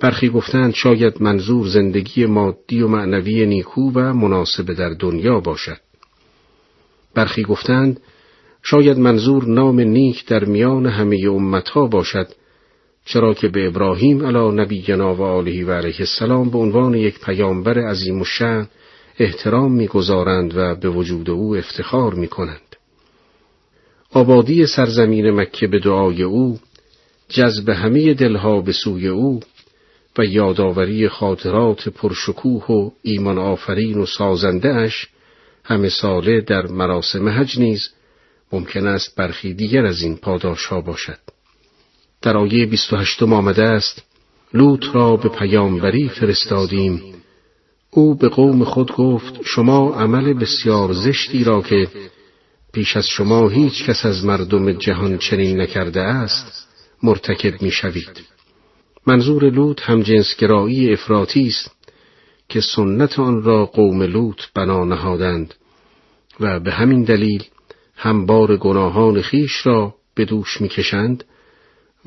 برخی 0.00 0.28
گفتند 0.28 0.74
شاید 0.74 1.22
منظور 1.22 1.68
زندگی 1.68 2.26
مادی 2.26 2.82
و 2.82 2.88
معنوی 2.88 3.46
نیکو 3.46 3.90
و 3.94 4.14
مناسب 4.14 4.72
در 4.72 4.88
دنیا 4.90 5.40
باشد. 5.40 5.80
برخی 7.14 7.42
گفتند 7.42 8.00
شاید 8.62 8.98
منظور 8.98 9.44
نام 9.44 9.80
نیک 9.80 10.26
در 10.26 10.44
میان 10.44 10.86
همه 10.86 11.18
امتها 11.30 11.86
باشد 11.86 12.28
چرا 13.04 13.34
که 13.34 13.48
به 13.48 13.66
ابراهیم 13.66 14.26
علی 14.26 14.62
نبینا 14.62 15.14
و 15.14 15.22
آله 15.22 15.64
و 15.64 15.70
علیه 15.70 16.00
السلام 16.00 16.50
به 16.50 16.58
عنوان 16.58 16.94
یک 16.94 17.20
پیامبر 17.20 17.78
عظیم 17.78 18.20
و 18.20 18.24
شن 18.24 18.68
احترام 19.18 19.72
می‌گذارند 19.72 20.56
و 20.56 20.74
به 20.74 20.88
وجود 20.88 21.30
او 21.30 21.56
افتخار 21.56 22.14
می‌کنند. 22.14 22.76
آبادی 24.12 24.66
سرزمین 24.66 25.30
مکه 25.30 25.66
به 25.66 25.78
دعای 25.78 26.22
او 26.22 26.58
جذب 27.28 27.68
همه 27.68 28.14
دلها 28.14 28.60
به 28.60 28.72
سوی 28.72 29.08
او 29.08 29.40
و 30.20 30.24
یادآوری 30.24 31.08
خاطرات 31.08 31.88
پرشکوه 31.88 32.66
و 32.66 32.90
ایمان 33.02 33.38
آفرین 33.38 33.98
و 33.98 34.06
سازنده 34.06 34.74
اش 34.74 35.08
همه 35.64 35.88
ساله 35.88 36.40
در 36.40 36.66
مراسم 36.66 37.28
حج 37.28 37.58
نیز 37.58 37.90
ممکن 38.52 38.86
است 38.86 39.16
برخی 39.16 39.54
دیگر 39.54 39.86
از 39.86 40.02
این 40.02 40.16
پاداش 40.16 40.66
ها 40.66 40.80
باشد. 40.80 41.18
در 42.22 42.36
آیه 42.36 42.66
28 42.66 43.22
آمده 43.22 43.62
است 43.62 44.02
لوط 44.54 44.84
را 44.92 45.16
به 45.16 45.28
پیامبری 45.28 46.08
فرستادیم 46.08 47.02
او 47.90 48.14
به 48.14 48.28
قوم 48.28 48.64
خود 48.64 48.92
گفت 48.92 49.34
شما 49.44 49.94
عمل 49.94 50.32
بسیار 50.32 50.92
زشتی 50.92 51.44
را 51.44 51.62
که 51.62 51.88
پیش 52.72 52.96
از 52.96 53.06
شما 53.06 53.48
هیچ 53.48 53.84
کس 53.84 54.06
از 54.06 54.24
مردم 54.24 54.72
جهان 54.72 55.18
چنین 55.18 55.60
نکرده 55.60 56.00
است 56.00 56.68
مرتکب 57.02 57.62
می 57.62 57.70
شوید. 57.70 58.39
منظور 59.06 59.50
لوط 59.50 59.80
هم 59.82 60.02
جنسگرایی 60.02 60.92
افراطی 60.92 61.46
است 61.46 61.70
که 62.48 62.60
سنت 62.60 63.18
آن 63.18 63.42
را 63.42 63.66
قوم 63.66 64.02
لوط 64.02 64.42
بنا 64.54 64.84
نهادند 64.84 65.54
و 66.40 66.60
به 66.60 66.72
همین 66.72 67.02
دلیل 67.02 67.44
هم 67.96 68.26
بار 68.26 68.56
گناهان 68.56 69.22
خیش 69.22 69.66
را 69.66 69.94
به 70.14 70.24
دوش 70.24 70.60
می‌کشند 70.60 71.24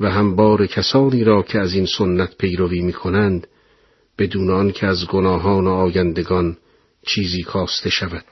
و 0.00 0.10
هم 0.10 0.36
بار 0.36 0.66
کسانی 0.66 1.24
را 1.24 1.42
که 1.42 1.58
از 1.58 1.74
این 1.74 1.86
سنت 1.86 2.36
پیروی 2.38 2.80
می 2.80 2.92
کنند 2.92 3.46
بدون 4.18 4.50
آن 4.50 4.72
که 4.72 4.86
از 4.86 5.06
گناهان 5.06 5.66
آیندگان 5.66 6.56
چیزی 7.06 7.42
کاسته 7.42 7.90
شود. 7.90 8.24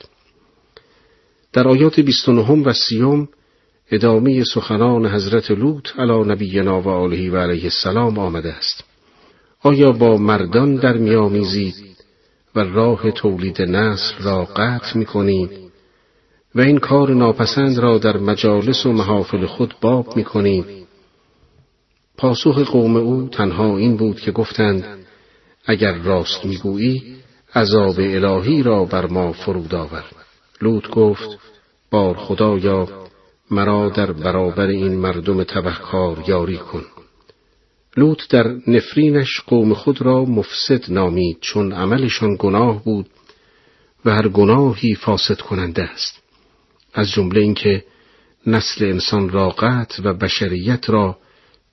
در 1.53 1.69
آیات 1.69 2.01
29 2.01 2.53
و 2.53 2.73
سیوم 2.73 3.29
ادامه 3.95 4.45
سخنان 4.45 5.07
حضرت 5.07 5.51
لوط 5.51 5.89
علی 5.99 6.25
نبینا 6.25 6.81
و 6.81 6.89
آله 6.89 7.31
و 7.31 7.37
علیه 7.37 7.65
السلام 7.65 8.19
آمده 8.19 8.53
است. 8.53 8.85
آیا 9.63 9.93
با 9.93 10.17
مردان 10.17 10.77
در 10.77 10.97
میآمیزید 10.97 11.75
و 12.55 12.61
راه 12.61 13.11
تولید 13.11 13.63
نسل 13.63 14.23
را 14.23 14.45
قطع 14.45 14.99
می 14.99 15.05
کنید 15.05 15.51
و 16.55 16.61
این 16.61 16.79
کار 16.79 17.11
ناپسند 17.11 17.79
را 17.79 17.99
در 17.99 18.17
مجالس 18.17 18.87
و 18.87 18.93
محافل 18.93 19.47
خود 19.47 19.75
باب 19.81 20.17
می 20.17 20.25
کنید 20.25 20.67
پاسخ 22.17 22.59
قوم 22.59 22.97
او 22.97 23.29
تنها 23.29 23.77
این 23.77 23.97
بود 23.97 24.21
که 24.21 24.33
گفتند 24.33 24.85
اگر 25.67 25.93
راست 25.93 26.45
می‌گویی 26.45 27.17
عذاب 27.55 27.95
الهی 27.99 28.63
را 28.63 28.85
بر 28.85 29.07
ما 29.07 29.33
فرود 29.33 29.75
آور. 29.75 30.05
لوط 30.63 30.91
گفت 30.91 31.39
بار 31.91 32.17
خدایا 32.17 33.02
مرا 33.53 33.89
در 33.89 34.13
برابر 34.13 34.67
این 34.67 34.95
مردم 34.95 35.45
تبهکار 35.45 36.25
یاری 36.29 36.57
کن. 36.57 36.85
لوط 37.97 38.29
در 38.29 38.57
نفرینش 38.67 39.41
قوم 39.41 39.75
خود 39.75 40.03
را 40.03 40.25
مفسد 40.25 40.93
نامید 40.93 41.39
چون 41.41 41.73
عملشان 41.73 42.37
گناه 42.39 42.85
بود 42.85 43.07
و 44.05 44.11
هر 44.11 44.29
گناهی 44.29 44.95
فاسد 44.95 45.41
کننده 45.41 45.83
است. 45.83 46.23
از 46.95 47.11
جمله 47.11 47.41
اینکه 47.41 47.85
نسل 48.47 48.85
انسان 48.85 49.31
را 49.31 49.49
قطع 49.49 50.03
و 50.05 50.15
بشریت 50.15 50.91
را 50.91 51.19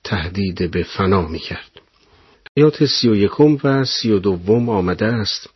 تهدید 0.04 0.70
به 0.70 0.82
فنا 0.82 1.28
می 1.28 1.38
کرد. 1.38 1.70
آیات 2.56 2.84
سی 2.84 3.08
و 3.08 3.14
یکم 3.14 3.58
و 3.64 3.84
سی 3.84 4.10
و 4.12 4.18
دوم 4.18 4.68
آمده 4.68 5.06
است. 5.06 5.50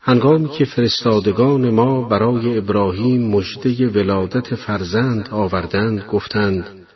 هنگامی 0.00 0.48
که 0.48 0.64
فرستادگان 0.64 1.70
ما 1.70 2.08
برای 2.08 2.58
ابراهیم 2.58 3.30
مژده 3.30 3.88
ولادت 3.88 4.54
فرزند 4.54 5.28
آوردند 5.30 6.04
گفتند 6.04 6.86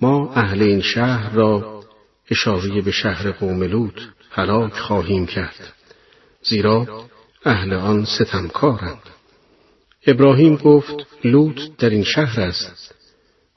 ما 0.00 0.32
اهل 0.34 0.62
این 0.62 0.80
شهر 0.80 1.34
را 1.34 1.84
اشاره 2.30 2.82
به 2.82 2.90
شهر 2.90 3.30
قوم 3.30 3.62
لوط 3.62 4.00
هلاک 4.30 4.72
خواهیم 4.72 5.26
کرد 5.26 5.72
زیرا 6.42 6.86
اهل 7.44 7.72
آن 7.72 8.04
ستمکارند. 8.04 9.02
ابراهیم 10.06 10.56
گفت 10.56 11.06
لوط 11.24 11.60
در 11.78 11.90
این 11.90 12.04
شهر 12.04 12.40
است. 12.40 12.94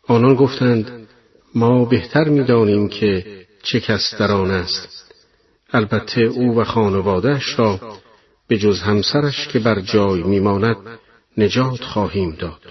آنان 0.08 0.36
گفتند 0.36 1.08
ما 1.56 1.86
بهتر 1.86 2.30
می‌دانیم 2.30 2.90
که 2.90 3.26
چه 3.64 3.80
کس 3.80 4.16
در 4.20 4.32
آن 4.32 4.52
است. 4.52 5.14
البته 5.72 6.22
او 6.22 6.60
و 6.60 6.64
خانوادهش 6.64 7.60
را 7.60 7.80
به 8.50 8.58
جز 8.58 8.80
همسرش 8.80 9.48
که 9.48 9.60
بر 9.60 9.82
جای 9.82 10.24
میماند 10.24 10.78
نجات 11.38 11.84
خواهیم 11.84 12.32
داد. 12.40 12.62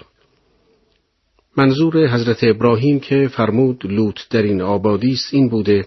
منظور 1.57 2.07
حضرت 2.07 2.43
ابراهیم 2.43 2.99
که 2.99 3.27
فرمود 3.27 3.85
لوط 3.85 4.19
در 4.29 4.41
این 4.41 4.61
آبادی 4.61 5.11
است 5.11 5.33
این 5.33 5.49
بوده 5.49 5.85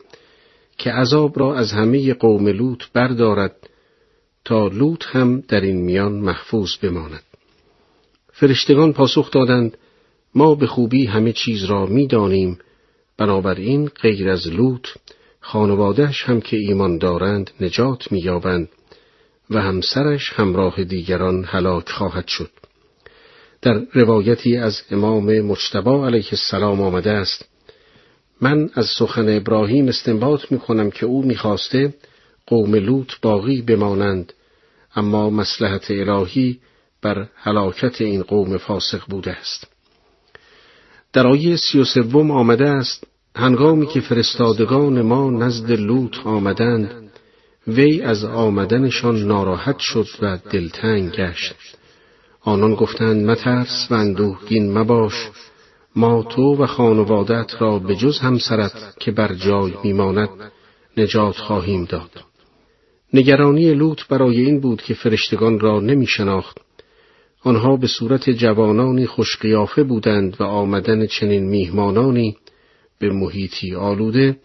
که 0.78 0.92
عذاب 0.92 1.38
را 1.38 1.54
از 1.56 1.72
همه 1.72 2.14
قوم 2.14 2.48
لوط 2.48 2.82
بردارد 2.94 3.56
تا 4.44 4.66
لوط 4.66 5.04
هم 5.06 5.40
در 5.48 5.60
این 5.60 5.76
میان 5.76 6.12
محفوظ 6.12 6.76
بماند. 6.76 7.22
فرشتگان 8.32 8.92
پاسخ 8.92 9.30
دادند 9.30 9.76
ما 10.34 10.54
به 10.54 10.66
خوبی 10.66 11.06
همه 11.06 11.32
چیز 11.32 11.64
را 11.64 11.86
می‌دانیم 11.86 12.58
بنابراین 13.18 13.88
غیر 13.88 14.30
از 14.30 14.48
لوط 14.48 14.88
خانوادهش 15.40 16.22
هم 16.22 16.40
که 16.40 16.56
ایمان 16.56 16.98
دارند 16.98 17.50
نجات 17.60 18.12
مییابند. 18.12 18.68
و 19.50 19.62
همسرش 19.62 20.32
همراه 20.32 20.84
دیگران 20.84 21.44
هلاک 21.44 21.88
خواهد 21.88 22.26
شد. 22.26 22.50
در 23.62 23.82
روایتی 23.92 24.56
از 24.56 24.82
امام 24.90 25.40
مجتبا 25.40 26.06
علیه 26.06 26.28
السلام 26.32 26.80
آمده 26.80 27.10
است 27.10 27.44
من 28.40 28.70
از 28.74 28.86
سخن 28.86 29.36
ابراهیم 29.36 29.88
استنباط 29.88 30.52
می 30.52 30.58
کنم 30.58 30.90
که 30.90 31.06
او 31.06 31.22
می‌خواسته 31.24 31.94
قوم 32.46 32.74
لوط 32.74 33.12
باقی 33.22 33.62
بمانند 33.62 34.32
اما 34.96 35.30
مسلحت 35.30 35.90
الهی 35.90 36.60
بر 37.02 37.28
هلاکت 37.34 38.00
این 38.00 38.22
قوم 38.22 38.56
فاسق 38.56 39.02
بوده 39.08 39.30
است. 39.30 39.66
در 41.12 41.26
آیه 41.26 41.56
سی 41.56 41.78
و 41.78 41.84
سوم 41.84 42.30
آمده 42.30 42.68
است 42.68 43.04
هنگامی 43.36 43.86
که 43.86 44.00
فرستادگان 44.00 45.02
ما 45.02 45.30
نزد 45.30 45.72
لوط 45.72 46.16
آمدند 46.24 47.11
وی 47.66 48.02
از 48.02 48.24
آمدنشان 48.24 49.26
ناراحت 49.26 49.78
شد 49.78 50.06
و 50.22 50.38
دلتنگ 50.50 51.10
گشت. 51.10 51.54
آنان 52.40 52.74
گفتند 52.74 53.26
مترس 53.26 53.86
و 53.90 53.94
اندوهگین 53.94 54.78
مباش 54.78 55.30
ما 55.96 56.22
تو 56.22 56.56
و 56.62 56.66
خانوادت 56.66 57.52
را 57.58 57.78
به 57.78 57.96
جز 57.96 58.18
همسرت 58.18 58.94
که 59.00 59.10
بر 59.10 59.34
جای 59.34 59.72
میماند 59.84 60.28
نجات 60.96 61.36
خواهیم 61.36 61.84
داد. 61.84 62.10
نگرانی 63.14 63.74
لوط 63.74 64.06
برای 64.08 64.40
این 64.40 64.60
بود 64.60 64.82
که 64.82 64.94
فرشتگان 64.94 65.60
را 65.60 65.80
نمی 65.80 66.06
شناخت 66.06 66.58
آنها 67.44 67.76
به 67.76 67.86
صورت 67.86 68.30
جوانانی 68.30 69.06
خوشقیافه 69.06 69.82
بودند 69.82 70.36
و 70.40 70.44
آمدن 70.44 71.06
چنین 71.06 71.48
میهمانانی 71.48 72.36
به 72.98 73.10
محیطی 73.10 73.74
آلوده 73.74 74.36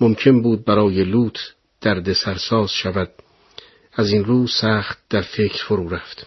ممکن 0.00 0.42
بود 0.42 0.64
برای 0.64 1.04
لوط 1.04 1.38
درد 1.80 2.12
سرساز 2.12 2.70
شود. 2.70 3.10
از 3.92 4.12
این 4.12 4.24
رو 4.24 4.46
سخت 4.46 4.98
در 5.10 5.20
فکر 5.20 5.64
فرو 5.64 5.88
رفت. 5.88 6.26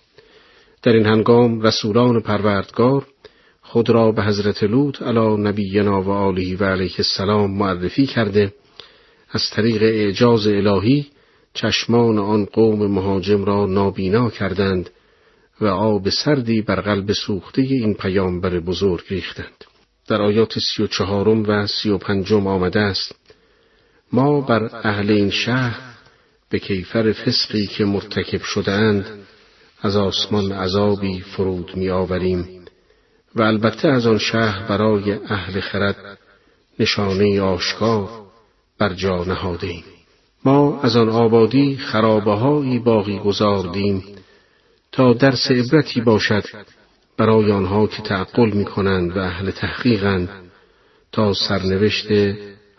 در 0.83 0.93
این 0.93 1.05
هنگام 1.05 1.61
رسولان 1.61 2.21
پروردگار 2.21 3.07
خود 3.61 3.89
را 3.89 4.11
به 4.11 4.23
حضرت 4.23 4.63
لوط 4.63 5.01
علی 5.01 5.37
نبینا 5.37 6.01
و 6.01 6.09
آله 6.09 6.57
و 6.57 6.63
علیه 6.63 6.95
السلام 6.97 7.57
معرفی 7.57 8.05
کرده. 8.05 8.53
از 9.29 9.41
طریق 9.51 9.83
اعجاز 9.83 10.47
الهی 10.47 11.07
چشمان 11.53 12.19
آن 12.19 12.45
قوم 12.45 12.91
مهاجم 12.91 13.45
را 13.45 13.65
نابینا 13.65 14.29
کردند 14.29 14.89
و 15.61 15.65
آب 15.65 16.09
سردی 16.09 16.61
بر 16.61 16.81
قلب 16.81 17.11
سوخته 17.11 17.61
این 17.61 17.93
پیامبر 17.93 18.59
بزرگ 18.59 19.03
ریختند. 19.09 19.63
در 20.07 20.21
آیات 20.21 20.59
سی 20.59 20.83
و 20.83 20.87
چهارم 20.87 21.43
و 21.47 21.67
سی 21.67 21.89
و 21.89 21.97
پنجم 21.97 22.47
آمده 22.47 22.79
است. 22.79 23.15
ما 24.13 24.41
بر 24.41 24.69
اهل 24.83 25.11
این 25.11 25.29
شهر 25.29 25.79
به 26.49 26.59
کیفر 26.59 27.11
فسقی 27.11 27.67
که 27.67 27.85
مرتکب 27.85 28.41
شدهاند 28.41 29.05
از 29.81 29.95
آسمان 29.95 30.51
عذابی 30.51 31.21
فرود 31.21 31.75
می 31.75 31.89
آوریم 31.89 32.65
و 33.35 33.41
البته 33.41 33.87
از 33.87 34.07
آن 34.07 34.17
شهر 34.17 34.67
برای 34.67 35.11
اهل 35.11 35.59
خرد 35.59 36.19
نشانه 36.79 37.41
آشکار 37.41 38.09
بر 38.77 38.93
جا 38.93 39.23
نهادیم 39.23 39.83
ما 40.45 40.81
از 40.81 40.95
آن 40.95 41.09
آبادی 41.09 41.77
خرابه 41.77 42.79
باقی 42.79 43.19
گذاردیم 43.19 44.03
تا 44.91 45.13
درس 45.13 45.51
عبرتی 45.51 46.01
باشد 46.01 46.43
برای 47.17 47.51
آنها 47.51 47.87
که 47.87 48.01
تعقل 48.01 48.51
می 48.51 48.65
کنند 48.65 49.17
و 49.17 49.19
اهل 49.19 49.51
تحقیقند 49.51 50.29
تا 51.11 51.33
سرنوشت 51.33 52.07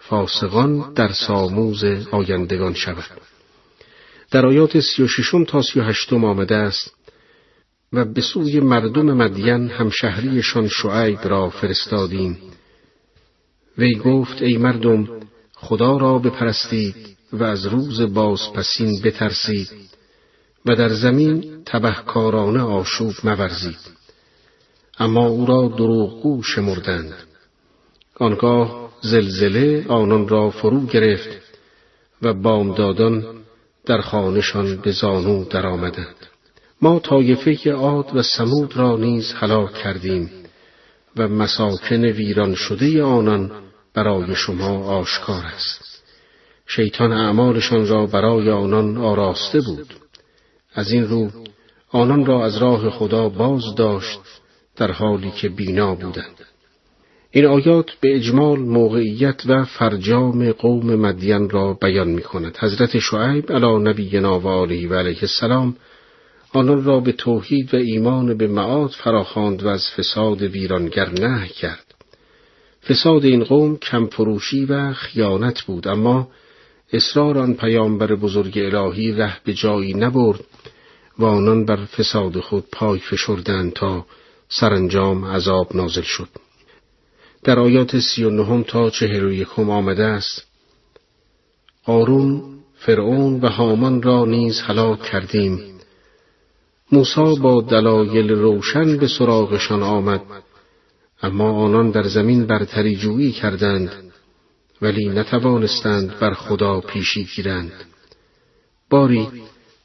فاسقان 0.08 0.92
در 0.94 1.12
ساموز 1.12 1.84
آیندگان 2.10 2.74
شود 2.74 3.20
در 4.30 4.46
آیات 4.46 4.80
سی 4.80 5.02
و 5.02 5.08
ششم 5.08 5.44
تا 5.44 5.62
سی 5.62 5.80
و 5.80 5.82
هشتم 5.82 6.24
آمده 6.24 6.56
است 6.56 6.94
و 7.92 8.04
به 8.04 8.20
سوی 8.20 8.60
مردم 8.60 9.06
مدین 9.06 9.70
همشهریشان 9.70 10.68
شعیب 10.68 11.18
را 11.24 11.50
فرستادیم. 11.50 12.38
وی 13.78 13.94
گفت 13.94 14.42
ای 14.42 14.56
مردم 14.56 15.08
خدا 15.54 15.96
را 15.96 16.18
بپرستید 16.18 17.16
و 17.32 17.44
از 17.44 17.66
روز 17.66 18.00
بازپسین 18.00 19.00
بترسید 19.02 19.70
و 20.66 20.74
در 20.74 20.88
زمین 20.88 21.62
تبهکارانه 21.66 22.62
آشوب 22.62 23.14
مورزید. 23.24 23.78
اما 24.98 25.26
او 25.26 25.46
را 25.46 25.68
دروغگو 25.68 26.42
شمردند. 26.42 27.14
آنگاه 28.14 28.83
زلزله 29.04 29.84
آنان 29.88 30.28
را 30.28 30.50
فرو 30.50 30.86
گرفت 30.86 31.28
و 32.22 32.34
بامدادان 32.34 33.24
در 33.86 34.00
خانشان 34.00 34.76
به 34.76 34.90
زانو 34.92 35.44
درآمدند. 35.44 36.16
ما 36.82 36.98
طایفه 36.98 37.72
عاد 37.72 38.16
و 38.16 38.22
سمود 38.22 38.76
را 38.76 38.96
نیز 38.96 39.32
هلاک 39.32 39.72
کردیم 39.74 40.30
و 41.16 41.28
مساکن 41.28 42.04
ویران 42.04 42.54
شده 42.54 43.02
آنان 43.02 43.50
برای 43.94 44.34
شما 44.34 44.84
آشکار 44.84 45.44
است. 45.44 46.02
شیطان 46.66 47.12
اعمالشان 47.12 47.88
را 47.88 48.06
برای 48.06 48.50
آنان 48.50 48.96
آراسته 48.96 49.60
بود. 49.60 49.94
از 50.74 50.92
این 50.92 51.08
رو 51.08 51.30
آنان 51.88 52.26
را 52.26 52.44
از 52.44 52.56
راه 52.56 52.90
خدا 52.90 53.28
باز 53.28 53.74
داشت 53.76 54.20
در 54.76 54.92
حالی 54.92 55.30
که 55.30 55.48
بینا 55.48 55.94
بودند. 55.94 56.53
این 57.36 57.46
آیات 57.46 57.90
به 58.00 58.16
اجمال 58.16 58.58
موقعیت 58.58 59.42
و 59.46 59.64
فرجام 59.64 60.52
قوم 60.52 60.94
مدین 60.94 61.50
را 61.50 61.74
بیان 61.74 62.08
می 62.08 62.22
کند. 62.22 62.56
حضرت 62.60 62.98
شعیب 62.98 63.52
علی 63.52 63.78
نبینا 63.78 64.40
و 64.40 64.46
آله 64.46 64.88
و 64.88 64.94
علیه 64.94 65.18
السلام 65.22 65.76
آنان 66.52 66.84
را 66.84 67.00
به 67.00 67.12
توحید 67.12 67.74
و 67.74 67.76
ایمان 67.76 68.34
به 68.34 68.46
معاد 68.46 68.90
فراخواند 68.90 69.62
و 69.62 69.68
از 69.68 69.90
فساد 69.96 70.42
ویرانگر 70.42 71.10
نه 71.10 71.48
کرد. 71.48 71.94
فساد 72.88 73.24
این 73.24 73.44
قوم 73.44 73.76
کمفروشی 73.76 74.64
و 74.64 74.92
خیانت 74.92 75.62
بود 75.62 75.88
اما 75.88 76.28
اصرار 76.92 77.38
آن 77.38 77.54
پیامبر 77.54 78.14
بزرگ 78.14 78.58
الهی 78.58 79.12
ره 79.12 79.36
به 79.44 79.52
جایی 79.52 79.94
نبرد 79.94 80.40
و 81.18 81.24
آنان 81.24 81.64
بر 81.64 81.76
فساد 81.76 82.40
خود 82.40 82.64
پای 82.72 82.98
فشردند 82.98 83.72
تا 83.72 84.06
سرانجام 84.48 85.24
عذاب 85.24 85.76
نازل 85.76 86.02
شد. 86.02 86.28
در 87.44 87.58
آیات 87.58 87.98
سی 87.98 88.24
و 88.24 88.30
نهم 88.30 88.62
تا 88.62 88.90
چهر 88.90 89.24
و 89.24 89.32
یکم 89.32 89.70
آمده 89.70 90.04
است. 90.04 90.46
قارون 91.84 92.42
فرعون 92.74 93.40
و 93.40 93.48
هامان 93.48 94.02
را 94.02 94.24
نیز 94.24 94.60
هلاک 94.60 95.02
کردیم. 95.02 95.60
موسی 96.92 97.38
با 97.42 97.60
دلایل 97.60 98.30
روشن 98.30 98.96
به 98.96 99.08
سراغشان 99.08 99.82
آمد. 99.82 100.22
اما 101.22 101.52
آنان 101.52 101.90
در 101.90 102.02
زمین 102.02 102.46
برتری 102.46 102.96
جویی 102.96 103.32
کردند 103.32 103.92
ولی 104.82 105.08
نتوانستند 105.08 106.18
بر 106.18 106.34
خدا 106.34 106.80
پیشی 106.80 107.24
گیرند. 107.24 107.72
باری 108.90 109.28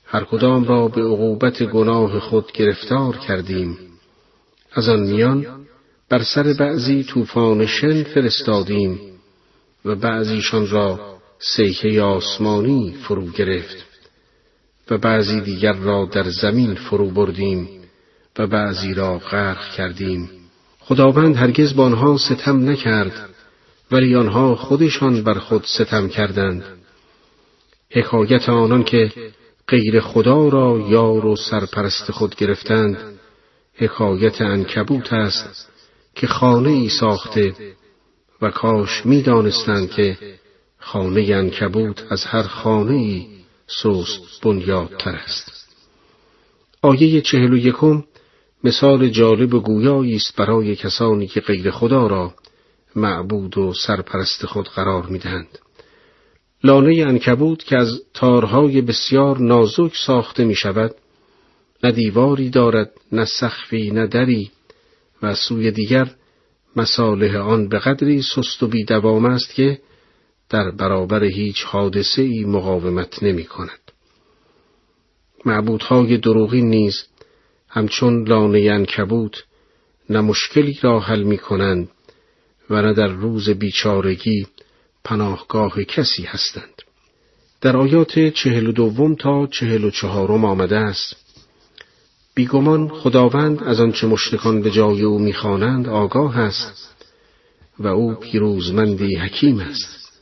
هر 0.05 0.23
کدام 0.23 0.63
را 0.63 0.87
به 0.87 1.01
عقوبت 1.01 1.63
گناه 1.63 2.19
خود 2.19 2.51
گرفتار 2.51 3.17
کردیم. 3.17 3.77
از 4.71 4.89
آن 4.89 4.99
میان 4.99 5.58
بر 6.09 6.23
سر 6.23 6.53
بعضی 6.53 7.03
طوفان 7.03 7.65
شن 7.65 8.03
فرستادیم 8.03 8.99
و 9.85 9.95
بعضیشان 9.95 10.67
را 10.67 10.99
سیحه 11.39 12.01
آسمانی 12.01 12.95
فرو 13.03 13.31
گرفت 13.31 13.85
و 14.91 14.97
بعضی 14.97 15.41
دیگر 15.41 15.73
را 15.73 16.05
در 16.05 16.29
زمین 16.29 16.75
فرو 16.75 17.09
بردیم 17.09 17.69
و 18.39 18.47
بعضی 18.47 18.93
را 18.93 19.17
غرق 19.17 19.71
کردیم. 19.71 20.29
خداوند 20.79 21.35
هرگز 21.35 21.75
با 21.75 21.85
آنها 21.85 22.17
ستم 22.17 22.69
نکرد 22.69 23.29
ولی 23.91 24.15
آنها 24.15 24.55
خودشان 24.55 25.23
بر 25.23 25.33
خود 25.33 25.63
ستم 25.65 26.09
کردند. 26.09 26.63
حکایت 27.91 28.49
آنان 28.49 28.83
که 28.83 29.11
غیر 29.67 29.99
خدا 29.99 30.49
را 30.49 30.85
یار 30.89 31.25
و 31.25 31.35
سرپرست 31.35 32.11
خود 32.11 32.35
گرفتند 32.35 32.97
حکایت 33.75 34.41
انکبوت 34.41 35.13
است 35.13 35.69
که 36.19 36.27
خانه 36.27 36.69
ای 36.69 36.89
ساخته 36.89 37.53
و 38.41 38.49
کاش 38.49 39.05
می 39.05 39.21
دانستند 39.21 39.91
که 39.91 40.17
خانه 40.79 41.21
انکبوت 41.21 42.03
از 42.11 42.25
هر 42.25 42.43
خانه 42.43 42.93
ای 42.93 43.27
سوست 43.67 44.41
بنیادتر 44.41 45.15
است. 45.15 45.75
آیه 46.81 47.21
چهل 47.21 47.53
و 47.53 47.57
یکم 47.57 48.03
مثال 48.63 49.09
جالب 49.09 49.53
و 49.53 49.59
گویایی 49.59 50.15
است 50.15 50.35
برای 50.35 50.75
کسانی 50.75 51.27
که 51.27 51.39
غیر 51.39 51.71
خدا 51.71 52.07
را 52.07 52.33
معبود 52.95 53.57
و 53.57 53.73
سرپرست 53.73 54.45
خود 54.45 54.69
قرار 54.69 55.05
می‌دهند. 55.05 55.59
لانه 56.63 57.03
انکبوت 57.07 57.63
که 57.63 57.77
از 57.77 58.01
تارهای 58.13 58.81
بسیار 58.81 59.37
نازک 59.37 59.95
ساخته 60.05 60.45
می 60.45 60.55
شود، 60.55 60.95
نه 61.83 61.91
دیواری 61.91 62.49
دارد، 62.49 62.91
نه 63.11 63.25
سخفی، 63.25 63.91
نه 63.91 64.07
دری، 64.07 64.51
و 65.23 65.35
سوی 65.35 65.71
دیگر 65.71 66.11
مصالح 66.75 67.35
آن 67.35 67.69
به 67.69 67.79
قدری 67.79 68.21
سست 68.21 68.63
و 68.63 68.67
بیدوام 68.67 69.25
است 69.25 69.53
که 69.53 69.79
در 70.49 70.71
برابر 70.71 71.23
هیچ 71.23 71.63
حادثه 71.63 72.21
ای 72.21 72.43
مقاومت 72.43 73.23
نمی 73.23 73.43
کند. 73.43 73.91
معبودهای 75.45 76.17
دروغی 76.17 76.61
نیز 76.61 77.03
همچون 77.69 78.27
لانه 78.27 78.59
انکبوت 78.59 79.43
نه 80.09 80.21
مشکلی 80.21 80.79
را 80.81 80.99
حل 80.99 81.23
می 81.23 81.37
کنند 81.37 81.89
و 82.69 82.81
نه 82.81 82.93
در 82.93 83.07
روز 83.07 83.49
بیچارگی 83.49 84.47
پناهگاه 85.03 85.83
کسی 85.83 86.23
هستند. 86.23 86.81
در 87.61 87.77
آیات 87.77 88.19
چهل 88.19 88.67
و 88.67 88.71
دوم 88.71 89.15
تا 89.15 89.47
چهل 89.47 89.83
و 89.83 89.91
چهارم 89.91 90.45
آمده 90.45 90.77
است 90.77 91.28
بیگمان 92.39 92.87
خداوند 92.87 93.63
از 93.63 93.79
آنچه 93.79 94.07
مشتکان 94.07 94.61
به 94.61 94.71
جای 94.71 95.03
او 95.03 95.19
می‌خوانند 95.19 95.89
آگاه 95.89 96.39
است 96.39 97.05
و 97.79 97.87
او 97.87 98.13
پیروزمندی 98.13 99.15
حکیم 99.15 99.59
است 99.59 100.21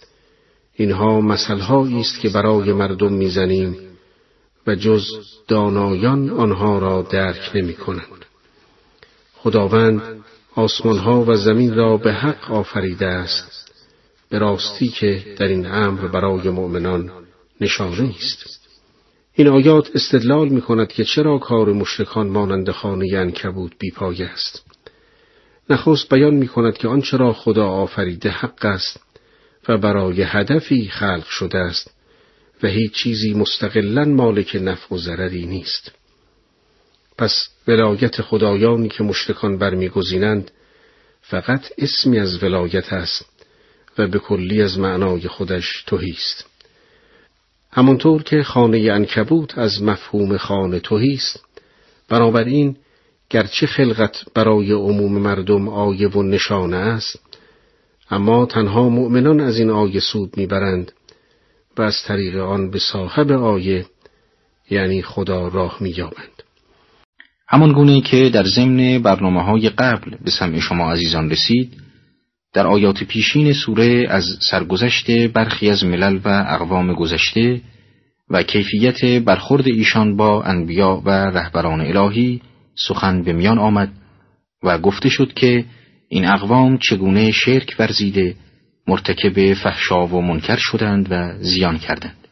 اینها 0.76 1.22
مسئلهایی 1.22 1.99
است 1.99 2.20
که 2.20 2.30
برای 2.30 2.74
مردم 2.74 3.13
می‌زنیم 3.13 3.78
و 4.68 4.76
جز 4.76 5.05
دانایان 5.47 6.30
آنها 6.30 6.80
را 6.80 7.01
درک 7.01 7.51
نمی 7.55 7.74
کنند. 7.74 8.26
خداوند 9.36 10.01
آسمانها 10.55 11.24
و 11.28 11.36
زمین 11.36 11.76
را 11.76 11.97
به 11.97 12.13
حق 12.13 12.51
آفریده 12.51 13.07
است 13.07 13.72
به 14.30 14.39
راستی 14.39 14.88
که 14.88 15.36
در 15.39 15.47
این 15.47 15.65
امر 15.65 16.07
برای 16.07 16.49
مؤمنان 16.49 17.11
نشانه 17.61 18.15
است. 18.15 18.56
این 19.39 19.47
آیات 19.47 19.89
استدلال 19.95 20.49
می 20.49 20.61
کند 20.61 20.88
که 20.88 21.03
چرا 21.03 21.38
کار 21.38 21.73
مشرکان 21.73 22.27
مانند 22.27 22.71
خانه 22.71 23.17
انکبوت 23.17 23.71
بیپای 23.79 24.23
است. 24.23 24.65
نخست 25.69 26.09
بیان 26.09 26.33
می 26.33 26.47
کند 26.47 26.77
که 26.77 26.88
آنچه 26.88 27.17
را 27.17 27.33
خدا 27.33 27.67
آفریده 27.67 28.29
حق 28.29 28.65
است 28.65 28.99
و 29.67 29.77
برای 29.77 30.21
هدفی 30.21 30.88
خلق 30.88 31.25
شده 31.25 31.57
است 31.57 31.93
و 32.63 32.67
هیچ 32.67 32.93
چیزی 32.93 33.33
مستقلا 33.33 34.05
مالک 34.05 34.57
نفع 34.61 34.95
و 34.95 34.97
ضرری 34.97 35.45
نیست. 35.45 35.91
پس 37.17 37.49
ولایت 37.67 38.21
خدایانی 38.21 38.89
که 38.89 39.03
مشرکان 39.03 39.57
برمیگزینند 39.57 40.51
فقط 41.21 41.65
اسمی 41.77 42.19
از 42.19 42.43
ولایت 42.43 42.93
است 42.93 43.25
و 43.97 44.07
به 44.07 44.19
کلی 44.19 44.61
از 44.61 44.79
معنای 44.79 45.27
خودش 45.27 45.83
توهی 45.88 46.11
است. 46.11 46.56
همانطور 47.78 48.23
که 48.23 48.43
خانه 48.43 48.78
انکبوت 48.78 49.57
از 49.57 49.82
مفهوم 49.84 50.38
خانه 50.38 50.80
توهی 50.80 51.13
است. 51.13 51.45
بنابراین 52.09 52.75
گرچه 53.30 53.67
خلقت 53.67 54.15
برای 54.34 54.71
عموم 54.71 55.17
مردم 55.17 55.69
آیه 55.69 56.07
و 56.07 56.23
نشانه 56.23 56.78
است 56.78 57.19
اما 58.09 58.45
تنها 58.45 58.89
مؤمنان 58.89 59.39
از 59.39 59.57
این 59.57 59.69
آیه 59.69 59.99
سود 59.99 60.38
می‌برند 60.38 60.91
و 61.78 61.82
از 61.82 61.95
طریق 62.05 62.38
آن 62.38 62.71
به 62.71 62.80
صاحب 62.80 63.32
آیه 63.32 63.86
یعنی 64.69 65.01
خدا 65.01 65.47
راه 65.47 65.78
مییابند. 65.82 66.43
همان 67.47 67.73
گونه 67.73 68.01
که 68.01 68.30
در 68.30 68.43
ضمن 68.43 68.99
برنامه 68.99 69.43
های 69.43 69.69
قبل 69.69 70.15
به 70.25 70.32
سمع 70.32 70.59
شما 70.59 70.91
عزیزان 70.91 71.30
رسید 71.30 71.86
در 72.57 72.67
آیات 72.67 73.03
پیشین 73.03 73.53
سوره 73.53 74.05
از 74.09 74.23
سرگذشت 74.49 75.11
برخی 75.11 75.69
از 75.69 75.83
ملل 75.83 76.19
و 76.25 76.45
اقوام 76.47 76.93
گذشته 76.93 77.61
و 78.29 78.43
کیفیت 78.43 79.05
برخورد 79.05 79.67
ایشان 79.67 80.17
با 80.17 80.43
انبیا 80.43 81.01
و 81.05 81.09
رهبران 81.09 81.81
الهی 81.81 82.41
سخن 82.75 83.23
به 83.23 83.33
میان 83.33 83.59
آمد 83.59 83.89
و 84.63 84.77
گفته 84.77 85.09
شد 85.09 85.33
که 85.33 85.65
این 86.09 86.27
اقوام 86.27 86.77
چگونه 86.77 87.31
شرک 87.31 87.75
ورزیده 87.79 88.35
مرتکب 88.87 89.53
فحشا 89.53 90.07
و 90.07 90.21
منکر 90.21 90.57
شدند 90.57 91.07
و 91.09 91.33
زیان 91.39 91.77
کردند. 91.77 92.27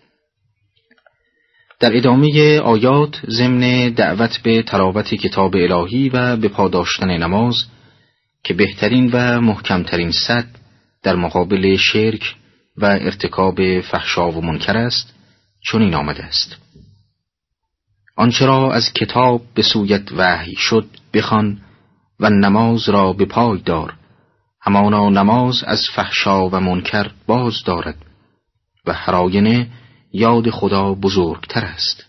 در 1.79 1.97
ادامه 1.97 2.59
آیات 2.59 3.21
ضمن 3.29 3.89
دعوت 3.89 4.39
به 4.43 4.63
تلاوت 4.63 5.13
کتاب 5.13 5.55
الهی 5.55 6.09
و 6.09 6.37
به 6.37 6.47
پاداشتن 6.47 7.17
نماز 7.17 7.65
که 8.45 8.53
بهترین 8.53 9.09
و 9.13 9.41
محکمترین 9.41 10.11
صد 10.11 10.47
در 11.03 11.15
مقابل 11.15 11.75
شرک 11.75 12.35
و 12.77 12.85
ارتکاب 12.85 13.81
فحشا 13.81 14.31
و 14.31 14.41
منکر 14.41 14.77
است 14.77 15.13
چون 15.61 15.81
این 15.81 15.95
آمده 15.95 16.23
است 16.23 16.57
آنچه 18.15 18.45
را 18.45 18.73
از 18.73 18.93
کتاب 18.93 19.41
به 19.53 19.61
سویت 19.61 20.11
وحی 20.11 20.55
شد 20.55 20.87
بخوان 21.13 21.61
و 22.19 22.29
نماز 22.29 22.89
را 22.89 23.13
به 23.13 23.25
پای 23.25 23.61
دار 23.61 23.93
همانا 24.61 25.09
نماز 25.09 25.63
از 25.63 25.81
فحشا 25.95 26.49
و 26.49 26.59
منکر 26.59 27.11
باز 27.27 27.63
دارد 27.65 27.97
و 28.85 28.93
هر 28.93 29.67
یاد 30.11 30.49
خدا 30.49 30.93
بزرگتر 30.93 31.65
است 31.65 32.05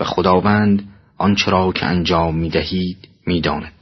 و 0.00 0.04
خداوند 0.04 0.88
آنچه 1.18 1.50
را 1.50 1.72
که 1.72 1.86
انجام 1.86 2.36
می 2.36 2.48
دهید 2.48 3.08
می 3.26 3.40
داند. 3.40 3.79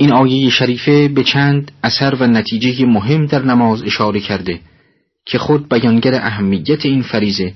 این 0.00 0.12
آیه 0.12 0.50
شریفه 0.50 1.08
به 1.08 1.24
چند 1.24 1.72
اثر 1.82 2.14
و 2.14 2.26
نتیجه 2.26 2.86
مهم 2.86 3.26
در 3.26 3.42
نماز 3.42 3.82
اشاره 3.82 4.20
کرده 4.20 4.60
که 5.24 5.38
خود 5.38 5.68
بیانگر 5.68 6.14
اهمیت 6.14 6.86
این 6.86 7.02
فریزه 7.02 7.54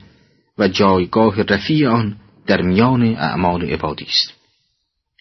و 0.58 0.68
جایگاه 0.68 1.42
رفیع 1.42 1.88
آن 1.88 2.16
در 2.46 2.62
میان 2.62 3.02
اعمال 3.02 3.62
عبادی 3.62 4.04
است. 4.04 4.32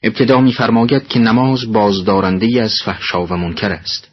ابتدا 0.03 0.41
می‌فرماید 0.41 1.07
که 1.07 1.19
نماز 1.19 1.73
بازدارنده 1.73 2.61
از 2.61 2.73
فحشا 2.85 3.25
و 3.25 3.33
منکر 3.33 3.71
است 3.71 4.07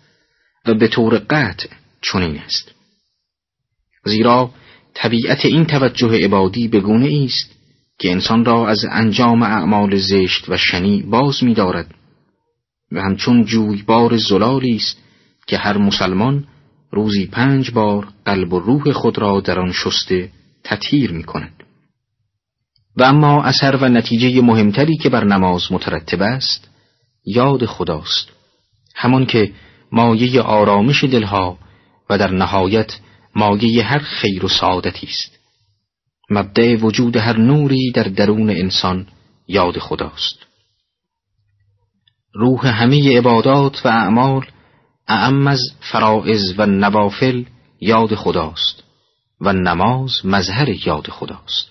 و 0.67 0.75
به 0.75 0.89
طور 0.89 1.19
قطع 1.19 1.69
چنین 2.03 2.39
است 2.39 2.75
زیرا 4.05 4.51
طبیعت 4.95 5.45
این 5.45 5.65
توجه 5.65 6.25
عبادی 6.25 6.69
به 6.69 6.81
گونه 6.81 7.25
است 7.25 7.51
که 7.99 8.11
انسان 8.11 8.45
را 8.45 8.69
از 8.69 8.85
انجام 8.91 9.43
اعمال 9.43 9.97
زشت 9.97 10.49
و 10.49 10.57
شنی 10.57 11.03
باز 11.03 11.45
می‌دارد 11.45 11.95
و 12.93 13.01
همچون 13.01 13.45
جویبار 13.45 14.17
زلالی 14.17 14.77
است 14.77 15.03
که 15.47 15.59
هر 15.59 15.79
مسلمان 15.79 16.45
روزی 16.91 17.27
پنج 17.27 17.71
بار 17.71 18.09
قلب 18.25 18.53
و 18.53 18.61
روح 18.61 18.93
خود 18.93 19.19
را 19.19 19.41
در 19.41 19.59
آن 19.61 19.73
شسته 19.73 20.31
تطهیر 20.65 21.13
می 21.13 21.25
کند. 21.25 21.65
و 22.97 23.03
اما 23.03 23.43
اثر 23.43 23.77
و 23.77 23.89
نتیجه 23.89 24.41
مهمتری 24.41 24.97
که 24.97 25.09
بر 25.09 25.25
نماز 25.25 25.73
مترتب 25.73 26.23
است 26.23 26.69
یاد 27.25 27.67
خداست. 27.67 28.29
همان 28.95 29.27
که 29.27 29.53
مایه 29.93 30.43
آرامش 30.43 31.05
دلها 31.05 31.59
و 32.11 32.19
در 32.19 32.31
نهایت 32.31 32.99
مایه 33.35 33.85
هر 33.85 33.99
خیر 33.99 34.45
و 34.45 34.49
سعادتی 34.49 35.07
است. 35.07 35.39
مبدع 36.31 36.77
وجود 36.77 37.17
هر 37.17 37.39
نوری 37.39 37.93
در 37.95 38.03
درون 38.03 38.51
انسان 38.51 39.07
یاد 39.49 39.79
خداست. 39.79 40.48
روح 42.35 42.67
همه 42.67 43.19
عبادات 43.19 43.87
و 43.87 43.89
اعمال 43.89 44.47
اعم 45.09 45.47
از 45.47 45.61
فرائض 45.93 46.55
و 46.59 46.67
نوافل 46.67 47.45
یاد 47.81 48.15
خداست 48.15 48.83
و 49.41 49.53
نماز 49.53 50.13
مظهر 50.25 50.69
یاد 50.87 51.11
خداست. 51.11 51.71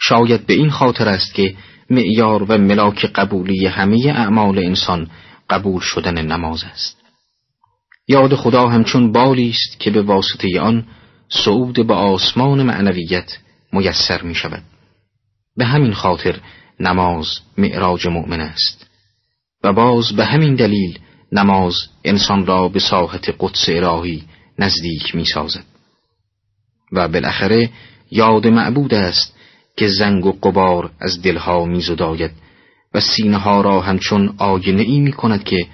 شاید 0.00 0.46
به 0.46 0.54
این 0.54 0.70
خاطر 0.70 1.08
است 1.08 1.34
که 1.34 1.56
معیار 1.90 2.42
و 2.42 2.58
ملاک 2.58 3.06
قبولی 3.06 3.66
همه 3.66 4.12
اعمال 4.16 4.58
انسان 4.58 5.10
قبول 5.50 5.80
شدن 5.80 6.26
نماز 6.26 6.64
است. 6.64 6.96
یاد 8.08 8.34
خدا 8.34 8.68
همچون 8.68 9.12
بالی 9.12 9.50
است 9.50 9.80
که 9.80 9.90
به 9.90 10.02
واسطه 10.02 10.60
آن 10.60 10.86
صعود 11.28 11.86
به 11.86 11.94
آسمان 11.94 12.62
معنویت 12.62 13.38
میسر 13.72 14.22
می 14.22 14.34
شود 14.34 14.62
به 15.56 15.64
همین 15.64 15.92
خاطر 15.92 16.40
نماز 16.80 17.26
معراج 17.58 18.06
مؤمن 18.06 18.40
است. 18.40 18.81
و 19.64 19.72
باز 19.72 20.12
به 20.12 20.24
همین 20.24 20.54
دلیل 20.54 20.98
نماز 21.32 21.74
انسان 22.04 22.46
را 22.46 22.68
به 22.68 22.80
ساحت 22.80 23.34
قدس 23.40 23.68
الهی 23.68 24.22
نزدیک 24.58 25.14
می 25.14 25.24
سازد 25.24 25.64
و 26.92 27.08
بالاخره 27.08 27.70
یاد 28.10 28.46
معبود 28.46 28.94
است 28.94 29.36
که 29.76 29.88
زنگ 29.88 30.26
و 30.26 30.32
قبار 30.32 30.90
از 31.00 31.22
دلها 31.22 31.64
می 31.64 31.80
زداید 31.80 32.30
و 32.94 33.00
سینه 33.00 33.36
ها 33.36 33.60
را 33.60 33.80
همچون 33.80 34.34
آینه 34.38 34.82
ای 34.82 35.00
می 35.00 35.12
کند 35.12 35.44
که 35.44 35.66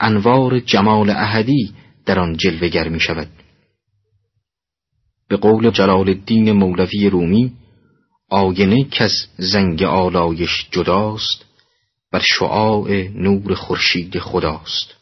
انوار 0.00 0.60
جمال 0.60 1.10
احدی 1.10 1.74
در 2.06 2.18
آن 2.18 2.36
جلوگر 2.36 2.88
می 2.88 3.00
شود 3.00 3.28
به 5.28 5.36
قول 5.36 5.70
جلال 5.70 6.08
الدین 6.08 6.52
مولوی 6.52 7.10
رومی 7.10 7.52
آینه 8.30 8.84
کس 8.84 9.12
زنگ 9.36 9.82
آلایش 9.82 10.68
جداست 10.70 11.44
بر 12.16 12.22
شعاع 12.38 13.08
نور 13.08 13.54
خورشید 13.54 14.18
خداست. 14.18 14.94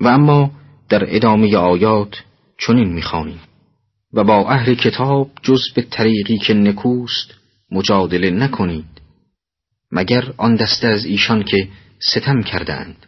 و 0.00 0.08
اما 0.08 0.50
در 0.88 1.16
ادامه 1.16 1.56
آیات 1.56 2.22
چنین 2.58 2.92
می‌خوانیم. 2.92 3.40
و 4.12 4.24
با 4.24 4.50
اهل 4.50 4.74
کتاب 4.74 5.30
جز 5.42 5.60
به 5.74 5.82
طریقی 5.82 6.38
که 6.38 6.54
نکوست 6.54 7.34
مجادله 7.70 8.30
نکنید 8.30 9.00
مگر 9.90 10.34
آن 10.36 10.54
دسته 10.54 10.86
از 10.86 11.04
ایشان 11.04 11.42
که 11.42 11.68
ستم 11.98 12.42
کردند 12.42 13.06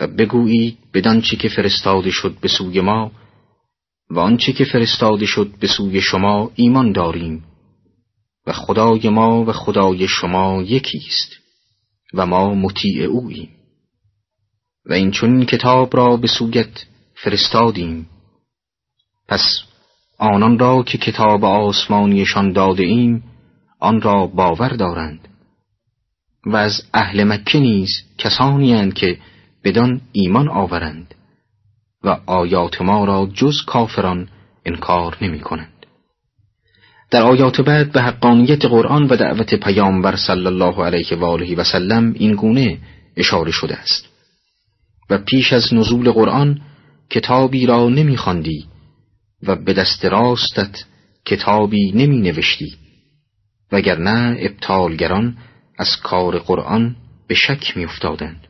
و 0.00 0.06
بگویید 0.06 0.78
بدانچه 0.94 1.36
که 1.36 1.48
فرستاده 1.48 2.10
شد 2.10 2.36
به 2.40 2.48
سوی 2.48 2.80
ما 2.80 3.12
و 4.10 4.18
آنچه 4.18 4.52
که 4.52 4.64
فرستاده 4.64 5.26
شد 5.26 5.50
به 5.60 5.66
سوی 5.66 6.00
شما 6.00 6.50
ایمان 6.54 6.92
داریم. 6.92 7.44
و 8.46 8.52
خدای 8.52 9.08
ما 9.08 9.44
و 9.44 9.52
خدای 9.52 10.08
شما 10.08 10.62
یکی 10.62 10.98
است 11.08 11.30
و 12.14 12.26
ما 12.26 12.54
مطیع 12.54 13.04
اوییم 13.04 13.48
و 14.86 14.92
این 14.92 15.10
چون 15.10 15.44
کتاب 15.44 15.96
را 15.96 16.16
به 16.16 16.26
سویت 16.26 16.84
فرستادیم 17.14 18.08
پس 19.28 19.42
آنان 20.18 20.58
را 20.58 20.82
که 20.82 20.98
کتاب 20.98 21.44
آسمانیشان 21.44 22.52
داده 22.52 22.82
ایم 22.82 23.24
آن 23.80 24.00
را 24.00 24.26
باور 24.26 24.68
دارند 24.68 25.28
و 26.46 26.56
از 26.56 26.82
اهل 26.94 27.24
مکه 27.24 27.58
نیز 27.58 27.90
کسانی 28.18 28.92
که 28.92 29.18
بدان 29.64 30.00
ایمان 30.12 30.48
آورند 30.48 31.14
و 32.04 32.18
آیات 32.26 32.82
ما 32.82 33.04
را 33.04 33.28
جز 33.34 33.64
کافران 33.66 34.28
انکار 34.64 35.16
نمی 35.20 35.40
کنند. 35.40 35.71
در 37.12 37.22
آیات 37.22 37.60
بعد 37.60 37.92
به 37.92 38.02
حقانیت 38.02 38.64
قرآن 38.64 39.06
و 39.06 39.16
دعوت 39.16 39.54
پیامبر 39.54 40.16
صلی 40.16 40.46
الله 40.46 40.84
علیه 40.84 41.16
و 41.16 41.24
آله 41.24 41.56
و 41.56 41.64
سلم 41.64 42.12
این 42.16 42.34
گونه 42.34 42.78
اشاره 43.16 43.50
شده 43.50 43.76
است 43.76 44.08
و 45.10 45.18
پیش 45.18 45.52
از 45.52 45.74
نزول 45.74 46.10
قرآن 46.10 46.60
کتابی 47.10 47.66
را 47.66 47.88
نمیخواندی 47.88 48.66
و 49.42 49.56
به 49.56 49.72
دست 49.72 50.04
راستت 50.04 50.84
کتابی 51.26 51.92
نمی 51.92 52.20
نوشتی 52.20 52.74
وگرنه 53.72 54.36
ابطالگران 54.40 55.36
از 55.78 55.96
کار 56.02 56.38
قرآن 56.38 56.96
به 57.28 57.34
شک 57.34 57.76
می 57.76 57.84
افتادند. 57.84 58.46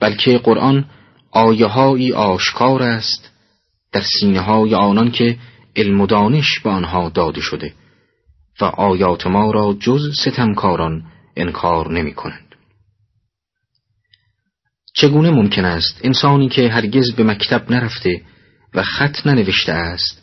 بلکه 0.00 0.38
قرآن 0.38 0.84
آیه 1.30 2.14
آشکار 2.14 2.82
است 2.82 3.30
در 3.92 4.02
سینه 4.20 4.40
های 4.40 4.74
آنان 4.74 5.10
که 5.10 5.38
علم 5.78 6.00
و 6.00 6.06
دانش 6.06 6.60
به 6.60 6.70
آنها 6.70 7.08
داده 7.08 7.40
شده 7.40 7.72
و 8.60 8.64
آیات 8.64 9.26
ما 9.26 9.50
را 9.50 9.76
جز 9.80 10.14
ستمکاران 10.20 11.02
انکار 11.36 11.92
نمی 11.92 12.14
کنند. 12.14 12.54
چگونه 14.94 15.30
ممکن 15.30 15.64
است 15.64 16.00
انسانی 16.04 16.48
که 16.48 16.68
هرگز 16.68 17.12
به 17.12 17.24
مکتب 17.24 17.72
نرفته 17.72 18.22
و 18.74 18.82
خط 18.82 19.26
ننوشته 19.26 19.72
است 19.72 20.22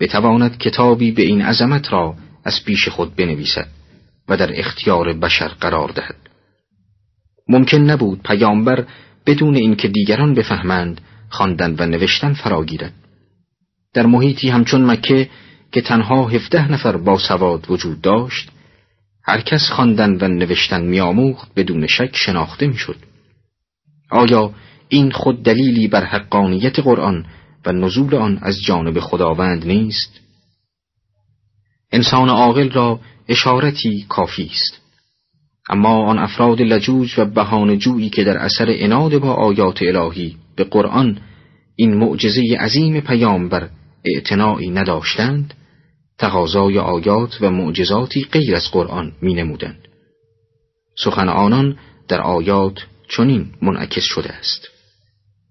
بتواند 0.00 0.58
کتابی 0.58 1.10
به 1.10 1.22
این 1.22 1.42
عظمت 1.42 1.92
را 1.92 2.14
از 2.44 2.64
پیش 2.64 2.88
خود 2.88 3.16
بنویسد 3.16 3.68
و 4.28 4.36
در 4.36 4.58
اختیار 4.58 5.12
بشر 5.12 5.48
قرار 5.48 5.88
دهد 5.88 6.16
ممکن 7.48 7.78
نبود 7.78 8.22
پیامبر 8.22 8.86
بدون 9.26 9.54
اینکه 9.54 9.88
دیگران 9.88 10.34
بفهمند 10.34 11.00
خواندن 11.28 11.76
و 11.78 11.86
نوشتن 11.86 12.32
فراگیرد 12.32 12.92
در 13.94 14.06
محیطی 14.06 14.48
همچون 14.48 14.84
مکه 14.84 15.30
که 15.72 15.80
تنها 15.80 16.28
هفده 16.28 16.72
نفر 16.72 16.96
با 16.96 17.18
سواد 17.18 17.70
وجود 17.70 18.00
داشت 18.00 18.50
هر 19.24 19.40
کس 19.40 19.70
خواندن 19.70 20.18
و 20.20 20.28
نوشتن 20.28 20.82
میآموخت 20.82 21.50
بدون 21.56 21.86
شک 21.86 22.16
شناخته 22.16 22.66
می‌شد. 22.66 22.96
آیا 24.10 24.54
این 24.88 25.10
خود 25.10 25.42
دلیلی 25.42 25.88
بر 25.88 26.04
حقانیت 26.04 26.78
قرآن 26.78 27.26
و 27.66 27.72
نزول 27.72 28.14
آن 28.14 28.38
از 28.42 28.62
جانب 28.62 29.00
خداوند 29.00 29.66
نیست؟ 29.66 30.20
انسان 31.92 32.28
عاقل 32.28 32.70
را 32.70 33.00
اشارتی 33.28 34.06
کافی 34.08 34.50
است. 34.52 34.80
اما 35.68 36.04
آن 36.06 36.18
افراد 36.18 36.62
لجوج 36.62 37.18
و 37.18 37.24
بهان 37.24 37.78
جویی 37.78 38.10
که 38.10 38.24
در 38.24 38.38
اثر 38.38 38.66
اناد 38.68 39.18
با 39.18 39.32
آیات 39.32 39.82
الهی 39.82 40.36
به 40.56 40.64
قرآن 40.64 41.18
این 41.76 41.94
معجزه 41.94 42.42
عظیم 42.60 43.00
پیامبر 43.00 43.68
اعتناعی 44.04 44.70
نداشتند 44.70 45.54
تقاضای 46.18 46.78
آیات 46.78 47.38
و 47.40 47.50
معجزاتی 47.50 48.24
غیر 48.32 48.56
از 48.56 48.70
قرآن 48.72 49.12
می 49.22 49.34
نمودند. 49.34 49.88
سخن 50.98 51.28
آنان 51.28 51.78
در 52.08 52.20
آیات 52.20 52.86
چنین 53.08 53.46
منعکس 53.62 54.04
شده 54.04 54.32
است 54.32 54.68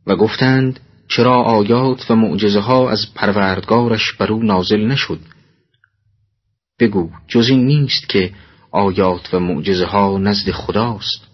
و 0.07 0.15
گفتند 0.15 0.79
چرا 1.07 1.43
آیات 1.43 2.11
و 2.11 2.15
معجزه 2.15 2.59
ها 2.59 2.89
از 2.89 3.13
پروردگارش 3.15 4.13
بر 4.13 4.31
او 4.31 4.43
نازل 4.43 4.87
نشد 4.87 5.19
بگو 6.79 7.09
جز 7.27 7.49
این 7.49 7.65
نیست 7.65 8.09
که 8.09 8.31
آیات 8.71 9.33
و 9.33 9.39
معجزه 9.39 9.85
ها 9.85 10.17
نزد 10.17 10.51
خداست 10.51 11.27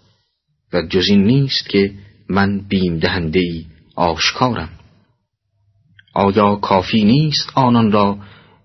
و 0.72 0.82
جز 0.82 1.08
این 1.08 1.24
نیست 1.24 1.68
که 1.68 1.92
من 2.28 2.60
بیم 2.60 2.98
دهنده 2.98 3.40
ای 3.40 3.66
آشکارم 3.94 4.77
آیا 6.18 6.56
کافی 6.56 7.04
نیست 7.04 7.52
آنان 7.54 7.92
را 7.92 8.18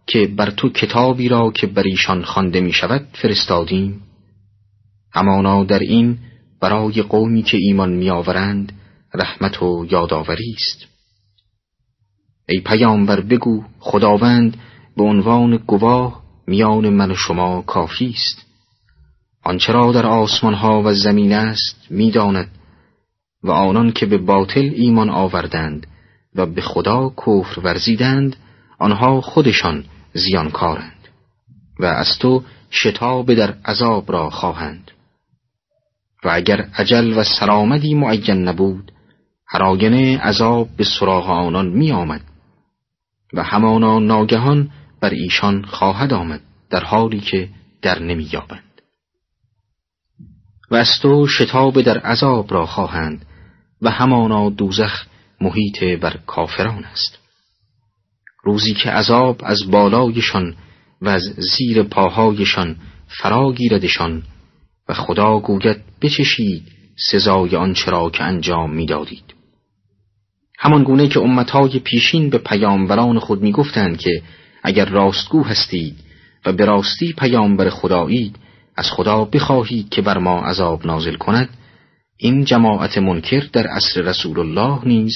که 0.07 0.27
بر 0.27 0.49
تو 0.49 0.69
کتابی 0.69 1.29
را 1.29 1.51
که 1.51 1.67
بر 1.67 1.83
ایشان 1.85 2.23
خوانده 2.23 2.61
می 2.61 2.73
شود 2.73 3.07
فرستادیم؟ 3.13 4.01
همانا 5.11 5.63
در 5.63 5.79
این 5.79 6.17
برای 6.61 7.01
قومی 7.01 7.43
که 7.43 7.57
ایمان 7.57 7.93
می 7.93 8.09
آورند 8.09 8.73
رحمت 9.13 9.63
و 9.63 9.85
یادآوری 9.91 10.55
است. 10.55 10.85
ای 12.49 12.59
پیامبر 12.59 13.21
بگو 13.21 13.63
خداوند 13.79 14.57
به 14.97 15.03
عنوان 15.03 15.57
گواه 15.57 16.23
میان 16.47 16.89
من 16.89 17.11
و 17.11 17.15
شما 17.15 17.61
کافی 17.61 18.09
است. 18.09 18.45
آنچه 19.43 19.73
را 19.73 19.91
در 19.91 20.05
آسمان 20.05 20.53
ها 20.53 20.81
و 20.81 20.93
زمین 20.93 21.33
است 21.33 21.87
می‌داند 21.89 22.49
و 23.43 23.51
آنان 23.51 23.91
که 23.91 24.05
به 24.05 24.17
باطل 24.17 24.71
ایمان 24.75 25.09
آوردند 25.09 25.87
و 26.35 26.45
به 26.45 26.61
خدا 26.61 27.13
کفر 27.17 27.59
ورزیدند 27.59 28.35
آنها 28.79 29.21
خودشان 29.21 29.85
زیانکارند 30.13 31.07
و 31.79 31.85
از 31.85 32.17
تو 32.19 32.43
شتاب 32.71 33.33
در 33.33 33.51
عذاب 33.65 34.11
را 34.11 34.29
خواهند 34.29 34.91
و 36.23 36.29
اگر 36.33 36.61
عجل 36.61 37.17
و 37.17 37.23
سرآمدی 37.23 37.93
معین 37.93 38.47
نبود 38.47 38.91
هراینه 39.47 40.17
عذاب 40.17 40.69
به 40.77 40.83
سراغ 40.83 41.29
آنان 41.29 41.67
می 41.67 41.91
آمد 41.91 42.21
و 43.33 43.43
همانا 43.43 43.99
ناگهان 43.99 44.69
بر 45.01 45.09
ایشان 45.09 45.65
خواهد 45.65 46.13
آمد 46.13 46.41
در 46.69 46.83
حالی 46.83 47.19
که 47.19 47.49
در 47.81 47.99
نمی 47.99 48.29
یابند. 48.33 48.81
و 50.71 50.75
از 50.75 50.99
تو 51.01 51.27
شتاب 51.27 51.81
در 51.81 51.97
عذاب 51.97 52.53
را 52.53 52.65
خواهند 52.65 53.25
و 53.81 53.89
همانا 53.89 54.49
دوزخ 54.49 55.05
محیط 55.43 55.83
بر 55.83 56.17
کافران 56.27 56.83
است. 56.83 57.19
روزی 58.43 58.73
که 58.73 58.89
عذاب 58.89 59.41
از 59.43 59.59
بالایشان 59.71 60.55
و 61.01 61.09
از 61.09 61.23
زیر 61.57 61.83
پاهایشان 61.83 62.75
فرا 63.07 63.53
گیردشان 63.53 64.23
و 64.89 64.93
خدا 64.93 65.39
گوید 65.39 65.77
بچشید 66.01 66.63
سزای 67.11 67.55
آنچه 67.55 67.91
را 67.91 68.09
که 68.09 68.23
انجام 68.23 68.73
می‌دادید. 68.75 69.33
همان 70.59 70.83
گونه 70.83 71.07
که 71.07 71.19
امتهای 71.19 71.79
پیشین 71.79 72.29
به 72.29 72.37
پیامبران 72.37 73.19
خود 73.19 73.41
می‌گفتند 73.41 73.97
که 73.97 74.21
اگر 74.63 74.85
راستگو 74.85 75.43
هستید 75.43 75.95
و 76.45 76.53
به 76.53 76.65
راستی 76.65 77.13
پیامبر 77.13 77.69
خدایید 77.69 78.35
از 78.75 78.91
خدا 78.91 79.25
بخواهید 79.25 79.89
که 79.89 80.01
بر 80.01 80.17
ما 80.17 80.41
عذاب 80.41 80.85
نازل 80.85 81.15
کند 81.15 81.49
این 82.17 82.45
جماعت 82.45 82.97
منکر 82.97 83.39
در 83.53 83.67
عصر 83.67 84.01
رسول 84.01 84.39
الله 84.39 84.85
نیز 84.85 85.13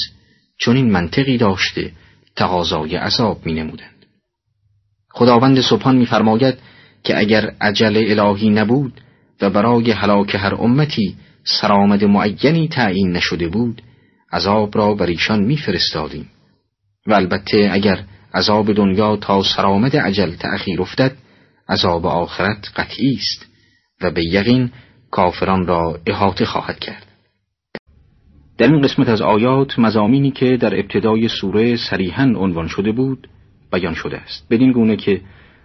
چون 0.58 0.76
این 0.76 0.92
منطقی 0.92 1.38
داشته 1.38 1.92
تقاضای 2.36 2.96
عذاب 2.96 3.46
می 3.46 3.54
نمودند. 3.54 4.06
خداوند 5.10 5.62
سبحان 5.62 5.98
میفرماید 5.98 6.56
که 7.04 7.20
اگر 7.20 7.54
عجل 7.62 8.20
الهی 8.20 8.50
نبود 8.50 9.02
و 9.42 9.50
برای 9.50 9.92
هلاک 9.92 10.36
هر 10.36 10.56
امتی 10.56 11.16
سرآمد 11.44 12.04
معینی 12.04 12.68
تعیین 12.68 13.12
نشده 13.12 13.48
بود 13.48 13.82
عذاب 14.34 14.78
را 14.78 14.94
بر 14.94 15.06
ایشان 15.06 15.44
میفرستادیم 15.44 16.30
و 17.08 17.14
البته 17.14 17.70
اگر 17.72 18.04
عذاب 18.34 18.74
دنیا 18.74 19.16
تا 19.16 19.44
سرآمد 19.44 19.96
عجل 19.96 20.36
تأخیر 20.36 20.82
افتد 20.82 21.16
عذاب 21.70 22.06
آخرت 22.06 22.72
قطعی 22.76 23.14
است 23.14 23.46
و 24.02 24.12
به 24.12 24.24
یقین 24.26 24.72
کافران 25.12 25.68
را 25.68 26.00
احاطه 26.06 26.46
خواهد 26.46 26.80
کرد 26.80 27.07
در 28.58 28.68
این 28.68 28.82
قسمت 28.82 29.10
از 29.10 29.22
آیات 29.22 29.80
مزامینی 29.80 30.32
که 30.32 30.58
در 30.58 30.80
ابتدای 30.80 31.28
سوره 31.28 31.76
صریحا 31.76 32.24
عنوان 32.24 32.68
شده 32.68 32.92
بود 32.92 33.28
بیان 33.72 33.94
شده 33.94 34.18
است. 34.18 34.48
بدین 34.50 34.72
گونه 34.72 34.96
که 34.96 35.22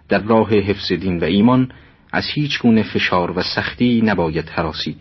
در 0.09 0.19
راه 0.19 0.49
حفظ 0.49 0.91
دین 0.91 1.19
و 1.19 1.23
ایمان 1.23 1.71
از 2.11 2.25
هیچ 2.27 2.59
گونه 2.61 2.83
فشار 2.83 3.31
و 3.37 3.41
سختی 3.41 4.01
نباید 4.01 4.49
حراسید 4.49 4.97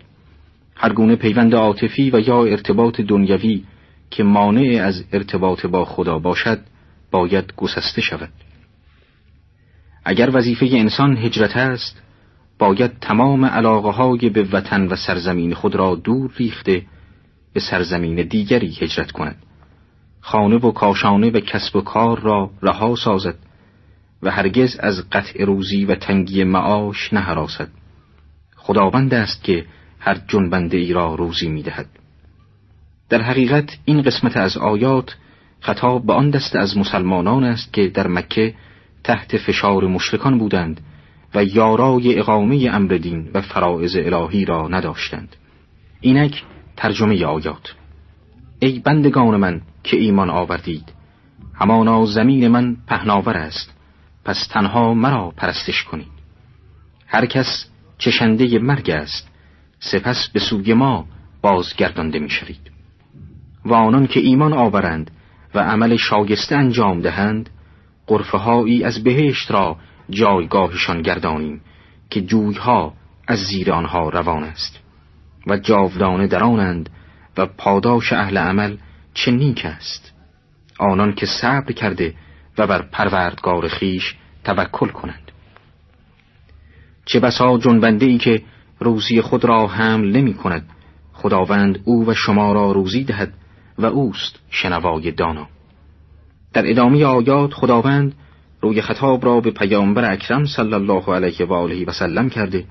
هر 0.76 0.92
گونه 0.92 1.16
پیوند 1.16 1.54
عاطفی 1.54 2.10
و 2.10 2.20
یا 2.20 2.44
ارتباط 2.44 3.00
دنیوی 3.00 3.64
که 4.10 4.22
مانع 4.22 4.82
از 4.82 5.04
ارتباط 5.12 5.66
با 5.66 5.84
خدا 5.84 6.18
باشد 6.18 6.60
باید 7.10 7.52
گسسته 7.56 8.00
شود. 8.00 8.32
اگر 10.04 10.30
وظیفه 10.32 10.66
انسان 10.66 11.16
هجرت 11.16 11.56
است 11.56 12.02
باید 12.58 12.98
تمام 13.00 13.44
علاقه 13.44 13.90
های 13.90 14.30
به 14.30 14.42
وطن 14.42 14.86
و 14.86 14.96
سرزمین 14.96 15.54
خود 15.54 15.74
را 15.74 15.94
دور 15.94 16.30
ریخته 16.36 16.82
به 17.52 17.60
سرزمین 17.60 18.22
دیگری 18.22 18.76
هجرت 18.80 19.10
کند 19.10 19.36
خانه 20.20 20.56
و 20.56 20.72
کاشانه 20.72 21.30
و 21.30 21.40
کسب 21.40 21.76
و 21.76 21.80
کار 21.80 22.20
را 22.20 22.50
رها 22.62 22.94
سازد 22.94 23.38
و 24.22 24.30
هرگز 24.30 24.76
از 24.80 25.10
قطع 25.10 25.44
روزی 25.44 25.84
و 25.84 25.94
تنگی 25.94 26.44
معاش 26.44 27.12
نهراسد. 27.12 27.68
خداوند 28.56 29.14
است 29.14 29.44
که 29.44 29.66
هر 29.98 30.20
جنبنده 30.28 30.76
ای 30.76 30.92
را 30.92 31.14
روزی 31.14 31.48
می‌دهد. 31.48 31.86
در 33.08 33.22
حقیقت 33.22 33.78
این 33.84 34.02
قسمت 34.02 34.36
از 34.36 34.56
آیات 34.56 35.16
خطاب 35.60 36.06
به 36.06 36.12
آن 36.12 36.30
دست 36.30 36.56
از 36.56 36.78
مسلمانان 36.78 37.44
است 37.44 37.72
که 37.72 37.88
در 37.88 38.08
مکه 38.08 38.54
تحت 39.04 39.36
فشار 39.36 39.86
مشرکان 39.86 40.38
بودند 40.38 40.80
و 41.34 41.44
یارای 41.44 42.18
اقامه 42.18 42.70
امر 42.72 42.94
دین 42.94 43.30
و 43.34 43.40
فرائض 43.40 43.96
الهی 43.96 44.44
را 44.44 44.68
نداشتند. 44.68 45.36
اینک 46.00 46.42
ترجمه 46.82 47.24
آیات 47.24 47.74
ای 48.58 48.78
بندگان 48.78 49.36
من 49.36 49.60
که 49.84 49.96
ایمان 49.96 50.30
آوردید 50.30 50.92
همانا 51.54 52.06
زمین 52.06 52.48
من 52.48 52.76
پهناور 52.86 53.36
است 53.36 53.72
پس 54.24 54.46
تنها 54.46 54.94
مرا 54.94 55.32
پرستش 55.36 55.82
کنید. 55.84 56.12
هر 57.06 57.26
کس 57.26 57.66
چشنده 57.98 58.58
مرگ 58.58 58.90
است 58.90 59.28
سپس 59.80 60.28
به 60.32 60.40
سوی 60.40 60.74
ما 60.74 61.06
بازگردانده 61.42 62.18
می 62.18 62.30
شوید 62.30 62.70
و 63.64 63.74
آنان 63.74 64.06
که 64.06 64.20
ایمان 64.20 64.52
آورند 64.52 65.10
و 65.54 65.58
عمل 65.58 65.96
شایسته 65.96 66.56
انجام 66.56 67.00
دهند 67.00 67.50
قرفه 68.06 68.38
از 68.84 69.04
بهشت 69.04 69.50
را 69.50 69.76
جایگاهشان 70.10 71.02
گردانیم 71.02 71.60
که 72.10 72.20
جویها 72.22 72.94
از 73.28 73.38
زیر 73.38 73.72
آنها 73.72 74.08
روان 74.08 74.44
است. 74.44 74.81
و 75.46 75.56
جاودانه 75.56 76.26
درانند 76.26 76.90
و 77.36 77.46
پاداش 77.46 78.12
اهل 78.12 78.38
عمل 78.38 78.76
چه 79.14 79.30
نیک 79.30 79.64
است. 79.64 80.12
آنان 80.78 81.12
که 81.12 81.26
صبر 81.26 81.72
کرده 81.72 82.14
و 82.58 82.66
بر 82.66 82.82
پروردگار 82.82 83.68
خیش 83.68 84.16
توکل 84.44 84.88
کنند. 84.88 85.32
چه 87.04 87.20
بسا 87.20 87.58
جنبنده 87.58 88.06
ای 88.06 88.18
که 88.18 88.42
روزی 88.80 89.20
خود 89.20 89.44
را 89.44 89.66
حمل 89.66 90.16
نمی 90.16 90.34
کند. 90.34 90.68
خداوند 91.12 91.78
او 91.84 92.06
و 92.06 92.14
شما 92.14 92.52
را 92.52 92.72
روزی 92.72 93.04
دهد 93.04 93.34
و 93.78 93.86
اوست 93.86 94.38
شنوای 94.50 95.10
دانا. 95.10 95.48
در 96.52 96.70
ادامه 96.70 97.04
آیات 97.04 97.54
خداوند 97.54 98.14
روی 98.60 98.82
خطاب 98.82 99.24
را 99.24 99.40
به 99.40 99.50
پیامبر 99.50 100.12
اکرم 100.12 100.44
صلی 100.44 100.74
الله 100.74 101.14
علیه 101.14 101.46
و 101.46 101.52
آله 101.52 101.84
و 101.84 101.92
سلم 101.92 102.28
کرده 102.30 102.64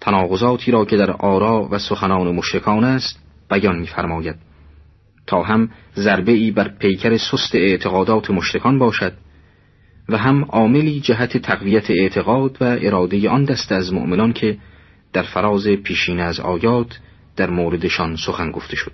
تناقضاتی 0.00 0.70
را 0.70 0.84
که 0.84 0.96
در 0.96 1.10
آرا 1.10 1.68
و 1.70 1.78
سخنان 1.78 2.34
مشرکان 2.34 2.84
است 2.84 3.22
بیان 3.50 3.78
می‌فرماید. 3.78 4.36
تا 5.26 5.42
هم 5.42 5.70
ضربه 5.96 6.32
ای 6.32 6.50
بر 6.50 6.68
پیکر 6.68 7.16
سست 7.16 7.54
اعتقادات 7.54 8.30
مشرکان 8.30 8.78
باشد 8.78 9.12
و 10.08 10.18
هم 10.18 10.44
عاملی 10.44 11.00
جهت 11.00 11.36
تقویت 11.36 11.90
اعتقاد 11.90 12.56
و 12.60 12.64
اراده 12.64 13.28
آن 13.28 13.44
دست 13.44 13.72
از 13.72 13.92
مؤمنان 13.92 14.32
که 14.32 14.58
در 15.12 15.22
فراز 15.22 15.66
پیشین 15.68 16.20
از 16.20 16.40
آیات 16.40 16.98
در 17.36 17.50
موردشان 17.50 18.16
سخن 18.16 18.50
گفته 18.50 18.76
شد. 18.76 18.92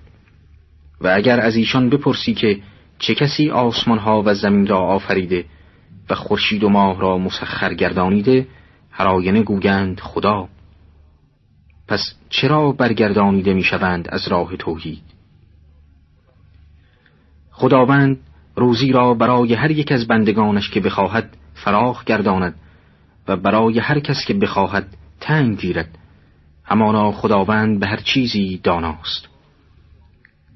و 1.00 1.08
اگر 1.08 1.40
از 1.40 1.56
ایشان 1.56 1.90
بپرسی 1.90 2.34
که 2.34 2.60
چه 2.98 3.14
کسی 3.14 3.50
آسمان 3.50 3.98
ها 3.98 4.22
و 4.26 4.34
زمین 4.34 4.66
را 4.66 4.78
آفریده 4.78 5.44
و 6.10 6.14
خورشید 6.14 6.64
و 6.64 6.68
ماه 6.68 7.00
را 7.00 7.18
مسخر 7.18 7.74
گردانیده 7.74 8.46
هر 8.90 9.42
گویند 9.42 10.00
خدا. 10.00 10.48
پس 11.92 12.14
چرا 12.28 12.72
برگردانیده 12.72 13.54
می‌شوند 13.54 14.08
از 14.08 14.28
راه 14.28 14.56
توحید؟ 14.56 15.02
خداوند 17.50 18.18
روزی 18.56 18.92
را 18.92 19.14
برای 19.14 19.54
هر 19.54 19.70
یک 19.70 19.92
از 19.92 20.06
بندگانش 20.06 20.70
که 20.70 20.80
بخواهد 20.80 21.36
فراخ 21.54 22.04
گرداند 22.04 22.54
و 23.28 23.36
برای 23.36 23.78
هر 23.78 24.00
کس 24.00 24.24
که 24.26 24.34
بخواهد 24.34 24.96
تنگ 25.20 25.58
گیرد. 25.58 25.98
همانا 26.64 27.12
خداوند 27.12 27.80
به 27.80 27.86
هر 27.86 28.00
چیزی 28.00 28.60
داناست. 28.62 29.28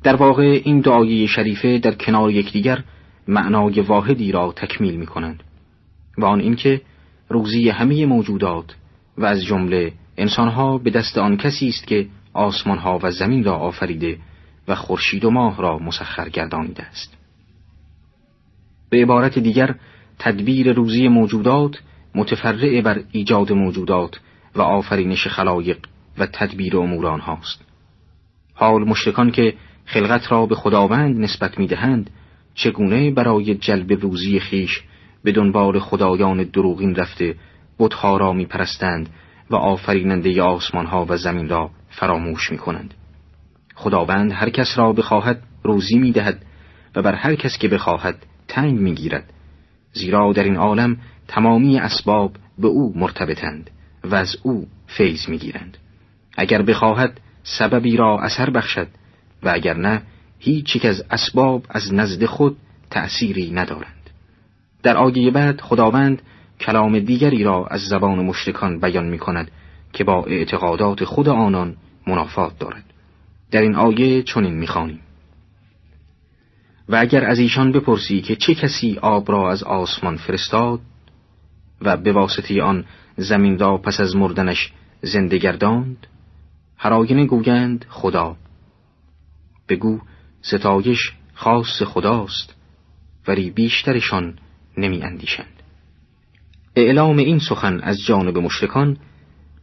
در 0.03 0.17
واقع 0.17 0.61
این 0.65 0.81
دعایه 0.81 1.27
شریفه 1.27 1.79
در 1.79 1.95
کنار 1.95 2.31
یکدیگر 2.31 2.85
معنای 3.29 3.81
واحدی 3.81 4.33
را 4.33 4.53
تکمیل 4.57 4.97
می 4.97 5.07
کنند 5.07 5.43
و 6.19 6.25
آن 6.25 6.41
اینکه 6.41 6.81
روزی 7.29 7.69
همه 7.69 8.07
موجودات 8.07 8.77
و 9.19 9.25
از 9.25 9.45
جمله 9.45 9.93
انسانها 10.19 10.79
به 10.79 10.91
دست 10.91 11.19
آن 11.19 11.37
کسی 11.37 11.69
است 11.69 11.87
که 11.87 12.07
آسمانها 12.33 13.01
و 13.03 13.11
زمین 13.11 13.45
را 13.45 13.57
آفریده 13.57 14.19
و 14.69 14.75
خورشید 14.75 15.25
و 15.25 15.31
ماه 15.31 15.63
را 15.63 15.79
مسخر 15.79 16.29
گردانیده 16.29 16.83
است. 16.83 17.17
به 18.91 19.03
عبارت 19.03 19.39
دیگر 19.39 19.75
تدبیر 20.19 20.73
روزی 20.73 21.09
موجودات 21.09 21.83
متفرع 22.15 22.81
بر 22.81 23.03
ایجاد 23.13 23.53
موجودات 23.53 24.21
و 24.55 24.63
آفرینش 24.63 25.27
خلایق 25.27 25.79
و 26.19 26.27
تدبیر 26.27 26.77
امور 26.77 27.07
آنهاست. 27.07 27.61
حال 28.55 28.85
مشرکان 28.85 29.31
که 29.31 29.55
خلقت 29.85 30.33
را 30.33 30.47
به 30.47 30.55
خداوند 30.55 31.21
نسبت 31.21 31.59
می‌دهند 31.59 32.11
چگونه 32.55 33.11
برای 33.11 33.55
جلب 33.55 33.93
روزی 33.93 34.41
خیش 34.41 34.83
به 35.25 35.33
دنبال 35.33 35.79
خدایان 35.79 36.43
دروغین 36.43 36.95
رفته 36.95 37.35
بتها 37.79 38.17
را 38.17 38.33
میپرستند 38.33 39.09
و 39.51 39.57
آفریننده 39.57 40.43
آسمان 40.43 40.87
ها 40.87 41.07
و 41.09 41.17
زمین 41.17 41.49
را 41.49 41.71
فراموش 41.91 42.53
می 42.53 42.59
کنند. 42.59 42.95
خداوند 43.75 44.33
هر 44.33 44.51
کس 44.51 44.79
را 44.79 44.93
بخواهد 44.93 45.43
روزی 45.63 45.99
می 45.99 46.13
دهد 46.13 46.43
و 46.97 47.03
بر 47.03 47.15
هر 47.15 47.35
کس 47.35 47.59
که 47.59 47.69
بخواهد 47.69 48.27
تنگ 48.49 48.79
می 48.79 48.95
گیرد. 48.95 49.33
زیرا 49.93 50.33
در 50.33 50.45
این 50.45 50.57
عالم 50.57 50.97
تمامی 51.29 51.79
اسباب 51.79 52.37
به 52.59 52.69
او 52.69 52.93
مرتبطند 52.97 53.71
و 54.05 54.15
از 54.15 54.37
او 54.43 54.67
فیض 54.87 55.29
می 55.29 55.39
گیرند. 55.39 55.79
اگر 56.37 56.63
بخواهد 56.63 57.21
سببی 57.43 57.97
را 57.97 58.21
اثر 58.21 58.51
بخشد 58.51 58.89
و 59.43 59.51
اگر 59.55 59.77
نه 59.77 60.03
هیچ 60.39 60.77
یک 60.77 60.85
از 60.85 61.05
اسباب 61.11 61.67
از 61.71 61.95
نزد 61.95 62.25
خود 62.25 62.57
تأثیری 62.91 63.51
ندارند 63.51 64.11
در 64.83 64.97
آیه 64.97 65.31
بعد 65.31 65.61
خداوند 65.61 66.23
کلام 66.61 66.99
دیگری 66.99 67.45
را 67.45 67.67
از 67.67 67.81
زبان 67.81 68.25
مشرکان 68.25 68.81
بیان 68.81 69.07
می 69.07 69.19
کند 69.19 69.51
که 69.93 70.05
با 70.05 70.25
اعتقادات 70.25 71.05
خود 71.05 71.29
آنان 71.29 71.77
منافات 72.07 72.59
دارد. 72.59 72.85
در 73.51 73.63
این 73.63 73.75
آیه 73.75 74.23
چنین 74.23 74.55
می‌خوانیم. 74.55 75.01
و 76.89 76.97
اگر 76.97 77.25
از 77.25 77.39
ایشان 77.39 77.73
بپرسی 77.73 78.21
که 78.21 78.37
چه 78.37 78.55
کسی 78.55 78.99
آب 79.03 79.31
را 79.31 79.51
از 79.51 79.63
آسمان 79.63 80.17
فرستاد 80.17 80.81
و 81.83 81.97
به 81.97 82.13
واسطه 82.13 82.63
آن 82.63 82.85
زمین 83.17 83.59
را 83.59 83.79
پس 83.79 84.01
از 84.01 84.17
مردنش 84.17 84.73
زنده 85.03 85.39
گرداند 85.39 86.07
هر 86.77 87.27
گویند 87.27 87.85
خدا. 87.89 88.37
بگو 89.69 90.01
ستایش 90.43 91.13
خاص 91.35 91.83
خداست 91.83 92.55
ولی 93.29 93.51
بیشترشان 93.51 94.39
نمی 94.77 95.03
اندیشند. 95.03 95.56
اعلام 96.77 97.19
این 97.19 97.39
سخن 97.39 97.81
از 97.83 98.05
جانب 98.05 98.39
مشرکان 98.39 98.97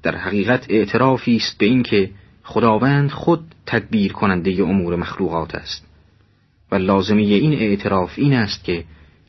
در 0.04 0.16
حقیقت 0.16 0.66
اعترافی 0.70 1.36
است 1.36 1.58
به 1.58 1.66
اینکه 1.66 2.10
خداوند 2.44 3.12
خود 3.12 3.56
تدبیر 3.66 4.14
کننده 4.14 4.64
امور 4.64 4.96
مخلوقات 4.96 5.56
است 5.56 5.86
و 6.72 6.76
لازمی 6.76 7.34
این 7.34 7.54
اعتراف 7.54 8.14
این 8.16 8.34
است 8.34 8.64
که 8.64 8.84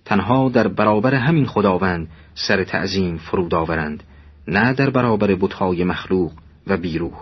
تنها 0.05 0.49
در 0.49 0.69
برابر 0.69 1.15
همین 1.15 1.47
خداوند 1.47 2.09
سر 2.35 2.65
تعظیم 2.65 3.17
فرود 3.17 3.55
آورند 3.55 4.03
نه 4.49 4.73
در 4.73 4.91
برابر 4.91 5.35
بتهای 5.35 5.85
مخلوق 5.85 6.33
و 6.67 6.77
بیروح. 6.77 7.19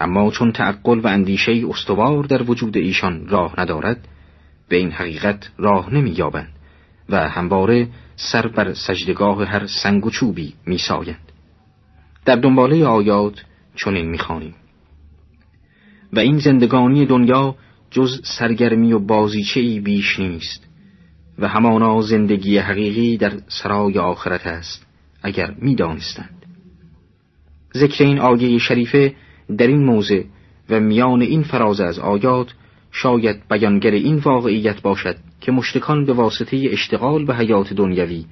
اما 0.00 0.30
چون 0.30 0.52
تعقل 0.52 0.98
و 0.98 1.06
اندیشه 1.06 1.62
استوار 1.68 2.24
در 2.24 2.42
وجود 2.42 2.76
ایشان 2.76 3.28
راه 3.28 3.60
ندارد 3.60 4.08
به 4.68 4.76
این 4.76 4.90
حقیقت 4.90 5.50
راه 5.58 5.94
نمییابند. 5.94 6.52
و 7.10 7.28
همواره 7.28 7.88
سر 8.16 8.46
بر 8.46 8.74
سجدگاه 8.74 9.44
هر 9.44 9.66
سنگ 9.66 10.06
و 10.06 10.10
چوبی 10.10 10.54
میسایند 10.66 11.32
در 12.24 12.36
دنباله 12.36 12.86
آیات 12.86 13.44
چنین 13.76 14.10
می‌خوانیم. 14.10 14.54
و 16.12 16.18
این 16.18 16.38
زندگانی 16.38 17.06
دنیا 17.06 17.54
جز 17.90 18.20
سرگرمی 18.38 18.92
و 18.92 18.98
بازیچه 18.98 19.60
ای 19.60 19.80
بیش 19.80 20.18
نیست 20.18 20.66
و 21.38 21.48
همانا 21.48 22.00
زندگی 22.00 22.58
حقیقی 22.58 23.16
در 23.16 23.32
سرای 23.48 23.98
آخرت 23.98 24.46
است 24.46 24.86
اگر 25.22 25.54
می‌دانستند. 25.58 26.46
ذکر 27.76 28.04
این 28.04 28.18
آیه 28.18 28.58
شریفه 28.58 29.14
در 29.58 29.66
این 29.66 29.84
موضع 29.84 30.22
و 30.70 30.80
میان 30.80 31.22
این 31.22 31.42
فراز 31.42 31.80
از 31.80 31.98
آیات 31.98 32.54
شاید 32.92 33.42
بیانگر 33.50 33.90
این 33.90 34.16
واقعیت 34.16 34.82
باشد 34.82 35.16
که 35.40 35.52
مشتکان 35.52 36.04
به 36.04 36.12
واسطه 36.12 36.68
اشتغال 36.70 37.24
به 37.24 37.34
حیات 37.34 37.72
دنیوی 37.72 38.26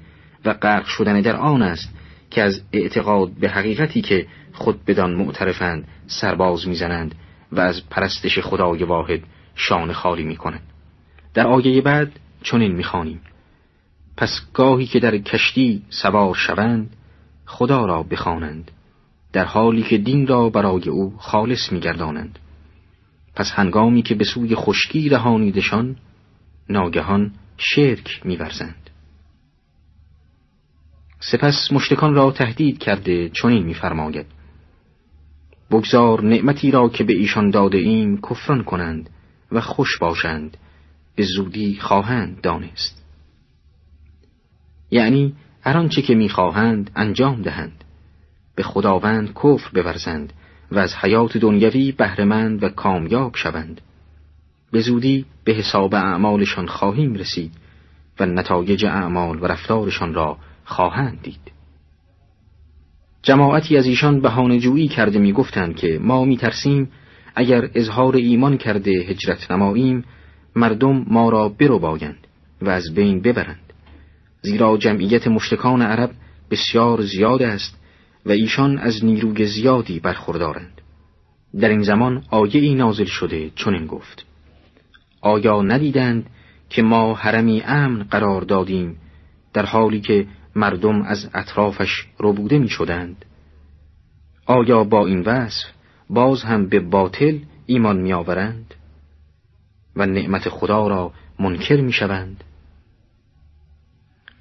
و 0.44 0.54
غرق 0.54 0.86
شدن 0.86 1.20
در 1.20 1.36
آن 1.36 1.62
است 1.62 1.94
که 2.30 2.42
از 2.42 2.62
اعتقاد 2.72 3.30
به 3.30 3.48
حقیقتی 3.48 4.00
که 4.00 4.26
خود 4.52 4.84
بدان 4.84 5.14
معترفند 5.14 5.88
سرباز 6.06 6.68
می‌زنند 6.68 7.14
و 7.52 7.60
از 7.60 7.88
پرستش 7.90 8.38
خدای 8.38 8.84
واحد 8.84 9.20
شان 9.54 9.92
خالی 9.92 10.24
می‌کنند. 10.24 10.62
در 11.34 11.46
آیه 11.46 11.80
بعد 11.80 12.20
چنین 12.42 12.72
می‌خوانیم. 12.72 13.20
پس 14.16 14.40
گاهی 14.54 14.86
که 14.86 15.00
در 15.00 15.18
کشتی 15.18 15.82
سوار 15.90 16.34
شوند 16.34 16.96
خدا 17.46 17.86
را 17.86 18.02
بخوانند 18.02 18.70
در 19.32 19.44
حالی 19.44 19.82
که 19.82 19.98
دین 19.98 20.26
را 20.26 20.50
برای 20.50 20.88
او 20.88 21.14
خالص 21.18 21.72
میگردانند. 21.72 22.38
پس 23.34 23.52
هنگامی 23.54 24.02
که 24.02 24.14
به 24.14 24.24
سوی 24.24 24.54
خشکی 24.54 25.08
رهانیدشان 25.08 25.96
ناگهان 26.68 27.32
شرک 27.56 28.20
میورزند. 28.24 28.90
سپس 31.20 31.72
مشتکان 31.72 32.14
را 32.14 32.30
تهدید 32.30 32.78
کرده 32.78 33.28
چنین 33.28 33.64
میفرماید. 33.64 34.26
بگذار 35.70 36.24
نعمتی 36.24 36.70
را 36.70 36.88
که 36.88 37.04
به 37.04 37.12
ایشان 37.12 37.50
داده 37.50 37.78
ایم 37.78 38.20
کفران 38.20 38.64
کنند 38.64 39.10
و 39.52 39.60
خوش 39.60 39.98
باشند 39.98 40.56
به 41.16 41.24
زودی 41.24 41.78
خواهند 41.80 42.40
دانست. 42.40 43.04
یعنی 44.90 45.34
هر 45.62 45.76
آنچه 45.76 46.02
که 46.02 46.14
می‌خواهند 46.14 46.90
انجام 46.96 47.42
دهند. 47.42 47.84
به 48.54 48.62
خداوند 48.62 49.34
کفر 49.34 49.70
بورزند 49.74 50.32
و 50.72 50.78
از 50.78 50.94
حیات 50.94 51.36
دنیوی 51.36 51.92
بهرهمند 51.92 52.62
و 52.62 52.68
کامیاب 52.68 53.36
شوند. 53.36 53.80
به 54.72 54.80
زودی 54.80 55.24
به 55.44 55.52
حساب 55.52 55.94
اعمالشان 55.94 56.66
خواهیم 56.66 57.14
رسید 57.14 57.52
و 58.20 58.26
نتایج 58.26 58.84
اعمال 58.84 59.38
و 59.38 59.46
رفتارشان 59.46 60.14
را 60.14 60.38
خواهند 60.64 61.22
دید. 61.22 61.52
جماعتی 63.22 63.76
از 63.76 63.86
ایشان 63.86 64.20
بهانه 64.20 64.58
جویی 64.58 64.88
کرده 64.88 65.18
می‌گفتند 65.18 65.76
که 65.76 65.98
ما 66.02 66.24
میترسیم 66.24 66.90
اگر 67.34 67.70
اظهار 67.74 68.16
ایمان 68.16 68.56
کرده 68.56 68.90
هجرت 68.90 69.50
نماییم 69.50 70.04
مردم 70.56 71.04
ما 71.08 71.30
را 71.30 71.48
برو 71.48 71.78
بایند 71.78 72.26
و 72.62 72.68
از 72.68 72.94
بین 72.94 73.20
ببرند. 73.20 73.72
زیرا 74.42 74.76
جمعیت 74.76 75.28
مشتکان 75.28 75.82
عرب 75.82 76.10
بسیار 76.50 77.02
زیاد 77.02 77.42
است 77.42 77.78
و 78.26 78.30
ایشان 78.30 78.78
از 78.78 79.04
نیروی 79.04 79.46
زیادی 79.46 80.00
برخوردارند. 80.00 80.80
در 81.60 81.68
این 81.68 81.82
زمان 81.82 82.24
آیه 82.30 82.60
ای 82.60 82.74
نازل 82.74 83.04
شده 83.04 83.50
چنین 83.54 83.86
گفت. 83.86 84.27
آیا 85.20 85.62
ندیدند 85.62 86.30
که 86.70 86.82
ما 86.82 87.14
حرمی 87.14 87.62
امن 87.62 88.02
قرار 88.02 88.42
دادیم 88.42 88.96
در 89.52 89.66
حالی 89.66 90.00
که 90.00 90.26
مردم 90.56 91.02
از 91.02 91.30
اطرافش 91.34 92.06
ربوده 92.20 92.58
می 92.58 92.68
شدند 92.68 93.24
آیا 94.46 94.84
با 94.84 95.06
این 95.06 95.20
وصف 95.20 95.66
باز 96.10 96.42
هم 96.42 96.68
به 96.68 96.80
باطل 96.80 97.38
ایمان 97.66 97.96
می 97.96 98.12
آورند 98.12 98.74
و 99.96 100.06
نعمت 100.06 100.48
خدا 100.48 100.88
را 100.88 101.12
منکر 101.38 101.80
می 101.80 101.92
شوند 101.92 102.44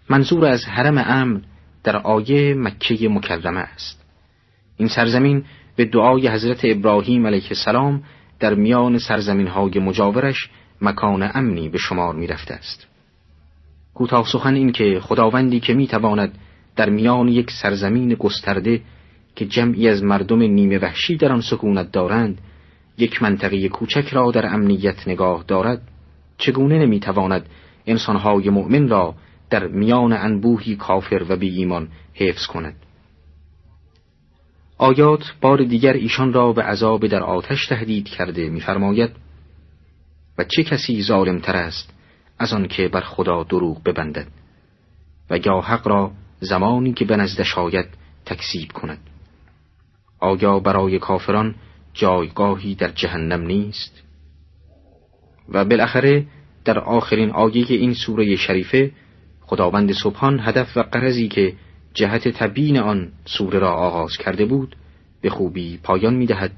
منظور 0.09 0.45
از 0.45 0.65
حرم 0.65 0.97
امن 0.97 1.41
در 1.83 1.97
آیه 1.97 2.53
مکه 2.53 3.09
مکرمه 3.09 3.59
است. 3.59 4.03
این 4.77 4.87
سرزمین 4.87 5.43
به 5.75 5.85
دعای 5.85 6.27
حضرت 6.27 6.59
ابراهیم 6.63 7.27
علیه 7.27 7.47
السلام 7.49 8.03
در 8.39 8.53
میان 8.53 8.97
سرزمین 8.97 9.47
های 9.47 9.79
مجاورش 9.79 10.49
مکان 10.81 11.31
امنی 11.33 11.69
به 11.69 11.77
شمار 11.77 12.15
می 12.15 12.27
رفته 12.27 12.53
است. 12.53 12.87
کوتاه 13.93 14.25
سخن 14.31 14.53
این 14.55 14.71
که 14.71 14.99
خداوندی 14.99 15.59
که 15.59 15.73
می 15.73 15.87
تواند 15.87 16.37
در 16.75 16.89
میان 16.89 17.27
یک 17.27 17.51
سرزمین 17.51 18.13
گسترده 18.13 18.81
که 19.35 19.45
جمعی 19.45 19.89
از 19.89 20.03
مردم 20.03 20.41
نیمه 20.41 20.77
وحشی 20.77 21.17
در 21.17 21.31
آن 21.31 21.41
سکونت 21.41 21.91
دارند 21.91 22.41
یک 22.97 23.23
منطقه 23.23 23.69
کوچک 23.69 24.07
را 24.07 24.31
در 24.31 24.45
امنیت 24.45 25.07
نگاه 25.07 25.43
دارد 25.47 25.81
چگونه 26.37 26.79
نمی‌تواند 26.79 27.49
انسانهای 27.85 28.49
مؤمن 28.49 28.87
را 28.87 29.15
در 29.49 29.67
میان 29.67 30.13
انبوهی 30.13 30.75
کافر 30.75 31.25
و 31.29 31.35
بی 31.35 31.49
ایمان 31.49 31.87
حفظ 32.13 32.45
کند؟ 32.45 32.75
آیات 34.77 35.33
بار 35.41 35.63
دیگر 35.63 35.93
ایشان 35.93 36.33
را 36.33 36.53
به 36.53 36.63
عذاب 36.63 37.07
در 37.07 37.23
آتش 37.23 37.67
تهدید 37.67 38.09
کرده 38.09 38.49
می‌فرماید 38.49 39.11
و 40.37 40.43
چه 40.43 40.63
کسی 40.63 41.03
ظالمتر 41.03 41.55
است 41.55 41.93
از 42.39 42.53
آن 42.53 42.67
که 42.67 42.87
بر 42.87 43.01
خدا 43.01 43.43
دروغ 43.43 43.83
ببندد 43.83 44.27
و 45.29 45.37
یا 45.45 45.61
حق 45.61 45.87
را 45.87 46.11
زمانی 46.39 46.93
که 46.93 47.05
به 47.05 47.15
نزدش 47.15 47.57
آید 47.57 47.87
تکذیب 48.25 48.71
کند. 48.71 48.99
آیا 50.19 50.59
برای 50.59 50.99
کافران 50.99 51.55
جایگاهی 51.93 52.75
در 52.75 52.87
جهنم 52.87 53.41
نیست؟ 53.41 54.03
و 55.49 55.65
بالاخره 55.65 56.25
در 56.65 56.79
آخرین 56.79 57.31
آیه 57.31 57.65
این 57.69 57.93
سوره 57.93 58.35
شریفه 58.35 58.91
خداوند 59.41 59.91
سبحان 59.91 60.39
هدف 60.39 60.77
و 60.77 60.81
قرضی 60.81 61.27
که 61.27 61.53
جهت 61.93 62.27
تبیین 62.27 62.77
آن 62.77 63.11
سوره 63.25 63.59
را 63.59 63.71
آغاز 63.71 64.17
کرده 64.17 64.45
بود 64.45 64.75
به 65.21 65.29
خوبی 65.29 65.79
پایان 65.83 66.13
می 66.13 66.25
دهد 66.25 66.51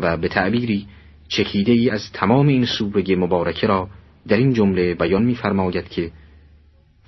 و 0.00 0.16
به 0.16 0.28
تعبیری 0.28 0.86
چکیده 1.32 1.72
ای 1.72 1.90
از 1.90 2.12
تمام 2.12 2.48
این 2.48 2.66
سوره 2.66 3.16
مبارکه 3.16 3.66
را 3.66 3.88
در 4.28 4.36
این 4.36 4.52
جمله 4.52 4.94
بیان 4.94 5.34
فرماید 5.34 5.88
که 5.88 6.10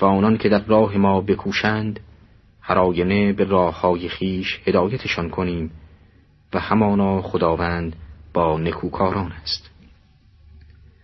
و 0.01 0.05
آنان 0.05 0.37
که 0.37 0.49
در 0.49 0.64
راه 0.64 0.97
ما 0.97 1.20
بکوشند 1.20 2.01
هر 2.61 2.79
آینه 2.79 3.33
به 3.33 3.45
راه 3.45 3.81
های 3.81 4.09
خیش 4.09 4.61
هدایتشان 4.66 5.31
کنیم 5.31 5.70
و 6.55 6.59
همانا 6.59 7.22
خداوند 7.22 7.97
با 8.35 8.59
نکوکاران 8.59 9.33
است. 9.33 9.74